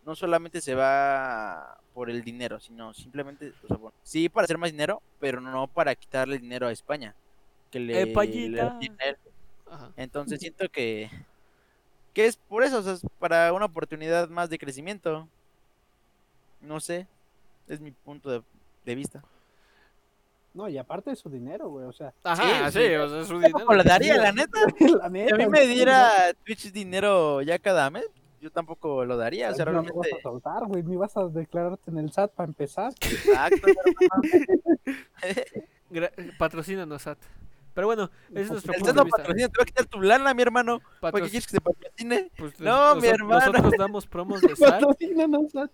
[0.04, 4.58] no solamente se va por el dinero, sino simplemente, o sea, bueno, sí para hacer
[4.58, 7.14] más dinero, pero no para quitarle dinero a España,
[7.70, 8.78] que le, le payita.
[8.78, 9.16] tiene a él.
[9.70, 9.92] Ajá.
[9.96, 11.10] Entonces siento que,
[12.14, 15.28] que es por eso, o sea, es para una oportunidad más de crecimiento.
[16.60, 17.06] No sé,
[17.68, 18.42] es mi punto de,
[18.84, 19.22] de vista.
[20.54, 22.12] No, y aparte de su dinero, güey, o sea.
[22.24, 22.94] Ajá, sí, sí.
[22.94, 23.72] o sea, es su dinero.
[23.72, 24.58] lo daría, la neta.
[24.80, 26.10] la Si neta, a mí me diera
[26.44, 28.06] Twitch dinero ya cada mes,
[28.40, 29.50] yo tampoco lo daría.
[29.50, 30.18] O sea, no lo vas realmente.
[30.18, 32.92] a soltar, güey, ni vas a declararte en el SAT para empezar.
[33.00, 33.68] Exacto,
[36.38, 37.18] Patrocínanos, Sat.
[37.78, 39.16] Pero bueno, ese es nuestro El punto de vista.
[39.18, 40.80] patrocina, te va a quitar tu lana, mi hermano.
[41.00, 42.28] ¿Para qué quieres que se patrocine?
[42.36, 43.52] pues, No, nos- mi hermano.
[43.52, 44.80] Nosotros damos promos de SAT.
[44.80, 45.70] Patrocínanos, SAT.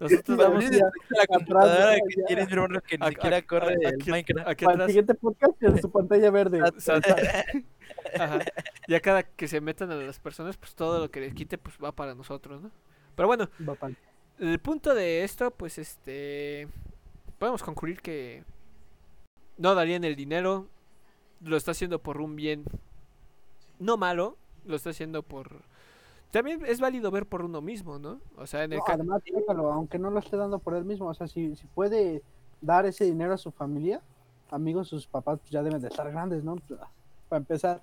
[0.00, 0.64] Nosotros damos.
[0.70, 4.48] La computadora que tienes, mi hermano, que ni siquiera corre a- el aquí- Minecraft.
[4.48, 6.60] Aquí Para el siguiente podcast en su pantalla verde.
[6.78, 7.04] SAT.
[8.20, 8.38] Ajá.
[8.86, 11.74] Ya cada que se metan a las personas, pues todo lo que les quite, pues
[11.82, 12.70] va para nosotros, ¿no?
[13.16, 13.48] Pero bueno,
[14.38, 16.68] el punto de esto, pues este.
[17.40, 18.44] Podemos concluir que
[19.58, 20.68] no darían el dinero.
[21.40, 22.64] Lo está haciendo por un bien
[23.78, 24.36] no malo.
[24.64, 25.62] Lo está haciendo por.
[26.30, 28.20] También es válido ver por uno mismo, ¿no?
[28.36, 31.14] O sea, en el No, además, aunque no lo esté dando por él mismo, o
[31.14, 32.22] sea, si, si puede
[32.60, 34.02] dar ese dinero a su familia,
[34.50, 36.56] amigos, sus papás pues, ya deben de estar grandes, ¿no?
[37.28, 37.80] Para empezar,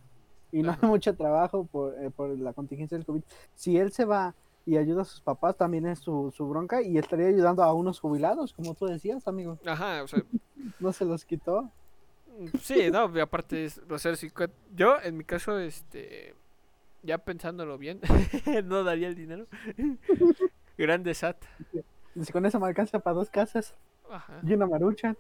[0.52, 3.24] y no hay mucho trabajo por, eh, por la contingencia del COVID.
[3.56, 4.36] Si él se va
[4.66, 8.00] y ayuda a sus papás, también es su, su bronca y estaría ayudando a unos
[8.00, 9.58] jubilados, como tú decías, amigo.
[9.66, 10.22] Ajá, o sea,
[10.80, 11.70] No se los quitó.
[12.62, 14.32] Sí, no, aparte, es, o sea, si
[14.76, 16.34] yo en mi caso, este,
[17.04, 18.00] ya pensándolo bien,
[18.66, 19.48] no daría el dinero.
[20.78, 21.38] Grande SAT.
[22.22, 23.76] Si con eso me alcanza para dos casas
[24.10, 24.40] Ajá.
[24.44, 25.16] y una marucha.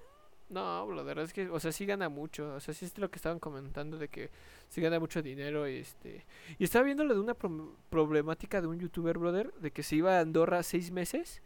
[0.50, 2.54] No, la verdad es que, o sea, sí gana mucho.
[2.56, 4.30] O sea, sí es lo que estaban comentando de que
[4.70, 5.66] sí gana mucho dinero.
[5.66, 6.26] Este.
[6.60, 9.96] Y estaba viendo lo de una pro- problemática de un youtuber, brother, de que se
[9.96, 11.42] iba a Andorra seis meses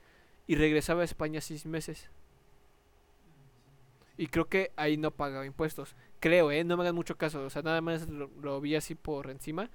[0.45, 2.09] y regresaba a España seis meses.
[4.17, 5.95] Y creo que ahí no pagaba impuestos.
[6.19, 6.63] Creo, ¿eh?
[6.63, 7.43] No me hagan mucho caso.
[7.43, 9.69] O sea, nada más lo, lo vi así por encima.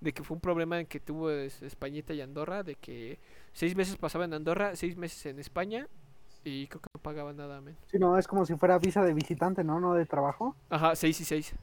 [0.00, 2.62] De que fue un problema en que tuvo es- Españita y Andorra.
[2.62, 3.18] De que
[3.52, 5.88] seis meses pasaba en Andorra, seis meses en España.
[6.44, 7.76] Y creo que no pagaba nada, men.
[7.86, 9.80] Si no, es como si fuera visa de visitante, ¿no?
[9.80, 10.54] No de trabajo.
[10.70, 11.54] Ajá, seis y seis.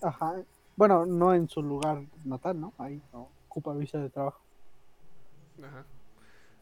[0.00, 0.36] Ajá.
[0.76, 2.72] Bueno, no en su lugar natal, ¿no?
[2.78, 4.40] Ahí no ocupa visa de trabajo.
[5.62, 5.84] Ajá.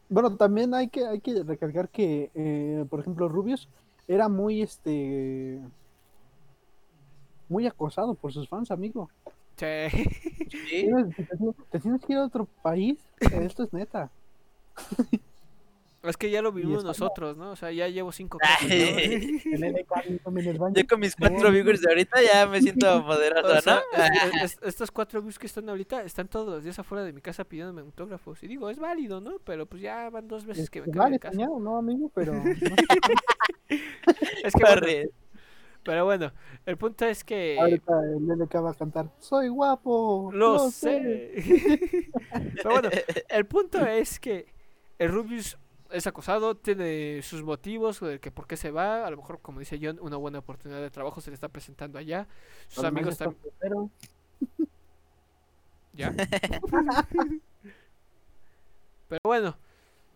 [0.09, 3.69] Bueno, también hay que, hay que recalcar que, eh, por ejemplo, Rubius
[4.13, 5.59] era muy, este,
[7.49, 9.09] muy acosado por sus fans, amigo.
[9.57, 9.65] Sí.
[10.49, 14.09] Te, tienes- te tienes que ir a otro país, esto es neta.
[16.03, 17.51] Es que ya lo vivimos nosotros, ¿no?
[17.51, 18.47] O sea, ya llevo cinco Ay.
[18.49, 18.75] casos, ¿no?
[19.67, 20.73] El LK también es baño.
[20.75, 24.01] Yo con mis cuatro viewers de ahorita ya me siento poderoso, O sea, ¿no?
[24.43, 27.21] es- es- estos cuatro views que están ahorita están todos los días afuera de mi
[27.21, 28.41] casa pidiéndome autógrafos.
[28.41, 29.37] Y digo, es válido, ¿no?
[29.43, 31.33] Pero pues ya van dos veces que me cambio vale, de casa.
[31.35, 32.33] soñado, no, amigo, pero.
[34.43, 35.09] Es que bueno,
[35.83, 36.31] pero bueno,
[36.65, 40.29] el punto es que ahorita el LK va a cantar, soy guapo.
[40.33, 41.31] lo sé.
[42.55, 42.89] Pero bueno,
[43.29, 44.45] el punto es que
[44.99, 45.57] el Rubius
[45.91, 49.05] es acosado, tiene sus motivos de que por qué se va.
[49.05, 51.99] A lo mejor, como dice John, una buena oportunidad de trabajo se le está presentando
[51.99, 52.27] allá.
[52.67, 53.91] Sus Los amigos también.
[55.93, 56.13] ¿Ya?
[59.09, 59.57] Pero bueno,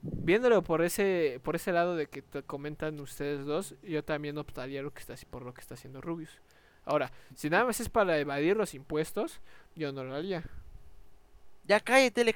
[0.01, 4.81] viéndolo por ese por ese lado de que te comentan ustedes dos, yo también optaría
[4.81, 6.39] lo que está, por lo que está haciendo Rubius.
[6.85, 9.41] Ahora, si nada más es para evadir los impuestos,
[9.75, 10.43] yo no lo haría.
[11.67, 12.33] Ya cállate, le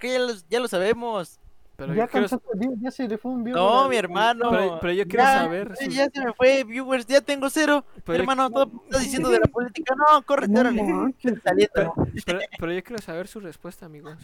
[0.50, 1.40] ya lo sabemos.
[1.80, 4.50] Pero ya, yo quiero, cansaste, ya- ya se le fue un viewer No, mi hermano.
[4.52, 7.84] Pero- pero yo quiero Ya, saber sus- Ya se me fue, viewers, ya tengo cero.
[8.06, 9.96] pero yo- hermano, todo estás diciendo de la política.
[9.96, 11.94] No, córrete, No pero,
[12.26, 14.18] pero- pero yo quiero saber su respuesta, amigos.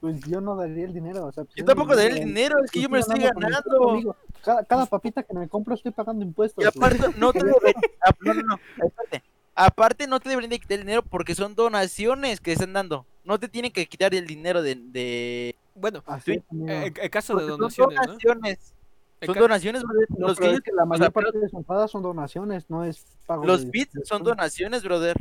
[0.00, 1.24] Pues yo no daría el dinero.
[1.26, 3.00] O sea, pues Yo tampoco mi daré el dinero, dinero, es que yo me lo
[3.00, 4.16] estoy ganando.
[4.42, 6.62] Cada, cada papita que me compro estoy pagando impuestos.
[6.62, 6.92] Y güey.
[6.94, 7.74] aparte, no te deberían,
[8.20, 9.22] no, no, no, espérate.
[9.54, 13.06] Aparte, no te deberían de quitar el dinero porque son donaciones que están dando.
[13.24, 14.74] No te tienen que quitar el dinero de.
[14.74, 15.56] de...
[15.74, 18.12] Bueno, Así Sí, el, el caso de donaciones, son ¿no?
[18.12, 18.74] donaciones.
[19.20, 20.06] El Son donaciones, brother.
[20.10, 23.06] No, los es bits, que la mayor sea, parte de sus son donaciones, no es
[23.26, 25.16] pago los de- bits de- son donaciones, brother.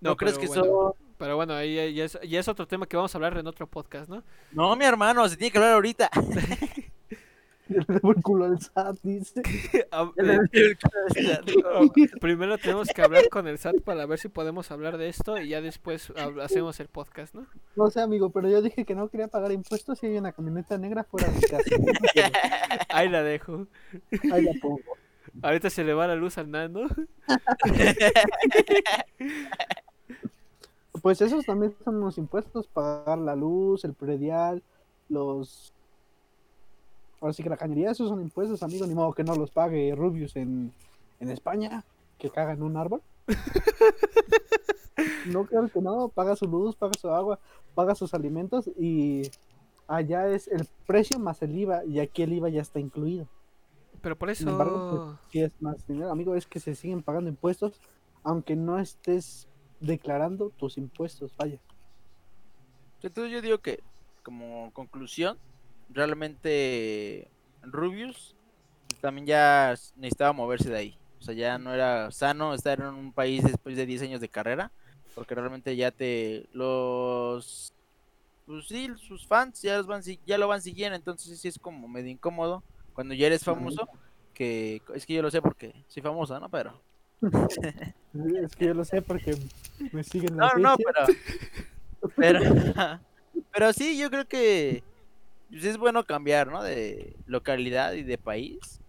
[0.00, 0.64] ¿No, No, crees que bueno.
[0.64, 0.92] son.?
[1.18, 3.46] Pero bueno, ahí ahí ya es, ya es otro tema que vamos a hablar en
[3.46, 4.22] otro podcast, ¿no?
[4.52, 6.10] No, mi hermano, se tiene que hablar ahorita.
[7.68, 9.42] Le debo el culo al SAT, dice.
[9.94, 10.38] Ah, eh,
[12.20, 15.48] primero tenemos que hablar con el SAT para ver si podemos hablar de esto y
[15.48, 16.12] ya después
[16.42, 17.46] hacemos el podcast, ¿no?
[17.76, 20.78] No sé, amigo, pero yo dije que no quería pagar impuestos y hay una camioneta
[20.78, 21.62] negra fuera de mi casa.
[22.88, 23.66] Ahí la dejo.
[24.32, 24.80] Ahí la pongo.
[25.42, 26.86] Ahorita se le va la luz al Nando.
[31.02, 34.62] Pues esos también son los impuestos, pagar la luz, el predial,
[35.08, 35.72] los...
[37.22, 39.94] Ahora sí que la cañería, esos son impuestos, amigo, ni modo que no los pague
[39.94, 40.72] Rubius en,
[41.20, 41.84] en España,
[42.18, 43.00] que caga en un árbol.
[45.26, 47.38] no, claro que no, paga su luz, paga su agua,
[47.76, 49.30] paga sus alimentos y
[49.86, 53.28] allá es el precio más el IVA y aquí el IVA ya está incluido.
[54.00, 55.18] Pero por Sin embargo, pues, eso...
[55.30, 57.80] si es más dinero, amigo, es que se siguen pagando impuestos
[58.24, 59.46] aunque no estés
[59.80, 61.60] declarando tus impuestos, vaya.
[63.02, 63.80] Entonces yo digo que,
[64.22, 65.38] como conclusión,
[65.92, 67.28] realmente
[67.62, 68.34] Rubius
[69.00, 70.98] también ya necesitaba moverse de ahí.
[71.20, 74.28] O sea, ya no era sano estar en un país después de 10 años de
[74.28, 74.72] carrera,
[75.14, 77.72] porque realmente ya te los
[78.46, 81.86] pues sí, sus fans ya los van ya lo van siguiendo, entonces sí es como
[81.86, 82.62] medio incómodo
[82.92, 83.88] cuando ya eres famoso,
[84.34, 86.48] que es que yo lo sé porque soy famoso, ¿no?
[86.48, 86.82] Pero
[88.44, 89.36] Es que yo lo sé porque
[89.92, 91.06] me siguen No, no, pero.
[92.16, 92.40] Pero,
[93.52, 94.82] pero sí, yo creo que
[95.52, 96.62] pues, es bueno cambiar, ¿no?
[96.62, 98.80] De localidad y de país.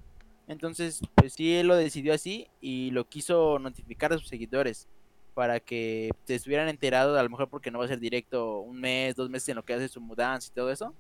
[0.48, 4.88] Entonces, pues sí, él lo decidió así y lo quiso notificar a sus seguidores
[5.34, 8.80] para que se estuvieran enterados, a lo mejor porque no va a ser directo un
[8.80, 10.94] mes, dos meses en lo que hace su mudanza y todo eso.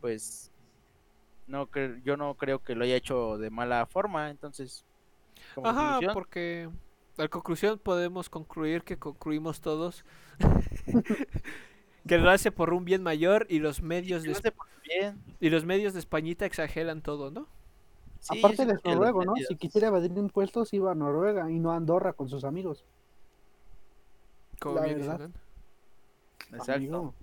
[0.00, 0.50] Pues
[1.46, 1.68] no
[2.04, 4.84] yo no creo que lo haya hecho de mala forma, entonces.
[5.54, 6.70] como Ajá, conclusión, porque
[7.16, 10.04] a conclusión podemos concluir que concluimos todos
[12.08, 14.52] que lo hace por un bien mayor y los medios de
[15.38, 17.46] y los medios de Españita exageran todo, ¿no?
[18.20, 19.34] Sí, Aparte de noruego, ¿no?
[19.36, 22.84] Si quisiera evadir impuestos, iba a Noruega y no a Andorra con sus amigos.
[24.58, 25.30] Como La bien verdad.
[26.50, 26.72] Exacto.
[26.72, 27.14] Amigo.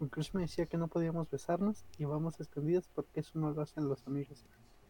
[0.00, 3.86] Incluso me decía que no podíamos besarnos y vamos escondidos porque eso no lo hacen
[3.86, 4.42] los amigos.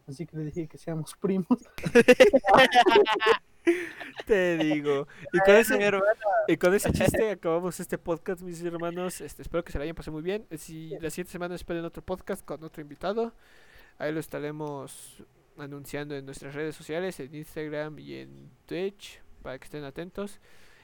[0.07, 1.47] Así que le dije que seamos primos.
[4.25, 5.07] Te digo.
[5.33, 6.05] Y con ese, hermano.
[6.47, 9.21] y con ese chiste acabamos este podcast, mis hermanos.
[9.21, 10.45] Este, espero que se la hayan pasado muy bien.
[10.57, 13.33] Si la siguiente semana esperen otro podcast con otro invitado.
[13.97, 15.23] Ahí lo estaremos
[15.57, 20.39] anunciando en nuestras redes sociales, en Instagram y en Twitch, para que estén atentos.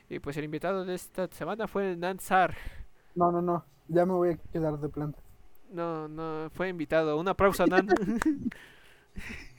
[0.09, 2.55] Y pues el invitado de esta semana fue Nansar.
[3.15, 3.65] No, no, no.
[3.87, 5.19] Ya me voy a quedar de planta.
[5.69, 7.17] No, no, fue invitado.
[7.17, 7.87] Un aplauso, Nan.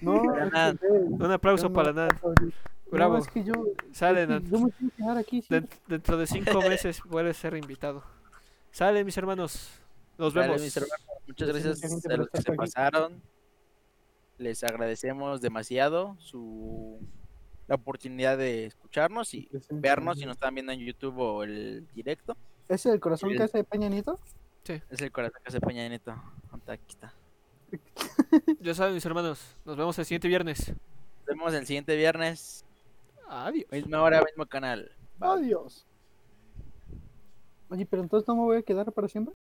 [0.01, 0.15] No,
[0.55, 0.79] eh,
[1.09, 2.11] Un aplauso para Nan.
[2.91, 3.19] No, Bravo.
[3.19, 3.53] es que yo,
[3.93, 5.43] Sale, es que yo me quiero quedar aquí.
[5.43, 5.49] sí.
[5.51, 8.03] Den- dentro de cinco meses puedes ser invitado.
[8.71, 9.71] Sale, mis hermanos.
[10.19, 10.61] Nos vemos.
[10.61, 12.57] mis hermanos, muchas Gracias, a los que se aquí.
[12.57, 13.23] pasaron.
[14.39, 16.99] Les agradecemos demasiado su
[17.67, 22.37] la oportunidad de escucharnos y vernos si nos están viendo en YouTube o el directo.
[22.69, 24.19] ¿Ese es el corazón El- que hace Peña Nieto?
[24.91, 26.13] Es el corazón que hace Peña Neto.
[26.67, 27.13] Aquí está.
[28.61, 29.57] Ya saben, mis hermanos.
[29.65, 30.69] Nos vemos el siguiente viernes.
[30.71, 32.65] Nos vemos el siguiente viernes.
[33.29, 33.67] Adiós.
[33.71, 34.91] Misma hora, mismo canal.
[35.19, 35.29] Bye.
[35.31, 35.87] Adiós.
[37.71, 39.35] Oye, pero entonces no me voy a quedar para siempre.